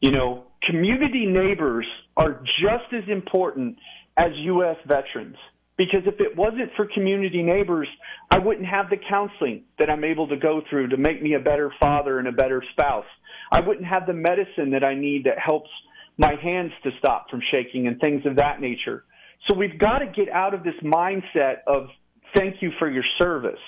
You 0.00 0.12
know, 0.12 0.44
community 0.68 1.26
neighbors 1.26 1.86
are 2.16 2.42
just 2.62 2.92
as 2.92 3.08
important 3.08 3.76
as 4.16 4.30
U.S. 4.36 4.76
veterans. 4.86 5.36
Because 5.76 6.02
if 6.04 6.20
it 6.20 6.36
wasn't 6.36 6.70
for 6.76 6.86
community 6.92 7.42
neighbors, 7.42 7.88
I 8.30 8.38
wouldn't 8.38 8.66
have 8.66 8.90
the 8.90 8.98
counseling 9.08 9.64
that 9.78 9.88
I'm 9.88 10.04
able 10.04 10.28
to 10.28 10.36
go 10.36 10.60
through 10.68 10.88
to 10.88 10.98
make 10.98 11.22
me 11.22 11.34
a 11.34 11.40
better 11.40 11.72
father 11.80 12.18
and 12.18 12.28
a 12.28 12.32
better 12.32 12.62
spouse. 12.72 13.06
I 13.50 13.60
wouldn't 13.60 13.86
have 13.86 14.06
the 14.06 14.12
medicine 14.12 14.70
that 14.72 14.84
I 14.84 14.94
need 14.94 15.24
that 15.24 15.38
helps 15.38 15.70
my 16.18 16.34
hands 16.40 16.72
to 16.84 16.90
stop 16.98 17.30
from 17.30 17.40
shaking 17.50 17.86
and 17.86 17.98
things 18.00 18.24
of 18.26 18.36
that 18.36 18.60
nature. 18.60 19.04
So 19.48 19.54
we've 19.54 19.78
got 19.78 19.98
to 19.98 20.06
get 20.06 20.28
out 20.28 20.54
of 20.54 20.62
this 20.62 20.74
mindset 20.84 21.62
of 21.66 21.88
thank 22.36 22.56
you 22.60 22.70
for 22.78 22.90
your 22.90 23.04
service, 23.18 23.58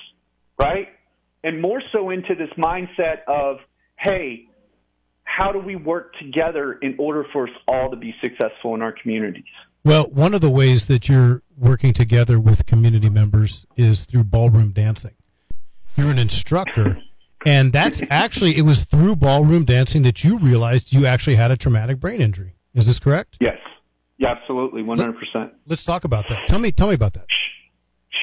right? 0.60 0.88
And 1.42 1.60
more 1.60 1.82
so 1.92 2.10
into 2.10 2.34
this 2.34 2.50
mindset 2.58 3.24
of, 3.26 3.56
hey, 3.98 4.46
how 5.24 5.50
do 5.50 5.58
we 5.58 5.76
work 5.76 6.12
together 6.20 6.74
in 6.74 6.96
order 6.98 7.24
for 7.32 7.48
us 7.48 7.54
all 7.66 7.90
to 7.90 7.96
be 7.96 8.14
successful 8.20 8.74
in 8.74 8.82
our 8.82 8.92
communities? 8.92 9.44
Well, 9.84 10.04
one 10.04 10.34
of 10.34 10.40
the 10.40 10.50
ways 10.50 10.86
that 10.86 11.08
you're 11.08 11.42
working 11.58 11.92
together 11.94 12.38
with 12.38 12.66
community 12.66 13.08
members 13.08 13.66
is 13.76 14.04
through 14.04 14.24
ballroom 14.24 14.72
dancing. 14.72 15.14
You're 15.96 16.10
an 16.10 16.18
instructor 16.18 16.98
and 17.46 17.72
that's 17.72 18.02
actually, 18.10 18.56
it 18.56 18.62
was 18.62 18.84
through 18.84 19.16
ballroom 19.16 19.64
dancing 19.64 20.02
that 20.02 20.24
you 20.24 20.38
realized 20.38 20.92
you 20.92 21.06
actually 21.06 21.36
had 21.36 21.50
a 21.50 21.56
traumatic 21.56 22.00
brain 22.00 22.20
injury. 22.20 22.54
Is 22.74 22.86
this 22.86 22.98
correct? 22.98 23.36
Yes. 23.40 23.58
Yeah, 24.18 24.30
absolutely. 24.30 24.82
100%. 24.82 25.14
Let, 25.34 25.52
us 25.70 25.84
talk 25.84 26.04
about 26.04 26.28
that. 26.28 26.48
Tell 26.48 26.58
me, 26.58 26.70
tell 26.70 26.88
me 26.88 26.94
about 26.94 27.14
that. 27.14 27.26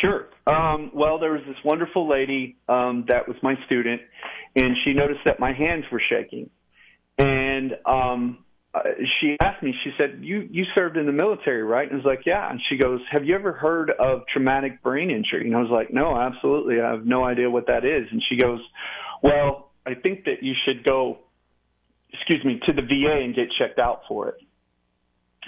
Sure. 0.02 0.28
Um, 0.48 0.92
well, 0.94 1.20
there 1.20 1.32
was 1.32 1.42
this 1.46 1.58
wonderful 1.64 2.10
lady 2.10 2.58
um, 2.68 3.06
that 3.10 3.28
was 3.28 3.38
my 3.44 3.56
student, 3.66 4.02
and 4.56 4.76
she 4.84 4.94
noticed 4.94 5.22
that 5.26 5.40
my 5.40 5.54
hands 5.54 5.86
were 5.92 6.02
shaking. 6.10 6.50
And 7.18 7.74
um, 7.86 8.46
uh, 8.74 8.80
she 9.20 9.36
asked 9.42 9.62
me, 9.62 9.74
she 9.84 9.92
said, 9.98 10.20
"You 10.22 10.48
you 10.50 10.64
served 10.76 10.96
in 10.96 11.06
the 11.06 11.12
military, 11.12 11.64
right?" 11.64 11.84
And 11.84 11.94
I 11.94 11.96
was 11.98 12.06
like, 12.06 12.26
"Yeah." 12.26 12.50
And 12.50 12.62
she 12.70 12.78
goes, 12.78 13.02
"Have 13.12 13.26
you 13.26 13.36
ever 13.36 13.52
heard 13.52 13.92
of 13.92 14.22
traumatic 14.32 14.82
brain 14.82 15.12
injury?" 15.12 15.48
And 15.48 15.56
I 15.56 15.60
was 15.60 15.70
like, 15.70 15.92
"No, 15.92 16.16
absolutely. 16.16 16.80
I 16.80 16.92
have 16.92 17.06
no 17.06 17.26
idea 17.26 17.50
what 17.50 17.68
that 17.68 17.84
is." 17.84 18.08
And 18.10 18.24
she 18.30 18.38
goes, 18.38 18.62
well, 19.22 19.72
I 19.86 19.96
think 19.96 20.26
that 20.26 20.42
you 20.42 20.54
should 20.66 20.84
go, 20.84 21.20
excuse 22.14 22.44
me, 22.44 22.60
to 22.66 22.74
the 22.74 22.82
VA 22.82 23.24
and 23.24 23.36
get 23.36 23.48
checked 23.58 23.80
out 23.80 24.02
for 24.08 24.30
it. 24.30 24.36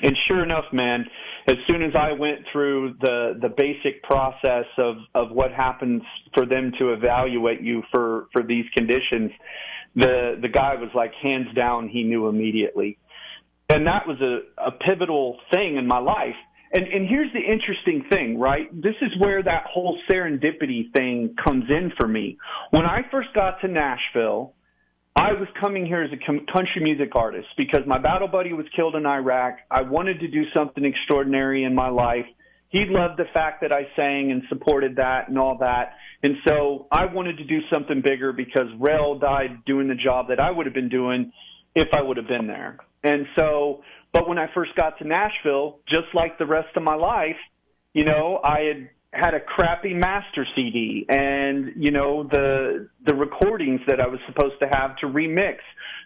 And 0.03 0.15
sure 0.28 0.43
enough, 0.43 0.65
man, 0.72 1.05
as 1.47 1.55
soon 1.69 1.84
as 1.84 1.91
I 1.95 2.13
went 2.13 2.39
through 2.51 2.95
the 3.01 3.38
the 3.39 3.49
basic 3.49 4.01
process 4.03 4.65
of 4.78 4.95
of 5.13 5.32
what 5.32 5.51
happens 5.51 6.01
for 6.34 6.45
them 6.45 6.72
to 6.80 6.93
evaluate 6.93 7.61
you 7.61 7.84
for 7.91 8.28
for 8.32 8.41
these 8.41 8.65
conditions, 8.76 9.32
the 9.95 10.39
the 10.41 10.47
guy 10.47 10.76
was 10.76 10.89
like 10.95 11.11
hands 11.22 11.53
down 11.55 11.88
he 11.88 12.03
knew 12.03 12.28
immediately. 12.28 12.97
And 13.69 13.86
that 13.86 14.07
was 14.07 14.19
a 14.22 14.63
a 14.65 14.72
pivotal 14.72 15.38
thing 15.53 15.76
in 15.76 15.88
my 15.88 15.99
life. 15.99 16.36
And 16.74 16.88
and 16.88 17.07
here's 17.07 17.32
the 17.34 17.39
interesting 17.39 18.05
thing, 18.11 18.39
right? 18.39 18.69
This 18.74 18.95
is 19.01 19.11
where 19.19 19.43
that 19.43 19.65
whole 19.72 19.99
serendipity 20.09 20.91
thing 20.93 21.36
comes 21.45 21.65
in 21.69 21.91
for 21.99 22.07
me. 22.07 22.38
When 22.72 22.86
I 22.86 23.01
first 23.11 23.30
got 23.36 23.61
to 23.61 23.67
Nashville, 23.67 24.53
I 25.15 25.34
was 25.34 25.47
coming 25.59 25.86
here 25.86 26.03
as 26.03 26.11
a 26.13 26.51
country 26.53 26.82
music 26.82 27.15
artist 27.15 27.47
because 27.57 27.82
my 27.86 27.99
battle 27.99 28.30
buddy 28.30 28.53
was 28.53 28.65
killed 28.76 28.95
in 28.95 29.05
Iraq. 29.05 29.57
I 29.69 29.82
wanted 29.82 30.22
to 30.22 30.28
do 30.30 30.43
something 30.55 30.86
extraordinary 30.86 31.65
in 31.65 31.76
my 31.76 31.89
life. 31.89 32.26
He 32.69 32.86
loved 32.88 33.19
the 33.19 33.26
fact 33.34 33.61
that 33.61 33.74
I 33.74 33.88
sang 33.97 34.32
and 34.32 34.43
supported 34.47 34.95
that 34.95 35.28
and 35.28 35.38
all 35.38 35.57
that. 35.57 35.95
And 36.24 36.36
so 36.47 36.88
I 36.89 37.05
wanted 37.05 37.38
to 37.39 37.43
do 37.43 37.59
something 37.74 38.01
bigger 38.01 38.32
because 38.32 38.67
Rel 38.80 39.19
died 39.19 39.65
doing 39.65 39.89
the 39.89 39.95
job 39.95 40.30
that 40.30 40.39
I 40.39 40.49
would 40.49 40.65
have 40.65 40.76
been 40.76 40.88
doing 40.88 41.34
if 41.76 41.89
I 41.93 42.01
would 42.01 42.15
have 42.15 42.28
been 42.28 42.47
there. 42.47 42.78
And 43.03 43.26
so, 43.38 43.84
but 44.14 44.28
when 44.28 44.38
I 44.38 44.47
first 44.53 44.76
got 44.76 44.97
to 44.99 45.07
Nashville, 45.07 45.80
just 45.88 46.14
like 46.14 46.38
the 46.38 46.45
rest 46.45 46.76
of 46.76 46.84
my 46.84 46.95
life, 46.95 47.38
you 47.93 48.05
know, 48.05 48.39
I 48.43 48.59
had 48.62 48.89
had 49.14 49.34
a 49.34 49.39
crappy 49.41 49.93
master 49.93 50.45
CD 50.55 51.05
and, 51.09 51.74
you 51.76 51.91
know, 51.91 52.24
the, 52.24 52.88
the 53.05 53.14
recordings 53.14 53.82
that 53.88 53.99
I 53.99 54.07
was 54.07 54.20
supposed 54.26 54.55
to 54.62 54.68
have 54.72 54.95
to 54.97 55.07
remix 55.07 55.57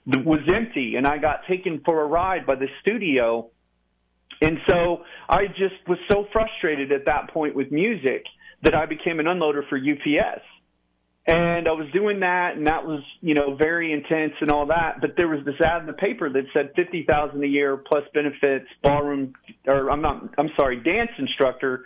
was 0.08 0.39
empty 0.53 0.95
and 0.95 1.06
I 1.06 1.20
got 1.20 1.41
taken 1.47 1.82
for 1.86 2.01
a 2.01 2.08
ride 2.08 2.47
by 2.47 2.56
the 2.56 2.68
studio. 2.82 3.51
And 4.41 4.58
so 4.68 5.03
I 5.30 5.47
just 5.47 5.76
was 5.88 5.99
so 6.10 6.26
frustrated 6.34 6.91
at 6.91 7.06
that 7.06 7.30
point 7.32 7.56
with 7.56 7.72
music 7.72 8.24
that 8.64 8.74
I 8.74 8.88
became 8.88 9.20
an 9.20 9.28
unloader 9.28 9.68
for 9.70 9.78
UPS. 9.78 10.41
And 11.28 11.67
I 11.67 11.71
was 11.71 11.88
doing 11.91 12.19
that, 12.19 12.55
and 12.55 12.67
that 12.67 12.86
was, 12.86 13.01
you 13.21 13.34
know, 13.34 13.55
very 13.55 13.91
intense 13.91 14.34
and 14.41 14.51
all 14.51 14.67
that. 14.67 15.01
But 15.01 15.15
there 15.17 15.28
was 15.28 15.43
this 15.43 15.55
ad 15.59 15.82
in 15.82 15.88
the 15.88 15.93
paper 15.93 16.30
that 16.30 16.43
said 16.53 16.71
fifty 16.76 17.03
thousand 17.03 17.43
a 17.43 17.47
year 17.47 17.78
plus 17.78 18.03
benefits, 18.13 18.67
ballroom, 18.84 19.34
or 19.65 19.89
I'm 19.89 20.03
not, 20.03 20.21
I'm 20.38 20.49
sorry, 20.55 20.84
dance 20.84 21.09
instructor, 21.17 21.84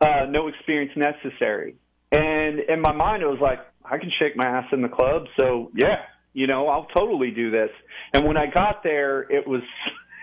uh, 0.00 0.24
no 0.30 0.48
experience 0.48 0.92
necessary. 0.96 1.76
And 2.12 2.60
in 2.60 2.80
my 2.80 2.92
mind, 2.92 3.22
it 3.22 3.26
was 3.26 3.40
like, 3.42 3.58
I 3.84 3.98
can 3.98 4.10
shake 4.18 4.36
my 4.36 4.46
ass 4.46 4.64
in 4.72 4.80
the 4.80 4.88
club, 4.88 5.24
so 5.36 5.70
yeah, 5.74 5.96
you 6.32 6.46
know, 6.46 6.68
I'll 6.68 6.86
totally 6.96 7.30
do 7.30 7.50
this. 7.50 7.70
And 8.14 8.24
when 8.26 8.38
I 8.38 8.46
got 8.46 8.82
there, 8.82 9.22
it 9.30 9.46
was, 9.46 9.62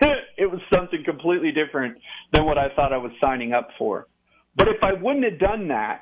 it 0.36 0.50
was 0.50 0.60
something 0.74 1.04
completely 1.04 1.52
different 1.52 1.98
than 2.32 2.44
what 2.44 2.58
I 2.58 2.74
thought 2.74 2.92
I 2.92 2.98
was 2.98 3.12
signing 3.22 3.52
up 3.52 3.68
for. 3.78 4.08
But 4.56 4.68
if 4.68 4.82
I 4.82 4.92
wouldn't 4.94 5.24
have 5.24 5.38
done 5.38 5.68
that, 5.68 6.00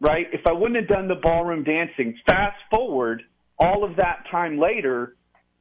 right? 0.00 0.26
If 0.32 0.42
I 0.48 0.52
wouldn't 0.52 0.76
have 0.76 0.88
done 0.88 1.08
the 1.08 1.20
ballroom 1.22 1.64
dancing, 1.64 2.16
fast 2.26 2.56
forward 2.70 3.22
all 3.58 3.84
of 3.84 3.96
that 3.96 4.24
time 4.30 4.58
later, 4.58 5.16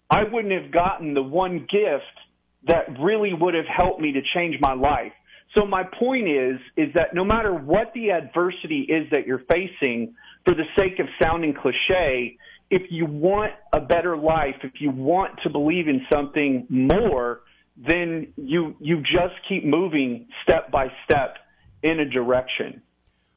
I 0.10 0.24
wouldn't 0.24 0.54
have 0.54 0.72
gotten 0.72 1.14
the 1.14 1.22
one 1.22 1.60
gift 1.70 2.20
that 2.68 3.00
really 3.00 3.34
would 3.34 3.54
have 3.54 3.66
helped 3.66 4.02
me 4.02 4.14
to 4.14 4.22
change 4.34 4.56
my 4.62 4.74
life. 4.74 5.14
So 5.58 5.66
my 5.66 5.84
point 5.84 6.28
is, 6.28 6.60
is 6.78 6.94
that 6.94 7.14
no 7.14 7.24
matter 7.24 7.54
what 7.54 7.92
the 7.94 8.12
adversity 8.12 8.86
is 8.88 9.10
that 9.12 9.26
you're 9.26 9.44
facing, 9.52 10.16
for 10.46 10.54
the 10.54 10.66
sake 10.78 11.00
of 11.00 11.08
sounding 11.22 11.54
cliche, 11.54 12.38
if 12.70 12.84
you 12.92 13.06
want 13.06 13.54
a 13.74 13.80
better 13.80 14.16
life, 14.16 14.56
if 14.64 14.74
you 14.80 14.92
want 14.92 15.40
to 15.44 15.50
believe 15.50 15.88
in 15.88 16.06
something 16.12 16.68
more, 16.70 17.42
then 17.78 18.34
you, 18.36 18.76
you 18.80 18.98
just 19.02 19.36
keep 19.48 19.66
moving 19.66 20.28
step 20.44 20.72
by 20.72 20.88
step 21.06 21.38
in 21.82 22.00
a 22.00 22.06
direction, 22.06 22.82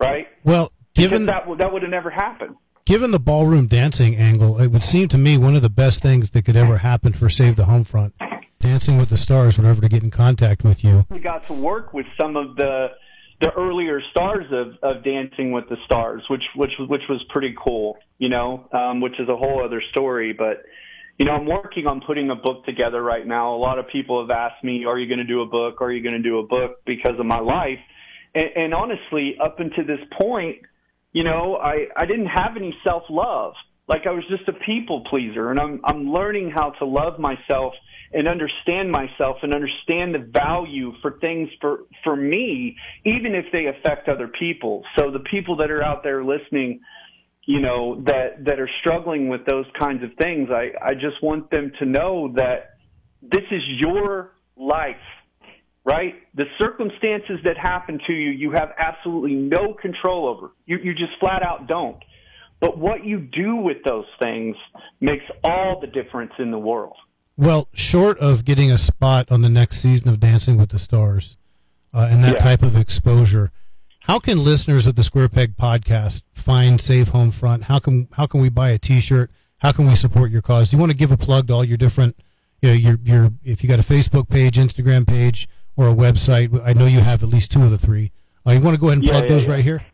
right? 0.00 0.26
Well, 0.44 0.71
given 0.94 1.26
because 1.26 1.44
that 1.46 1.58
that 1.58 1.72
would 1.72 1.82
have 1.82 1.90
never 1.90 2.10
happened. 2.10 2.56
Given 2.84 3.12
the 3.12 3.20
ballroom 3.20 3.68
dancing 3.68 4.16
angle, 4.16 4.60
it 4.60 4.68
would 4.68 4.82
seem 4.82 5.06
to 5.08 5.18
me 5.18 5.38
one 5.38 5.54
of 5.54 5.62
the 5.62 5.70
best 5.70 6.02
things 6.02 6.30
that 6.30 6.44
could 6.44 6.56
ever 6.56 6.78
happen 6.78 7.12
for 7.12 7.28
Save 7.28 7.54
the 7.54 7.66
Home 7.66 7.84
Front. 7.84 8.14
Dancing 8.58 8.96
with 8.96 9.08
the 9.08 9.16
Stars, 9.16 9.58
whatever 9.58 9.80
to 9.80 9.88
get 9.88 10.02
in 10.02 10.10
contact 10.10 10.64
with 10.64 10.84
you. 10.84 11.04
We 11.08 11.20
got 11.20 11.46
to 11.48 11.52
work 11.52 11.92
with 11.92 12.06
some 12.20 12.36
of 12.36 12.56
the 12.56 12.88
the 13.40 13.50
earlier 13.56 14.00
stars 14.12 14.46
of, 14.52 14.78
of 14.84 15.02
Dancing 15.02 15.50
with 15.50 15.68
the 15.68 15.76
Stars, 15.84 16.22
which 16.30 16.42
which 16.54 16.70
which 16.78 17.02
was 17.08 17.24
pretty 17.28 17.54
cool, 17.64 17.98
you 18.18 18.28
know, 18.28 18.68
um, 18.72 19.00
which 19.00 19.18
is 19.18 19.28
a 19.28 19.36
whole 19.36 19.64
other 19.64 19.82
story. 19.90 20.32
But 20.32 20.62
you 21.18 21.26
know, 21.26 21.32
I'm 21.32 21.46
working 21.46 21.86
on 21.88 22.00
putting 22.06 22.30
a 22.30 22.36
book 22.36 22.64
together 22.64 23.02
right 23.02 23.26
now. 23.26 23.54
A 23.54 23.58
lot 23.58 23.78
of 23.78 23.88
people 23.88 24.20
have 24.20 24.30
asked 24.30 24.62
me, 24.62 24.84
"Are 24.84 24.98
you 24.98 25.08
going 25.08 25.18
to 25.18 25.24
do 25.24 25.42
a 25.42 25.46
book? 25.46 25.80
Are 25.80 25.90
you 25.90 26.02
going 26.02 26.20
to 26.20 26.22
do 26.22 26.38
a 26.38 26.46
book?" 26.46 26.84
Because 26.86 27.18
of 27.18 27.26
my 27.26 27.40
life, 27.40 27.80
and, 28.34 28.48
and 28.54 28.74
honestly, 28.74 29.36
up 29.42 29.58
until 29.58 29.86
this 29.86 30.00
point, 30.20 30.58
you 31.12 31.24
know, 31.24 31.56
I, 31.56 31.86
I 31.96 32.06
didn't 32.06 32.26
have 32.26 32.56
any 32.56 32.74
self 32.86 33.04
love. 33.10 33.54
Like 33.88 34.02
I 34.06 34.10
was 34.10 34.24
just 34.30 34.48
a 34.48 34.52
people 34.64 35.04
pleaser 35.10 35.50
and 35.50 35.58
I'm, 35.58 35.80
I'm 35.84 36.10
learning 36.12 36.52
how 36.54 36.70
to 36.78 36.86
love 36.86 37.18
myself 37.18 37.74
and 38.12 38.28
understand 38.28 38.90
myself 38.90 39.38
and 39.42 39.54
understand 39.54 40.14
the 40.14 40.30
value 40.32 40.92
for 41.02 41.18
things 41.20 41.48
for, 41.60 41.80
for 42.04 42.14
me, 42.14 42.76
even 43.04 43.34
if 43.34 43.46
they 43.52 43.66
affect 43.66 44.08
other 44.08 44.28
people. 44.28 44.82
So 44.98 45.10
the 45.10 45.24
people 45.30 45.56
that 45.56 45.70
are 45.70 45.82
out 45.82 46.02
there 46.02 46.24
listening, 46.24 46.80
you 47.44 47.60
know, 47.60 48.02
that, 48.06 48.44
that 48.44 48.60
are 48.60 48.70
struggling 48.80 49.28
with 49.28 49.44
those 49.46 49.66
kinds 49.78 50.02
of 50.04 50.10
things, 50.20 50.48
I, 50.50 50.70
I 50.82 50.94
just 50.94 51.22
want 51.22 51.50
them 51.50 51.72
to 51.80 51.86
know 51.86 52.32
that 52.36 52.76
this 53.20 53.44
is 53.50 53.62
your 53.78 54.32
life 54.56 54.96
right? 55.84 56.14
The 56.34 56.44
circumstances 56.60 57.38
that 57.44 57.56
happen 57.56 57.98
to 58.06 58.12
you, 58.12 58.30
you 58.30 58.52
have 58.52 58.70
absolutely 58.78 59.34
no 59.34 59.74
control 59.74 60.28
over. 60.28 60.52
You, 60.66 60.78
you 60.82 60.94
just 60.94 61.12
flat 61.20 61.42
out 61.42 61.66
don't. 61.66 61.98
But 62.60 62.78
what 62.78 63.04
you 63.04 63.18
do 63.18 63.56
with 63.56 63.78
those 63.84 64.04
things 64.22 64.56
makes 65.00 65.24
all 65.42 65.80
the 65.80 65.88
difference 65.88 66.32
in 66.38 66.52
the 66.52 66.58
world. 66.58 66.96
Well, 67.36 67.68
short 67.72 68.18
of 68.18 68.44
getting 68.44 68.70
a 68.70 68.78
spot 68.78 69.32
on 69.32 69.40
the 69.40 69.48
next 69.48 69.80
season 69.80 70.08
of 70.08 70.20
Dancing 70.20 70.56
with 70.58 70.70
the 70.70 70.78
Stars 70.78 71.36
uh, 71.92 72.08
and 72.10 72.22
that 72.22 72.34
yeah. 72.34 72.44
type 72.44 72.62
of 72.62 72.76
exposure, 72.76 73.50
how 74.00 74.18
can 74.18 74.42
listeners 74.44 74.86
of 74.86 74.94
the 74.94 75.02
Square 75.02 75.30
Peg 75.30 75.56
podcast 75.56 76.22
find 76.32 76.80
Save 76.80 77.08
Home 77.08 77.30
Front? 77.30 77.64
How 77.64 77.78
can 77.78 78.08
how 78.12 78.26
can 78.26 78.40
we 78.40 78.48
buy 78.48 78.70
a 78.70 78.78
T-shirt? 78.78 79.30
How 79.58 79.72
can 79.72 79.86
we 79.86 79.94
support 79.94 80.30
your 80.30 80.42
cause? 80.42 80.70
Do 80.70 80.76
you 80.76 80.80
want 80.80 80.90
to 80.90 80.96
give 80.96 81.12
a 81.12 81.16
plug 81.16 81.48
to 81.48 81.54
all 81.54 81.64
your 81.64 81.76
different, 81.76 82.16
you 82.60 82.68
know, 82.70 82.74
your 82.74 82.98
your 83.04 83.32
if 83.44 83.62
you 83.62 83.68
got 83.68 83.78
a 83.78 83.82
Facebook 83.82 84.28
page, 84.28 84.56
Instagram 84.56 85.06
page, 85.06 85.48
or 85.76 85.88
a 85.88 85.94
website? 85.94 86.60
I 86.64 86.72
know 86.72 86.86
you 86.86 87.00
have 87.00 87.22
at 87.22 87.28
least 87.28 87.52
two 87.52 87.62
of 87.62 87.70
the 87.70 87.78
three. 87.78 88.12
Uh, 88.46 88.52
you 88.52 88.60
want 88.60 88.74
to 88.74 88.80
go 88.80 88.88
ahead 88.88 88.98
and 88.98 89.08
plug 89.08 89.24
yeah, 89.24 89.28
those 89.28 89.46
yeah. 89.46 89.52
right 89.52 89.64
here? 89.64 89.84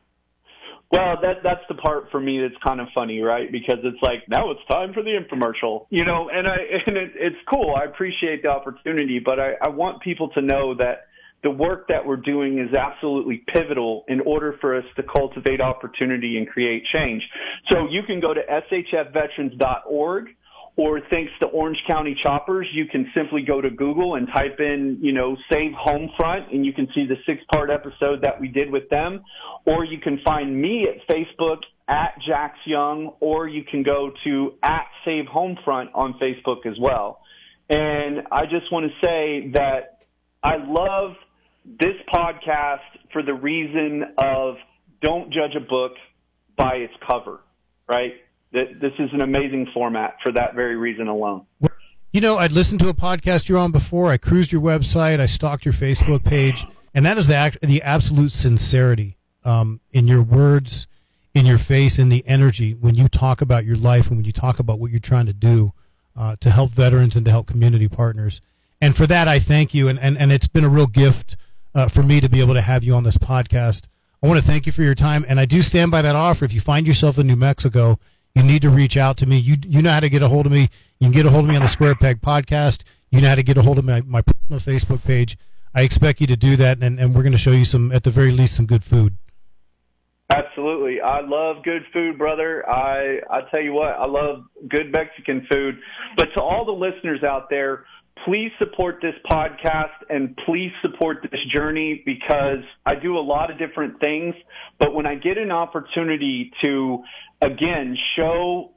Well, 0.90 1.16
that 1.20 1.42
that's 1.42 1.60
the 1.68 1.74
part 1.74 2.10
for 2.10 2.18
me 2.18 2.40
that's 2.40 2.60
kind 2.66 2.80
of 2.80 2.88
funny, 2.94 3.20
right? 3.20 3.52
Because 3.52 3.78
it's 3.84 4.02
like 4.02 4.26
now 4.26 4.50
it's 4.50 4.60
time 4.70 4.94
for 4.94 5.02
the 5.02 5.10
infomercial, 5.10 5.86
you 5.90 6.04
know, 6.04 6.30
and 6.32 6.48
I 6.48 6.56
and 6.86 6.96
it, 6.96 7.12
it's 7.14 7.36
cool. 7.52 7.74
I 7.76 7.84
appreciate 7.84 8.42
the 8.42 8.48
opportunity, 8.48 9.20
but 9.22 9.38
I, 9.38 9.52
I 9.60 9.68
want 9.68 10.02
people 10.02 10.30
to 10.30 10.40
know 10.40 10.74
that 10.76 11.08
the 11.42 11.50
work 11.50 11.88
that 11.88 12.04
we're 12.04 12.16
doing 12.16 12.58
is 12.58 12.74
absolutely 12.74 13.44
pivotal 13.52 14.04
in 14.08 14.20
order 14.20 14.56
for 14.60 14.76
us 14.76 14.84
to 14.96 15.02
cultivate 15.02 15.60
opportunity 15.60 16.36
and 16.36 16.48
create 16.48 16.84
change. 16.92 17.22
So 17.70 17.86
you 17.88 18.02
can 18.02 18.18
go 18.18 18.34
to 18.34 18.40
shfveterans.org 18.40 20.26
or 20.78 21.00
thanks 21.10 21.32
to 21.42 21.48
Orange 21.48 21.82
County 21.88 22.16
Choppers, 22.22 22.68
you 22.72 22.86
can 22.86 23.10
simply 23.12 23.42
go 23.42 23.60
to 23.60 23.68
Google 23.68 24.14
and 24.14 24.28
type 24.28 24.60
in, 24.60 24.98
you 25.02 25.10
know, 25.12 25.36
Save 25.52 25.72
Home 25.76 26.08
Front 26.16 26.52
and 26.52 26.64
you 26.64 26.72
can 26.72 26.86
see 26.94 27.04
the 27.04 27.16
six 27.26 27.42
part 27.52 27.68
episode 27.68 28.22
that 28.22 28.40
we 28.40 28.46
did 28.46 28.70
with 28.70 28.88
them. 28.88 29.24
Or 29.66 29.84
you 29.84 29.98
can 29.98 30.20
find 30.24 30.56
me 30.56 30.86
at 30.88 31.12
Facebook 31.12 31.58
at 31.88 32.14
Jax 32.24 32.58
Young, 32.64 33.12
or 33.18 33.48
you 33.48 33.64
can 33.68 33.82
go 33.82 34.12
to 34.22 34.52
at 34.62 34.86
Save 35.04 35.26
Home 35.26 35.58
Front 35.64 35.90
on 35.94 36.14
Facebook 36.22 36.64
as 36.64 36.78
well. 36.80 37.22
And 37.68 38.28
I 38.30 38.44
just 38.44 38.70
want 38.70 38.86
to 38.86 39.06
say 39.06 39.50
that 39.54 39.98
I 40.44 40.58
love 40.64 41.16
this 41.64 41.96
podcast 42.14 42.78
for 43.12 43.24
the 43.24 43.34
reason 43.34 44.14
of 44.16 44.54
don't 45.02 45.32
judge 45.32 45.56
a 45.56 45.60
book 45.60 45.92
by 46.56 46.74
its 46.74 46.94
cover, 47.10 47.40
right? 47.88 48.12
This 48.52 48.92
is 48.98 49.10
an 49.12 49.22
amazing 49.22 49.68
format 49.74 50.16
for 50.22 50.32
that 50.32 50.54
very 50.54 50.76
reason 50.76 51.08
alone. 51.08 51.46
You 52.12 52.20
know, 52.22 52.38
I'd 52.38 52.52
listened 52.52 52.80
to 52.80 52.88
a 52.88 52.94
podcast 52.94 53.48
you're 53.48 53.58
on 53.58 53.72
before. 53.72 54.10
I 54.10 54.16
cruised 54.16 54.50
your 54.50 54.62
website. 54.62 55.20
I 55.20 55.26
stalked 55.26 55.64
your 55.64 55.74
Facebook 55.74 56.24
page, 56.24 56.66
and 56.94 57.04
that 57.04 57.18
is 57.18 57.26
the 57.26 57.58
the 57.62 57.82
absolute 57.82 58.32
sincerity 58.32 59.18
um, 59.44 59.80
in 59.92 60.08
your 60.08 60.22
words, 60.22 60.86
in 61.34 61.44
your 61.44 61.58
face, 61.58 61.98
in 61.98 62.08
the 62.08 62.26
energy 62.26 62.72
when 62.72 62.94
you 62.94 63.08
talk 63.08 63.42
about 63.42 63.66
your 63.66 63.76
life 63.76 64.08
and 64.08 64.16
when 64.16 64.24
you 64.24 64.32
talk 64.32 64.58
about 64.58 64.78
what 64.78 64.90
you're 64.90 65.00
trying 65.00 65.26
to 65.26 65.34
do 65.34 65.72
uh, 66.16 66.36
to 66.40 66.50
help 66.50 66.70
veterans 66.70 67.14
and 67.14 67.26
to 67.26 67.30
help 67.30 67.46
community 67.46 67.88
partners. 67.88 68.40
And 68.80 68.96
for 68.96 69.06
that, 69.06 69.28
I 69.28 69.38
thank 69.38 69.74
you. 69.74 69.88
And 69.88 69.98
and, 69.98 70.16
and 70.16 70.32
it's 70.32 70.48
been 70.48 70.64
a 70.64 70.70
real 70.70 70.86
gift 70.86 71.36
uh, 71.74 71.88
for 71.88 72.02
me 72.02 72.20
to 72.20 72.28
be 72.30 72.40
able 72.40 72.54
to 72.54 72.62
have 72.62 72.84
you 72.84 72.94
on 72.94 73.04
this 73.04 73.18
podcast. 73.18 73.86
I 74.22 74.26
want 74.26 74.40
to 74.40 74.46
thank 74.46 74.64
you 74.64 74.72
for 74.72 74.82
your 74.82 74.94
time, 74.94 75.26
and 75.28 75.38
I 75.38 75.44
do 75.44 75.60
stand 75.60 75.90
by 75.90 76.00
that 76.02 76.16
offer. 76.16 76.46
If 76.46 76.54
you 76.54 76.60
find 76.60 76.86
yourself 76.86 77.18
in 77.18 77.26
New 77.26 77.36
Mexico 77.36 78.00
you 78.38 78.44
need 78.44 78.62
to 78.62 78.70
reach 78.70 78.96
out 78.96 79.16
to 79.16 79.26
me. 79.26 79.36
You 79.36 79.56
you 79.66 79.82
know 79.82 79.90
how 79.90 80.00
to 80.00 80.08
get 80.08 80.22
a 80.22 80.28
hold 80.28 80.46
of 80.46 80.52
me. 80.52 80.68
You 81.00 81.06
can 81.06 81.12
get 81.12 81.26
a 81.26 81.30
hold 81.30 81.44
of 81.44 81.50
me 81.50 81.56
on 81.56 81.62
the 81.62 81.68
Square 81.68 81.96
Peg 81.96 82.20
podcast. 82.20 82.84
You 83.10 83.20
know 83.20 83.28
how 83.28 83.34
to 83.34 83.42
get 83.42 83.58
a 83.58 83.62
hold 83.62 83.78
of 83.78 83.84
my, 83.84 84.02
my 84.02 84.22
personal 84.22 84.60
Facebook 84.60 85.04
page. 85.04 85.36
I 85.74 85.82
expect 85.82 86.20
you 86.20 86.28
to 86.28 86.36
do 86.36 86.54
that, 86.56 86.78
and, 86.80 87.00
and 87.00 87.14
we're 87.14 87.22
going 87.22 87.32
to 87.32 87.38
show 87.38 87.50
you 87.50 87.64
some, 87.64 87.90
at 87.92 88.04
the 88.04 88.10
very 88.10 88.30
least, 88.30 88.54
some 88.56 88.66
good 88.66 88.84
food. 88.84 89.14
Absolutely. 90.30 91.00
I 91.00 91.20
love 91.20 91.64
good 91.64 91.82
food, 91.92 92.18
brother. 92.18 92.68
I 92.68 93.18
I 93.30 93.40
tell 93.50 93.62
you 93.62 93.72
what, 93.72 93.94
I 93.98 94.06
love 94.06 94.44
good 94.68 94.92
Mexican 94.92 95.46
food. 95.50 95.78
But 96.16 96.28
to 96.34 96.40
all 96.40 96.64
the 96.64 96.72
listeners 96.72 97.24
out 97.24 97.48
there, 97.50 97.86
please 98.24 98.50
support 98.58 98.98
this 99.00 99.14
podcast 99.30 99.94
and 100.10 100.36
please 100.44 100.70
support 100.82 101.18
this 101.22 101.40
journey 101.52 102.02
because 102.04 102.62
I 102.84 102.94
do 102.94 103.16
a 103.16 103.20
lot 103.20 103.50
of 103.50 103.58
different 103.58 104.00
things. 104.00 104.34
But 104.78 104.94
when 104.94 105.06
I 105.06 105.14
get 105.14 105.38
an 105.38 105.50
opportunity 105.50 106.50
to, 106.62 107.02
again, 107.40 107.96
show 108.16 108.72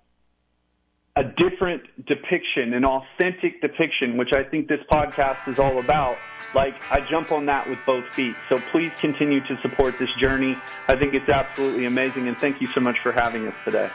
a 1.18 1.24
different 1.24 1.84
depiction, 2.08 2.74
an 2.74 2.86
authentic 2.86 3.62
depiction, 3.62 4.16
which 4.16 4.32
I 4.34 4.44
think 4.44 4.70
this 4.70 4.80
podcast 4.90 5.46
is 5.50 5.60
all 5.60 5.80
about, 5.80 6.18
like 6.56 6.74
I 6.90 7.02
jump 7.02 7.34
on 7.34 7.46
that 7.48 7.70
with 7.70 7.80
both 7.86 8.06
feet. 8.16 8.36
So 8.48 8.62
please 8.72 8.94
continue 8.98 9.42
to 9.42 9.60
support 9.62 10.00
this 10.00 10.10
journey. 10.22 10.58
I 10.88 10.96
think 10.96 11.14
it's 11.14 11.28
absolutely 11.28 11.86
amazing, 11.86 12.30
and 12.30 12.38
thank 12.38 12.62
you 12.62 12.68
so 12.68 12.80
much 12.80 13.00
for 13.00 13.12
having 13.12 13.46
us 13.46 13.54
today. 13.66 13.90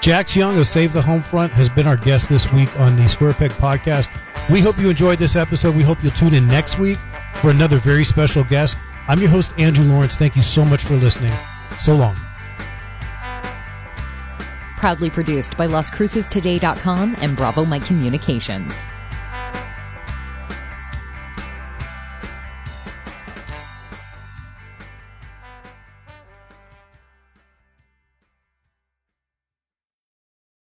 Jax 0.00 0.34
Young 0.34 0.58
of 0.58 0.66
Save 0.66 0.92
the 0.92 1.02
Home 1.02 1.22
Front 1.22 1.52
has 1.52 1.68
been 1.68 1.86
our 1.86 1.96
guest 1.96 2.28
this 2.28 2.52
week 2.52 2.74
on 2.80 2.96
the 2.96 3.08
Square 3.08 3.34
Peg 3.34 3.52
podcast. 3.52 4.08
We 4.50 4.60
hope 4.60 4.76
you 4.78 4.90
enjoyed 4.90 5.18
this 5.18 5.36
episode. 5.36 5.76
We 5.76 5.82
hope 5.82 6.02
you'll 6.02 6.12
tune 6.12 6.34
in 6.34 6.48
next 6.48 6.78
week 6.80 6.98
for 7.34 7.50
another 7.50 7.76
very 7.76 8.04
special 8.04 8.42
guest. 8.42 8.76
I'm 9.06 9.20
your 9.20 9.30
host, 9.30 9.52
Andrew 9.56 9.84
Lawrence. 9.84 10.16
Thank 10.16 10.34
you 10.34 10.42
so 10.42 10.64
much 10.64 10.82
for 10.82 10.94
listening. 10.94 11.32
So 11.78 11.94
long. 11.94 12.16
Proudly 14.76 15.10
produced 15.10 15.56
by 15.56 15.66
LasCrucestoday.com 15.66 17.16
and 17.20 17.36
Bravo 17.36 17.64
Mike 17.64 17.86
Communications. 17.86 18.84